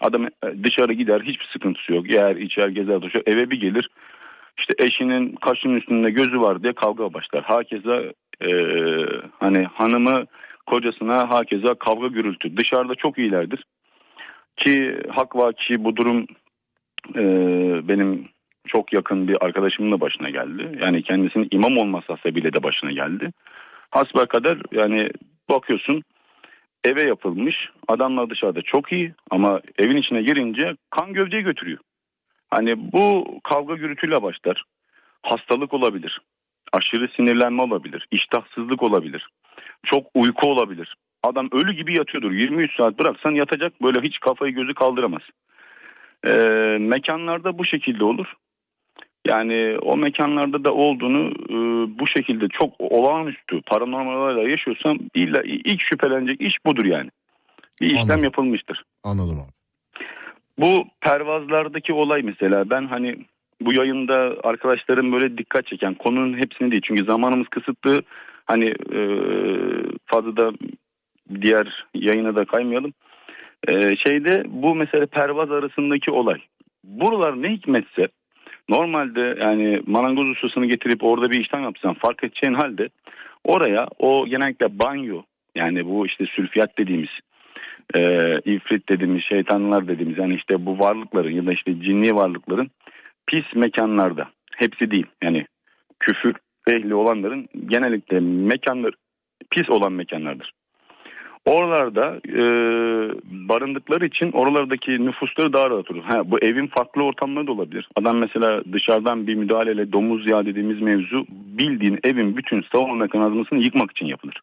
Adam 0.00 0.24
e, 0.24 0.30
dışarı 0.64 0.92
gider 0.92 1.20
hiçbir 1.20 1.48
sıkıntısı 1.52 1.92
yok. 1.92 2.14
Yer 2.14 2.36
içer 2.36 2.68
gezer 2.68 3.02
dolaşır. 3.02 3.22
Eve 3.26 3.50
bir 3.50 3.60
gelir. 3.60 3.88
İşte 4.58 4.74
eşinin 4.84 5.34
kaşının 5.34 5.76
üstünde 5.76 6.10
gözü 6.10 6.40
var 6.40 6.62
diye 6.62 6.72
kavga 6.72 7.14
başlar. 7.14 7.42
Hakeza 7.42 8.02
e, 8.40 8.50
hani 9.40 9.64
hanımı 9.64 10.24
kocasına 10.66 11.30
hakeza 11.30 11.74
kavga 11.74 12.06
gürültü. 12.06 12.56
Dışarıda 12.56 12.94
çok 12.94 13.18
iyilerdir. 13.18 13.64
Ki 14.56 14.98
hak 15.08 15.36
var 15.36 15.54
ki 15.54 15.84
bu 15.84 15.96
durum 15.96 16.26
e, 17.14 17.22
benim 17.88 18.28
çok 18.66 18.92
yakın 18.92 19.28
bir 19.28 19.36
arkadaşımın 19.40 19.92
da 19.92 20.00
başına 20.00 20.30
geldi. 20.30 20.78
Yani 20.82 21.02
kendisinin 21.02 21.48
imam 21.50 21.76
olması 21.76 22.12
hasebiyle 22.12 22.52
de 22.52 22.62
başına 22.62 22.92
geldi. 22.92 23.30
Hasbelkader 23.94 24.58
yani 24.72 25.10
bakıyorsun 25.50 26.02
eve 26.84 27.02
yapılmış. 27.02 27.70
Adamlar 27.88 28.30
dışarıda 28.30 28.62
çok 28.62 28.92
iyi 28.92 29.14
ama 29.30 29.60
evin 29.78 29.96
içine 29.96 30.22
girince 30.22 30.76
kan 30.90 31.12
gövdeyi 31.12 31.42
götürüyor. 31.42 31.78
Hani 32.50 32.92
bu 32.92 33.24
kavga 33.44 33.74
gürültüyle 33.74 34.22
başlar. 34.22 34.64
Hastalık 35.22 35.74
olabilir. 35.74 36.20
Aşırı 36.72 37.08
sinirlenme 37.16 37.62
olabilir. 37.62 38.06
iştahsızlık 38.10 38.82
olabilir. 38.82 39.28
Çok 39.86 40.06
uyku 40.14 40.50
olabilir. 40.50 40.94
Adam 41.22 41.48
ölü 41.52 41.72
gibi 41.72 41.98
yatıyordur. 41.98 42.32
23 42.32 42.76
saat 42.76 42.98
bıraksan 42.98 43.30
yatacak 43.30 43.82
böyle 43.82 44.00
hiç 44.00 44.18
kafayı 44.20 44.54
gözü 44.54 44.74
kaldıramaz. 44.74 45.22
Ee, 46.26 46.30
mekanlarda 46.80 47.58
bu 47.58 47.64
şekilde 47.64 48.04
olur. 48.04 48.26
Yani 49.26 49.78
o 49.82 49.96
mekanlarda 49.96 50.64
da 50.64 50.74
olduğunu 50.74 51.28
e, 51.28 51.56
bu 51.98 52.06
şekilde 52.06 52.48
çok 52.48 52.72
olağanüstü 52.78 53.62
paranormal 53.62 54.14
olaylar 54.14 54.46
yaşıyorsam 54.46 54.98
illa 55.14 55.42
ilk 55.44 55.80
şüphelenecek 55.80 56.40
iş 56.40 56.54
budur 56.66 56.84
yani. 56.84 57.10
Bir 57.80 57.86
işlem 57.86 58.00
Anladım. 58.02 58.24
yapılmıştır. 58.24 58.82
Anladım 59.04 59.38
abi. 59.38 59.52
Bu 60.58 60.84
pervazlardaki 61.00 61.92
olay 61.92 62.22
mesela 62.22 62.70
ben 62.70 62.86
hani 62.86 63.16
bu 63.60 63.72
yayında 63.72 64.36
arkadaşlarım 64.44 65.12
böyle 65.12 65.38
dikkat 65.38 65.66
çeken 65.66 65.94
konunun 65.94 66.36
hepsini 66.36 66.70
değil 66.70 66.82
çünkü 66.84 67.04
zamanımız 67.04 67.48
kısıtlı 67.48 68.02
hani 68.46 68.68
e, 68.68 69.00
fazla 70.06 70.36
da 70.36 70.52
diğer 71.40 71.86
yayına 71.94 72.36
da 72.36 72.44
kaymayalım. 72.44 72.92
E, 73.68 73.96
şeyde 73.96 74.44
bu 74.46 74.74
mesela 74.74 75.06
pervaz 75.06 75.50
arasındaki 75.50 76.10
olay. 76.10 76.40
Buralar 76.84 77.42
ne 77.42 77.50
hikmetse 77.50 78.08
normalde 78.68 79.36
yani 79.40 79.82
marangoz 79.86 80.28
ustasını 80.28 80.66
getirip 80.66 81.04
orada 81.04 81.30
bir 81.30 81.40
işlem 81.40 81.62
yapsan 81.62 81.94
fark 81.94 82.24
edeceğin 82.24 82.54
halde 82.54 82.88
oraya 83.44 83.88
o 83.98 84.26
genellikle 84.26 84.78
banyo 84.78 85.22
yani 85.54 85.86
bu 85.86 86.06
işte 86.06 86.26
sülfiyat 86.26 86.78
dediğimiz 86.78 87.10
e, 87.98 88.00
ifrit 88.44 88.88
dediğimiz 88.88 89.22
şeytanlar 89.24 89.88
dediğimiz 89.88 90.18
yani 90.18 90.34
işte 90.34 90.66
bu 90.66 90.78
varlıkların 90.78 91.30
ya 91.30 91.46
da 91.46 91.52
işte 91.52 91.80
cinli 91.80 92.14
varlıkların 92.14 92.70
pis 93.26 93.44
mekanlarda 93.54 94.28
hepsi 94.56 94.90
değil 94.90 95.06
yani 95.22 95.46
küfür 96.00 96.34
ehli 96.68 96.94
olanların 96.94 97.48
genellikle 97.66 98.20
mekanları 98.20 98.94
pis 99.50 99.70
olan 99.70 99.92
mekanlardır. 99.92 100.52
Oralarda 101.46 102.20
e, 102.28 102.42
barındıkları 103.48 104.06
için 104.06 104.32
oralardaki 104.32 105.06
nüfusları 105.06 105.52
daha 105.52 105.70
rahat 105.70 105.90
olur. 105.90 106.02
Ha, 106.02 106.30
bu 106.30 106.38
evin 106.38 106.66
farklı 106.66 107.02
ortamları 107.02 107.46
da 107.46 107.52
olabilir. 107.52 107.88
Adam 107.96 108.18
mesela 108.18 108.62
dışarıdan 108.72 109.26
bir 109.26 109.34
müdahaleyle 109.34 109.92
domuz 109.92 110.30
yağı 110.30 110.46
dediğimiz 110.46 110.80
mevzu 110.80 111.26
bildiğin 111.28 111.98
evin 112.04 112.36
bütün 112.36 112.64
savunma 112.72 112.94
mekanizmasını 112.94 113.58
yıkmak 113.58 113.90
için 113.90 114.06
yapılır. 114.06 114.42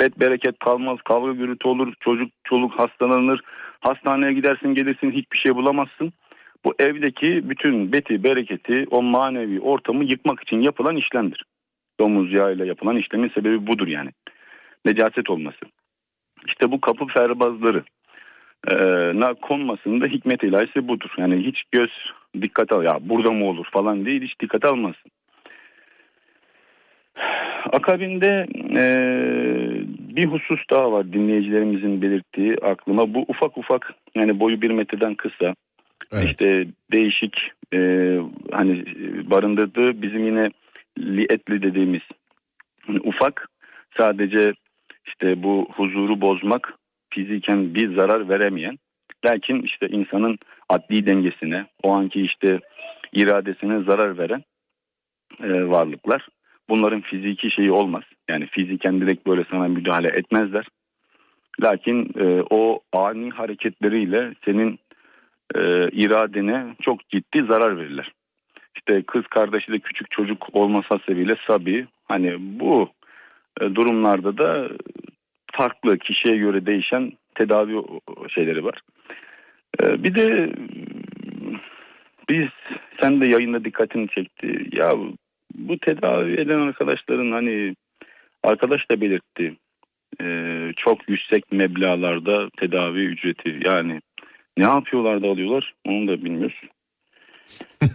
Bet 0.00 0.20
bereket 0.20 0.58
kalmaz, 0.58 0.98
kavga 1.04 1.32
gürültü 1.32 1.68
olur, 1.68 1.94
çocuk 2.00 2.30
çoluk 2.44 2.80
hastalanır, 2.80 3.40
hastaneye 3.80 4.32
gidersin 4.32 4.74
gelirsin 4.74 5.10
hiçbir 5.10 5.38
şey 5.38 5.54
bulamazsın. 5.54 6.12
Bu 6.64 6.74
evdeki 6.78 7.50
bütün 7.50 7.92
beti 7.92 8.24
bereketi 8.24 8.86
o 8.90 9.02
manevi 9.02 9.60
ortamı 9.60 10.04
yıkmak 10.04 10.42
için 10.42 10.60
yapılan 10.60 10.96
işlemdir. 10.96 11.44
Domuz 12.00 12.32
yağıyla 12.32 12.64
yapılan 12.64 12.96
işlemin 12.96 13.28
sebebi 13.28 13.66
budur 13.66 13.86
yani. 13.86 14.10
Necaset 14.84 15.30
olması. 15.30 15.58
İşte 16.48 16.72
bu 16.72 16.80
kapı 16.80 17.06
ferbazları 17.06 17.82
e, 18.72 18.76
na 19.20 19.34
konmasında 19.34 20.06
hikmet 20.06 20.42
ilahisi 20.42 20.88
budur. 20.88 21.10
Yani 21.18 21.46
hiç 21.46 21.62
göz 21.72 21.90
dikkat 22.42 22.72
al 22.72 22.84
ya 22.84 22.98
burada 23.00 23.32
mı 23.32 23.44
olur 23.44 23.66
falan 23.72 24.04
değil 24.06 24.22
hiç 24.22 24.40
dikkat 24.40 24.64
almasın. 24.64 25.10
Akabinde 27.72 28.46
e, 28.76 28.84
bir 30.16 30.26
husus 30.26 30.60
daha 30.70 30.92
var 30.92 31.12
dinleyicilerimizin 31.12 32.02
belirttiği 32.02 32.56
aklıma. 32.62 33.14
Bu 33.14 33.24
ufak 33.28 33.58
ufak 33.58 33.94
yani 34.14 34.40
boyu 34.40 34.62
bir 34.62 34.70
metreden 34.70 35.14
kısa 35.14 35.54
Evet. 36.12 36.24
işte 36.24 36.66
değişik 36.92 37.36
e, 37.74 37.78
hani 38.52 38.84
barındırdığı 39.30 40.02
bizim 40.02 40.26
yine 40.26 40.50
lietli 40.98 41.62
dediğimiz 41.62 42.02
hani 42.86 43.00
ufak 43.00 43.48
sadece 43.98 44.52
işte 45.08 45.42
bu 45.42 45.68
huzuru 45.76 46.20
bozmak 46.20 46.74
fiziken 47.10 47.74
bir 47.74 47.96
zarar 47.96 48.28
veremeyen 48.28 48.78
lakin 49.26 49.62
işte 49.62 49.88
insanın 49.88 50.38
adli 50.68 51.06
dengesine 51.06 51.66
o 51.82 51.92
anki 51.92 52.22
işte 52.22 52.60
iradesine 53.12 53.82
zarar 53.82 54.18
veren 54.18 54.42
e, 55.42 55.68
varlıklar. 55.68 56.28
Bunların 56.68 57.00
fiziki 57.00 57.50
şeyi 57.50 57.72
olmaz. 57.72 58.02
Yani 58.28 58.46
fiziken 58.46 59.00
direkt 59.00 59.26
böyle 59.26 59.44
sana 59.50 59.68
müdahale 59.68 60.08
etmezler. 60.08 60.66
Lakin 61.62 62.10
e, 62.18 62.42
o 62.50 62.80
ani 62.92 63.30
hareketleriyle 63.30 64.34
senin 64.44 64.78
e, 65.54 65.60
iradene 65.88 66.74
çok 66.82 67.08
ciddi 67.08 67.44
zarar 67.50 67.78
verirler. 67.78 68.12
İşte 68.76 69.02
kız 69.02 69.26
kardeşi 69.26 69.72
de 69.72 69.78
küçük 69.78 70.10
çocuk 70.10 70.46
olması 70.52 70.86
hasebiyle 70.88 71.34
Sabi 71.46 71.86
hani 72.04 72.36
bu 72.60 72.90
durumlarda 73.60 74.38
da 74.38 74.68
farklı 75.52 75.98
kişiye 75.98 76.36
göre 76.36 76.66
değişen 76.66 77.12
tedavi 77.34 77.82
şeyleri 78.28 78.64
var. 78.64 78.80
E, 79.82 80.04
bir 80.04 80.14
de 80.14 80.52
biz 82.28 82.48
sen 83.00 83.20
de 83.20 83.26
yayında 83.26 83.64
dikkatini 83.64 84.08
çekti. 84.08 84.68
Ya 84.72 84.92
bu 85.54 85.78
tedavi 85.78 86.40
eden 86.40 86.58
arkadaşların 86.58 87.32
hani 87.32 87.74
arkadaş 88.42 88.90
da 88.90 89.00
belirtti. 89.00 89.56
Ee, 90.20 90.72
çok 90.76 91.08
yüksek 91.08 91.52
meblağlarda 91.52 92.48
tedavi 92.56 93.04
ücreti 93.04 93.60
yani 93.64 94.00
ne 94.56 94.66
yapıyorlar 94.66 95.22
da 95.22 95.26
alıyorlar 95.26 95.74
onu 95.84 96.08
da 96.08 96.24
bilmiyoruz. 96.24 96.60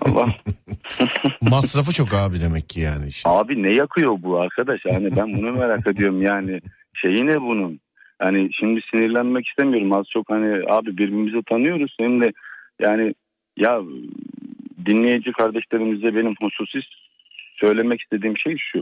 Allah 0.02 0.26
Masrafı 1.42 1.94
çok 1.94 2.14
abi 2.14 2.42
demek 2.42 2.70
ki 2.70 2.80
yani. 2.80 3.08
işin. 3.08 3.30
Abi 3.30 3.64
ne 3.64 3.74
yakıyor 3.74 4.18
bu 4.22 4.40
arkadaş? 4.40 4.82
Yani 4.86 5.10
ben 5.18 5.34
bunu 5.34 5.52
merak 5.52 5.88
ediyorum 5.88 6.22
yani. 6.22 6.62
Şeyi 6.94 7.26
ne 7.28 7.42
bunun? 7.42 7.80
Hani 8.20 8.50
şimdi 8.60 8.82
sinirlenmek 8.92 9.48
istemiyorum. 9.48 9.94
Az 9.94 10.06
çok 10.14 10.30
hani 10.30 10.64
abi 10.70 10.98
birbirimizi 10.98 11.44
tanıyoruz. 11.50 11.96
Hem 12.00 12.22
de 12.22 12.32
yani 12.82 13.14
ya 13.58 13.82
dinleyici 14.86 15.32
kardeşlerimize 15.32 16.16
benim 16.16 16.36
hususi 16.42 16.80
söylemek 17.56 18.02
istediğim 18.02 18.38
şey 18.38 18.58
şu. 18.58 18.82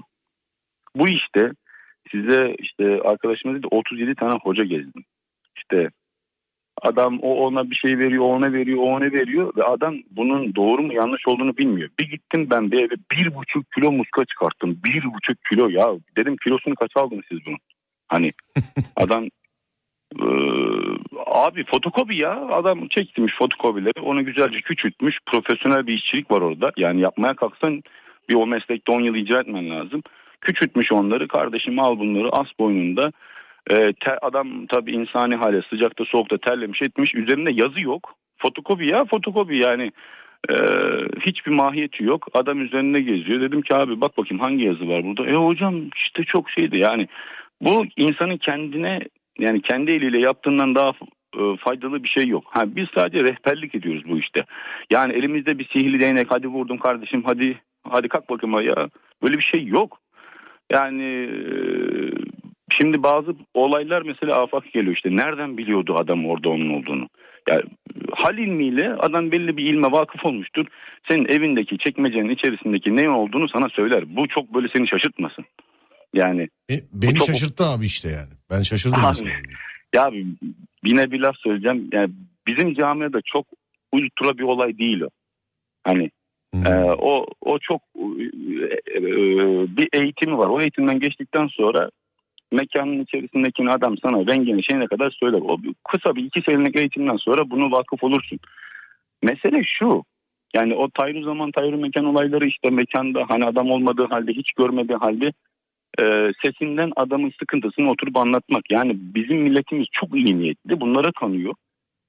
Bu 0.96 1.08
işte 1.08 1.52
size 2.12 2.56
işte 2.60 3.02
arkadaşımız 3.02 3.58
dedi 3.58 3.68
37 3.72 4.16
tane 4.16 4.40
hoca 4.44 4.64
gezdim. 4.64 5.04
İşte 5.58 5.90
adam 6.82 7.20
o 7.22 7.36
ona 7.36 7.70
bir 7.70 7.76
şey 7.76 7.98
veriyor, 7.98 8.24
ona 8.24 8.54
veriyor, 8.54 8.80
ona 8.84 9.06
veriyor 9.06 9.54
ve 9.58 9.64
adam 9.64 9.96
bunun 10.12 10.56
doğru 10.56 10.82
mu 10.82 10.94
yanlış 10.94 11.28
olduğunu 11.28 11.58
bilmiyor. 11.58 11.90
Bir 12.00 12.10
gittim 12.10 12.48
ben 12.52 12.72
bir 12.72 12.78
eve 12.78 12.96
bir 13.12 13.36
buçuk 13.36 13.72
kilo 13.72 13.92
muska 13.92 14.26
çıkarttım. 14.26 14.80
Bir 14.86 15.04
buçuk 15.04 15.46
kilo 15.52 15.70
ya 15.70 15.86
dedim 16.18 16.36
kilosunu 16.44 16.76
kaç 16.76 16.92
aldınız 16.96 17.24
siz 17.30 17.40
bunu? 17.46 17.56
Hani 18.08 18.32
adam 18.96 19.24
eee, 20.22 20.98
abi 21.26 21.66
fotokopi 21.66 22.24
ya 22.24 22.48
adam 22.52 22.88
çektirmiş 22.88 23.34
fotokopileri 23.38 24.02
onu 24.02 24.26
güzelce 24.26 24.62
küçültmüş 24.62 25.16
profesyonel 25.26 25.88
bir 25.88 25.94
işçilik 25.94 26.32
var 26.32 26.42
orada 26.42 26.72
yani 26.78 27.02
yapmaya 27.02 27.34
kalksan 27.34 27.84
bir 28.30 28.36
o 28.36 28.48
meslekte 28.48 28.92
10 28.92 29.02
yıl 29.02 29.16
icra 29.16 29.40
etmen 29.40 29.70
lazım 29.70 30.04
küçültmüş 30.42 30.92
onları 30.92 31.28
kardeşim 31.28 31.80
al 31.80 32.00
bunları 32.00 32.30
as 32.32 32.48
boynunda 32.60 33.12
te- 33.70 34.18
adam 34.22 34.66
tabii 34.66 34.92
insani 34.92 35.36
hale 35.36 35.62
sıcakta 35.70 36.06
soğukta 36.06 36.38
terlemiş 36.38 36.82
etmiş. 36.82 37.16
Üzerinde 37.16 37.52
yazı 37.54 37.82
yok. 37.82 38.14
Fotokopi 38.38 38.92
ya 38.92 39.06
fotokopi 39.06 39.62
yani. 39.62 39.92
Ee, 40.50 40.56
hiçbir 41.28 41.52
mahiyeti 41.52 42.04
yok. 42.04 42.28
Adam 42.34 42.62
üzerinde 42.62 43.02
geziyor. 43.02 43.42
Dedim 43.42 43.62
ki 43.62 43.76
abi 43.76 44.02
bak 44.02 44.18
bakayım 44.18 44.44
hangi 44.44 44.64
yazı 44.64 44.88
var 44.88 45.04
burada? 45.04 45.26
E 45.26 45.34
hocam 45.34 45.76
işte 45.96 46.24
çok 46.24 46.50
şeydi. 46.50 46.78
Yani 46.78 47.08
bu 47.62 47.86
insanın 47.98 48.38
kendine 48.38 49.00
yani 49.40 49.62
kendi 49.62 49.96
eliyle 49.96 50.20
yaptığından 50.20 50.76
daha 50.76 50.90
e, 51.38 51.58
faydalı 51.58 52.04
bir 52.04 52.10
şey 52.10 52.28
yok. 52.28 52.44
Ha, 52.50 52.64
biz 52.76 52.88
sadece 52.96 53.26
rehberlik 53.26 53.76
ediyoruz 53.76 54.04
bu 54.08 54.18
işte. 54.18 54.46
Yani 54.92 55.14
elimizde 55.14 55.60
bir 55.60 55.68
sihirli 55.68 56.00
değnek 56.00 56.28
hadi 56.30 56.48
vurdum 56.48 56.78
kardeşim 56.78 57.24
hadi 57.26 57.62
hadi 57.90 58.08
kalk 58.08 58.30
bakayım 58.30 58.62
ya 58.62 58.90
böyle 59.24 59.38
bir 59.38 59.50
şey 59.54 59.66
yok. 59.66 60.00
Yani 60.72 61.04
e, 61.04 61.54
şimdi 62.82 63.04
bazı 63.04 63.36
olaylar 63.54 64.02
mesela 64.02 64.42
afak 64.44 64.74
geliyor 64.74 64.96
işte 64.96 65.16
nereden 65.16 65.58
biliyordu 65.58 65.96
adam 65.98 66.26
orada 66.26 66.50
onun 66.50 66.70
olduğunu. 66.70 67.08
Yani 67.50 67.62
hal 68.12 68.38
ilmiyle 68.38 68.94
adam 68.94 69.32
belli 69.32 69.58
bir 69.58 69.66
ilme 69.66 69.92
vakıf 69.92 70.26
olmuştur. 70.26 70.66
Senin 71.10 71.26
evindeki 71.26 71.78
çekmecenin 71.78 72.30
içerisindeki 72.30 72.96
ne 72.96 73.10
olduğunu 73.10 73.50
sana 73.50 73.70
söyler. 73.70 74.16
Bu 74.16 74.28
çok 74.28 74.54
böyle 74.54 74.68
seni 74.76 74.88
şaşırtmasın. 74.88 75.46
Yani 76.14 76.42
E, 76.72 76.74
beni 76.94 77.16
çok- 77.16 77.28
şaşırttı 77.28 77.64
abi 77.66 77.86
işte 77.86 78.10
yani. 78.10 78.30
Ben 78.52 78.62
şaşırdım 78.62 79.06
Abi. 79.06 79.30
Ya 79.96 80.12
bir- 80.12 80.26
yine 80.86 81.12
bir 81.12 81.20
laf 81.20 81.36
söyleyeceğim. 81.38 81.90
Yani 81.94 82.10
bizim 82.48 82.74
camiada 82.74 83.20
çok 83.26 83.46
ultra 83.92 84.38
bir 84.38 84.44
olay 84.44 84.78
değil 84.78 85.02
o. 85.02 85.10
Hani 85.84 86.10
Hmm. 86.54 86.66
e, 86.66 86.84
o 86.94 87.26
o 87.42 87.60
çok 87.60 87.82
e, 87.96 88.24
e, 88.98 89.02
bir 89.78 89.90
eğitimi 89.94 90.38
var. 90.38 90.48
O 90.48 90.62
eğitimden 90.62 91.00
geçtikten 91.00 91.48
sonra 91.48 91.90
mekanın 92.52 93.00
içerisindeki 93.00 93.70
adam 93.70 93.96
sana 93.98 94.18
rengini 94.18 94.64
şeyine 94.64 94.88
kadar 94.88 95.12
söyler. 95.12 95.42
O 95.42 95.58
kısa 95.84 96.16
bir 96.16 96.24
iki 96.24 96.42
senelik 96.50 96.80
eğitimden 96.80 97.18
sonra 97.18 97.50
bunu 97.50 97.72
vakıf 97.72 98.04
olursun. 98.04 98.40
Mesele 99.24 99.64
şu. 99.64 100.04
Yani 100.56 100.76
o 100.76 100.90
Tayru 100.90 101.24
zaman 101.24 101.52
Tayru 101.52 101.78
mekan 101.78 102.06
olayları 102.06 102.48
işte 102.48 102.70
mekanda 102.70 103.26
hani 103.30 103.46
adam 103.46 103.70
olmadığı 103.72 104.08
halde 104.08 104.32
hiç 104.32 104.52
görmediği 104.52 104.98
halde 104.98 105.32
e, 106.02 106.32
sesinden 106.46 106.92
adamın 106.96 107.32
sıkıntısını 107.40 107.90
oturup 107.90 108.18
anlatmak. 108.18 108.72
Yani 108.72 108.92
bizim 108.96 109.38
milletimiz 109.38 109.88
çok 109.92 110.16
iyi 110.16 110.40
niyetli 110.40 110.82
bunlara 110.82 111.12
kanıyor. 111.12 111.54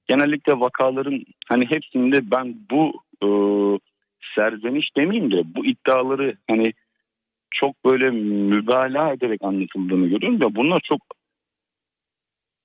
Genellikle 0.07 0.59
vakaların 0.59 1.25
hani 1.47 1.65
hepsinde 1.69 2.31
ben 2.31 2.55
bu 2.71 2.93
e, 3.23 3.27
serzeniş 4.35 4.95
demeyeyim 4.97 5.31
de 5.31 5.41
bu 5.55 5.65
iddiaları 5.65 6.35
hani 6.49 6.73
çok 7.53 7.85
böyle 7.85 8.09
mübalağa 8.49 9.13
ederek 9.13 9.41
anlatıldığını 9.43 10.07
görüyorum 10.07 10.41
da 10.41 10.55
bunlar 10.55 10.79
çok 10.83 11.01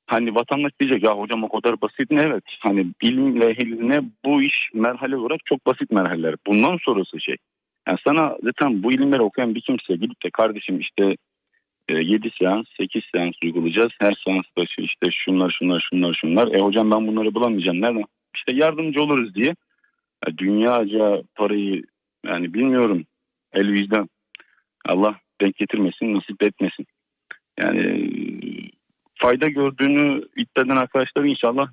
hani 0.07 0.35
vatandaş 0.35 0.73
diyecek 0.81 1.07
ya 1.07 1.13
hocam 1.13 1.45
o 1.45 1.49
kadar 1.49 1.81
basit 1.81 2.11
mi? 2.11 2.21
Evet 2.27 2.45
hani 2.61 2.87
bilim 3.03 3.43
ehline 3.43 4.03
bu 4.25 4.43
iş 4.43 4.71
merhale 4.75 5.17
olarak 5.17 5.41
çok 5.45 5.67
basit 5.67 5.91
merhaleler. 5.91 6.35
Bundan 6.47 6.79
sonrası 6.85 7.21
şey. 7.21 7.37
Yani 7.89 7.99
sana 8.07 8.37
zaten 8.43 8.83
bu 8.83 8.93
ilimleri 8.93 9.23
okuyan 9.23 9.55
bir 9.55 9.61
kimse 9.61 9.95
gidip 9.97 10.25
de 10.25 10.31
kardeşim 10.31 10.81
işte 10.81 11.17
7 11.91 12.31
seans 12.39 12.67
8 12.77 13.03
seans 13.15 13.35
uygulayacağız. 13.45 13.93
Her 14.01 14.15
seans 14.25 14.45
başı 14.57 14.81
işte 14.81 15.11
şunlar 15.25 15.57
şunlar 15.59 15.87
şunlar 15.91 16.19
şunlar. 16.21 16.55
E 16.55 16.61
hocam 16.61 16.91
ben 16.91 17.07
bunları 17.07 17.35
bulamayacağım. 17.35 17.81
Nereden? 17.81 18.05
İşte 18.35 18.53
yardımcı 18.53 19.03
oluruz 19.03 19.35
diye. 19.35 19.55
Ya 20.27 20.39
dünyaca 20.39 21.23
parayı 21.35 21.83
yani 22.27 22.55
bilmiyorum 22.55 23.05
el 23.53 23.73
vicdan. 23.73 24.09
Allah 24.87 25.21
denk 25.41 25.57
getirmesin 25.57 26.15
nasip 26.15 26.43
etmesin. 26.43 26.87
Yani 27.63 28.11
fayda 29.15 29.49
gördüğünü 29.49 30.23
iddia 30.37 30.65
eden 30.65 30.77
arkadaşlar 30.77 31.25
inşallah 31.25 31.69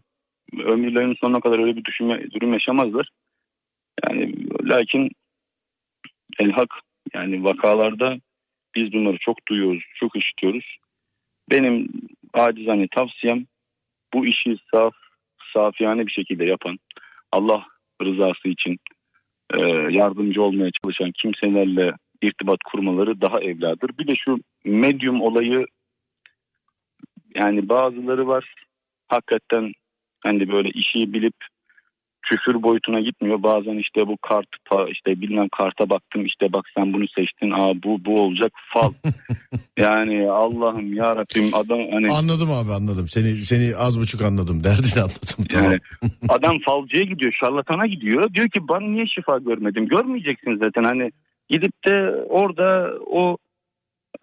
ömürlerinin 0.53 1.15
sonuna 1.21 1.39
kadar 1.39 1.59
öyle 1.59 1.75
bir 1.75 1.85
düşünme, 1.85 2.31
durum 2.31 2.53
yaşamazlar. 2.53 3.09
Yani 4.09 4.35
lakin 4.63 5.09
el 6.39 6.51
hak 6.51 6.69
yani 7.13 7.43
vakalarda 7.43 8.17
biz 8.75 8.93
bunları 8.93 9.17
çok 9.17 9.37
duyuyoruz, 9.47 9.83
çok 9.95 10.15
işitiyoruz. 10.15 10.77
Benim 11.51 11.87
acizane 12.33 12.87
tavsiyem 12.95 13.45
bu 14.13 14.25
işi 14.25 14.57
saf, 14.73 14.93
safiyane 15.53 16.07
bir 16.07 16.11
şekilde 16.11 16.45
yapan, 16.45 16.77
Allah 17.31 17.65
rızası 18.03 18.47
için 18.47 18.79
yardımcı 19.89 20.41
olmaya 20.41 20.71
çalışan 20.83 21.11
kimselerle 21.11 21.93
irtibat 22.27 22.59
kurmaları 22.71 23.21
daha 23.21 23.41
evladır. 23.41 23.89
Bir 23.99 24.07
de 24.07 24.13
şu 24.25 24.37
medyum 24.65 25.21
olayı 25.21 25.65
yani 27.35 27.69
bazıları 27.69 28.27
var 28.27 28.53
hakikaten 29.07 29.71
hani 30.23 30.51
böyle 30.51 30.69
işi 30.69 31.13
bilip 31.13 31.35
küfür 32.29 32.63
boyutuna 32.63 32.99
gitmiyor. 32.99 33.43
Bazen 33.43 33.77
işte 33.77 34.07
bu 34.07 34.17
kart 34.17 34.47
işte 34.91 35.21
bilmem 35.21 35.47
karta 35.57 35.89
baktım 35.89 36.25
işte 36.25 36.53
bak 36.53 36.65
sen 36.77 36.93
bunu 36.93 37.05
seçtin. 37.07 37.51
Aa 37.51 37.73
bu 37.83 38.05
bu 38.05 38.21
olacak 38.21 38.51
fal. 38.73 38.93
yani 39.77 40.31
Allah'ım 40.31 40.93
ya 40.93 41.15
Rabbim 41.15 41.55
adam 41.55 41.79
hani 41.91 42.11
Anladım 42.11 42.51
abi 42.51 42.71
anladım. 42.71 43.07
Seni 43.07 43.45
seni 43.45 43.75
az 43.75 43.99
buçuk 43.99 44.21
anladım. 44.21 44.63
Derdini 44.63 45.01
anladım. 45.01 45.45
Tamam. 45.49 45.71
yani 45.71 45.79
adam 46.29 46.57
falcıya 46.65 47.03
gidiyor, 47.03 47.33
şarlatana 47.39 47.87
gidiyor. 47.87 48.33
Diyor 48.33 48.49
ki 48.49 48.59
ben 48.69 48.93
niye 48.93 49.07
şifa 49.07 49.37
görmedim? 49.37 49.87
Görmeyeceksin 49.87 50.59
zaten 50.63 50.83
hani 50.83 51.11
gidip 51.49 51.87
de 51.87 52.23
orada 52.29 52.93
o 53.05 53.37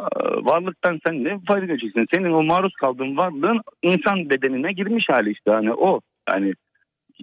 e, 0.00 0.04
varlıktan 0.44 1.00
sen 1.06 1.24
ne 1.24 1.40
fayda 1.48 1.64
göreceksin? 1.64 2.06
Senin 2.14 2.32
o 2.32 2.42
maruz 2.42 2.74
kaldığın 2.74 3.16
varlığın 3.16 3.60
insan 3.82 4.30
bedenine 4.30 4.72
girmiş 4.72 5.04
hali 5.10 5.30
işte 5.30 5.50
hani 5.50 5.72
o. 5.72 6.00
Yani 6.30 6.54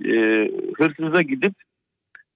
e, 0.06 0.14
hırsıza 0.78 1.22
gidip 1.22 1.54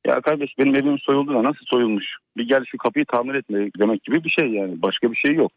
ya 0.07 0.21
kardeş 0.21 0.57
benim 0.59 0.75
evim 0.75 0.99
soyuldu 0.99 1.33
da 1.33 1.43
nasıl 1.43 1.65
soyulmuş? 1.65 2.05
Bir 2.37 2.47
gel 2.47 2.63
şu 2.65 2.77
kapıyı 2.77 3.05
tamir 3.05 3.35
etme 3.35 3.69
demek 3.79 4.03
gibi 4.03 4.23
bir 4.23 4.29
şey 4.29 4.49
yani. 4.49 4.81
Başka 4.81 5.11
bir 5.11 5.17
şey 5.17 5.35
yok. 5.35 5.51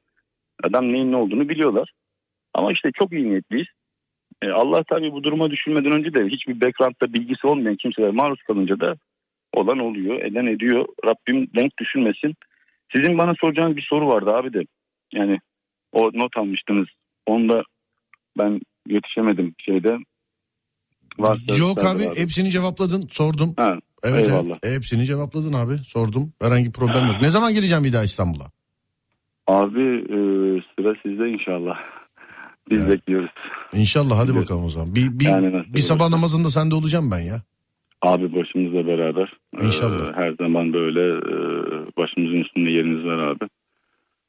Adam 0.63 0.93
neyin 0.93 1.13
ne 1.13 1.17
olduğunu 1.17 1.49
biliyorlar. 1.49 1.93
Ama 2.55 2.73
işte 2.73 2.91
çok 2.99 3.13
iyi 3.13 3.31
niyetliyiz. 3.31 3.67
E, 4.43 4.51
Allah 4.51 4.83
tabii 4.83 5.13
bu 5.13 5.23
duruma 5.23 5.51
düşülmeden 5.51 5.93
önce 5.93 6.15
de 6.15 6.27
hiçbir 6.27 6.61
background'da 6.61 7.13
bilgisi 7.13 7.47
olmayan 7.47 7.77
kimseler 7.77 8.11
maruz 8.11 8.43
kalınca 8.43 8.81
da 8.81 8.95
olan 9.57 9.79
oluyor, 9.79 10.21
eden 10.25 10.47
ediyor. 10.47 10.87
Rabbim 11.05 11.49
denk 11.57 11.79
düşürmesin. 11.81 12.35
Sizin 12.97 13.19
bana 13.19 13.35
soracağınız 13.41 13.77
bir 13.77 13.87
soru 13.91 14.09
vardı 14.09 14.31
abi 14.31 14.53
de. 14.53 14.63
Yani 15.13 15.39
o 15.93 16.11
not 16.15 16.37
almıştınız. 16.37 16.87
Onda 17.27 17.63
ben 18.39 18.61
yetişemedim 18.89 19.55
şeyde. 19.59 19.97
Varsa 21.19 21.57
Yok 21.57 21.81
Serdar 21.81 21.97
abi, 21.97 22.21
hepsini 22.21 22.51
cevapladın. 22.51 23.07
Sordum. 23.11 23.55
Ha, 23.57 23.77
Evet, 24.05 24.27
eyvallah. 24.29 24.59
evet. 24.63 24.77
Hepsini 24.77 25.05
cevapladın 25.05 25.53
abi. 25.53 25.77
Sordum. 25.77 26.33
Herhangi 26.43 26.67
bir 26.67 26.73
problem 26.73 27.07
yok. 27.07 27.17
Ne 27.23 27.29
zaman 27.29 27.55
geleceğim 27.55 27.85
bir 27.85 27.93
daha 27.93 28.05
İstanbul'a? 28.05 28.51
Abi 29.47 29.83
e, 29.83 30.17
sıra 30.77 30.95
sizde 31.03 31.29
inşallah. 31.31 31.77
Biz 32.71 32.79
Evet. 32.79 32.91
bekliyoruz. 32.91 33.31
İnşallah 33.73 34.19
hadi 34.19 34.31
Evet. 34.31 34.43
bakalım 34.43 34.65
o 34.65 34.69
zaman. 34.69 34.95
Bir, 34.95 35.19
bir, 35.21 35.25
Yani 35.25 35.65
bir 35.75 35.81
sabah 35.81 36.01
olursa. 36.01 36.17
namazında 36.17 36.49
sende 36.49 36.75
olacağım 36.75 37.11
ben 37.11 37.19
ya. 37.21 37.43
Abi 38.03 38.35
başımızla 38.35 38.87
beraber. 38.87 39.33
İnşallah. 39.63 40.09
Ee, 40.09 40.13
her 40.17 40.33
zaman 40.33 40.73
böyle 40.73 41.17
e, 41.17 41.37
başımızın 41.97 42.41
üstünde 42.41 42.71
yeriniz 42.71 43.05
var 43.05 43.19
abi. 43.19 43.45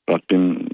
Rabbim 0.10 0.68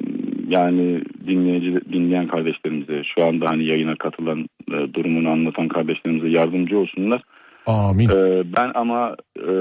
yani 0.47 1.01
dinleyici 1.27 1.81
dinleyen 1.93 2.27
kardeşlerimize 2.27 3.03
şu 3.15 3.25
anda 3.25 3.49
hani 3.49 3.65
yayına 3.65 3.95
katılan 3.95 4.45
e, 4.71 4.93
durumunu 4.93 5.29
anlatan 5.29 5.67
kardeşlerimize 5.67 6.29
yardımcı 6.29 6.77
olsunlar. 6.79 7.21
Amin. 7.67 8.09
Ee, 8.09 8.43
ben 8.57 8.71
ama 8.75 9.15
e, 9.39 9.51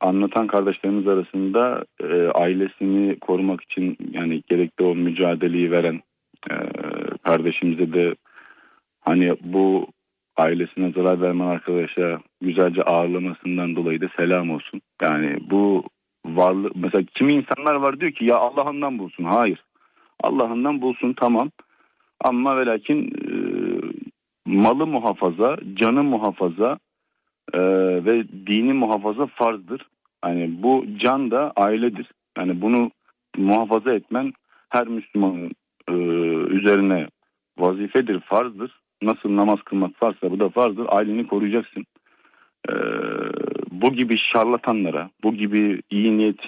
anlatan 0.00 0.46
kardeşlerimiz 0.46 1.08
arasında 1.08 1.84
e, 2.00 2.14
ailesini 2.28 3.18
korumak 3.18 3.60
için 3.62 3.96
yani 4.12 4.42
gerekli 4.48 4.84
o 4.84 4.94
mücadeleyi 4.94 5.70
veren 5.70 6.00
e, 6.50 6.54
kardeşimize 7.22 7.92
de 7.92 8.14
hani 9.00 9.36
bu 9.44 9.86
ailesine 10.36 10.92
zarar 10.92 11.20
vermen 11.20 11.46
arkadaşa 11.46 12.20
güzelce 12.40 12.82
ağırlamasından 12.82 13.76
dolayı 13.76 14.00
da 14.00 14.08
selam 14.16 14.50
olsun. 14.50 14.80
Yani 15.02 15.38
bu 15.50 15.84
varlık 16.26 16.76
mesela 16.76 17.04
kimi 17.14 17.32
insanlar 17.32 17.74
var 17.74 18.00
diyor 18.00 18.12
ki 18.12 18.24
ya 18.24 18.36
Allah'ından 18.36 18.98
bulsun. 18.98 19.24
Hayır. 19.24 19.64
Allah'ından 20.20 20.80
bulsun 20.80 21.12
tamam. 21.12 21.50
Ama 22.20 22.56
ve 22.56 22.66
lakin 22.66 23.06
e, 23.06 23.32
malı 24.46 24.86
muhafaza, 24.86 25.56
canı 25.74 26.02
muhafaza 26.02 26.78
e, 27.52 27.60
ve 28.04 28.28
dini 28.46 28.72
muhafaza 28.72 29.26
farzdır. 29.26 29.86
Yani 30.24 30.62
bu 30.62 30.84
can 30.98 31.30
da 31.30 31.52
ailedir. 31.56 32.10
Yani 32.38 32.60
bunu 32.60 32.90
muhafaza 33.36 33.94
etmen 33.94 34.32
her 34.68 34.86
Müslümanın 34.86 35.50
e, 35.88 35.92
üzerine 36.56 37.08
vazifedir, 37.58 38.20
farzdır. 38.20 38.81
Nasıl 39.02 39.36
namaz 39.36 39.58
kılmak 39.64 39.96
farsa 39.96 40.30
bu 40.30 40.40
da 40.40 40.48
farzdır. 40.48 40.86
Aileni 40.88 41.26
koruyacaksın. 41.26 41.86
E, 42.68 42.72
bu 43.70 43.92
gibi 43.92 44.16
şarlatanlara, 44.32 45.10
bu 45.22 45.34
gibi 45.34 45.80
iyi 45.90 46.18
niyet 46.18 46.40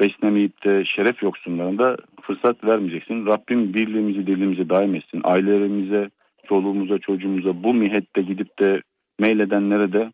beslemeyip 0.00 0.64
de 0.64 0.84
şeref 0.96 1.22
yoksunlarına 1.22 1.78
da 1.78 1.96
fırsat 2.22 2.64
vermeyeceksin. 2.64 3.26
Rabbim 3.26 3.74
birliğimizi 3.74 4.26
dirliğimizi 4.26 4.68
daim 4.68 4.94
etsin. 4.94 5.20
Ailelerimize, 5.24 6.10
çoluğumuza, 6.48 6.98
çocuğumuza 6.98 7.62
bu 7.62 7.74
mihette 7.74 8.22
gidip 8.22 8.58
de 8.58 8.82
meyledenlere 9.18 9.92
de 9.92 10.12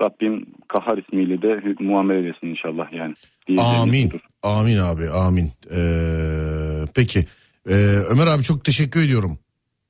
Rabbim 0.00 0.46
kahar 0.68 0.98
ismiyle 0.98 1.42
de 1.42 1.74
muamele 1.80 2.18
eylesin 2.18 2.46
inşallah 2.46 2.92
yani. 2.92 3.14
Amin. 3.58 4.06
budur. 4.06 4.20
Amin 4.42 4.76
abi 4.76 5.08
amin. 5.10 5.50
Ee, 5.74 6.84
peki 6.94 7.24
Ee, 7.68 7.74
Ömer 8.10 8.26
abi 8.26 8.42
çok 8.42 8.64
teşekkür 8.64 9.04
ediyorum. 9.04 9.38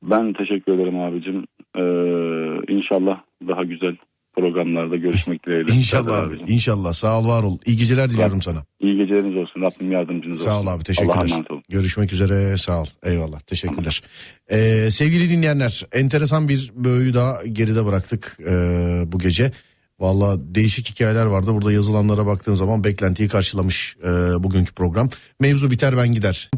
Ben 0.02 0.32
teşekkür 0.32 0.72
ederim 0.72 1.00
abicim. 1.00 1.46
Ee, 1.76 2.72
inşallah 2.72 3.20
daha 3.48 3.64
güzel 3.64 3.96
programlarda 4.36 4.96
görüşmek 4.96 5.46
dileğiyle. 5.46 5.72
İnşallah 5.72 6.18
abi 6.18 6.26
abicim. 6.26 6.46
inşallah 6.48 6.92
sağ 6.92 7.20
ol 7.20 7.28
var 7.28 7.42
ol. 7.42 7.58
İyi 7.66 7.76
geceler 7.76 8.10
diliyorum 8.10 8.42
sana. 8.42 8.58
İyi 8.80 8.96
geceleriniz 8.96 9.36
olsun. 9.36 9.60
Rabbim 9.60 9.92
yardımcınız 9.92 10.40
olsun. 10.40 10.50
Sağ 10.50 10.60
ol 10.60 10.66
abi 10.66 10.84
teşekkürler. 10.84 11.30
Görüşmek 11.68 12.12
üzere 12.12 12.56
sağ 12.56 12.80
ol. 12.82 12.86
Eyvallah 13.02 13.40
teşekkürler. 13.40 14.02
Ee, 14.50 14.90
sevgili 14.90 15.30
dinleyenler 15.30 15.82
enteresan 15.92 16.48
bir 16.48 16.70
böğü 16.74 17.14
daha 17.14 17.46
geride 17.46 17.86
bıraktık 17.86 18.36
ee, 18.40 19.02
bu 19.06 19.18
gece. 19.18 19.50
Valla 20.00 20.36
değişik 20.54 20.90
hikayeler 20.90 21.26
vardı. 21.26 21.50
Burada 21.54 21.72
yazılanlara 21.72 22.26
baktığın 22.26 22.54
zaman 22.54 22.84
beklentiyi 22.84 23.28
karşılamış 23.28 23.96
ee, 24.04 24.08
bugünkü 24.42 24.74
program. 24.74 25.08
Mevzu 25.40 25.70
biter 25.70 25.96
ben 25.96 26.12
gider. 26.12 26.50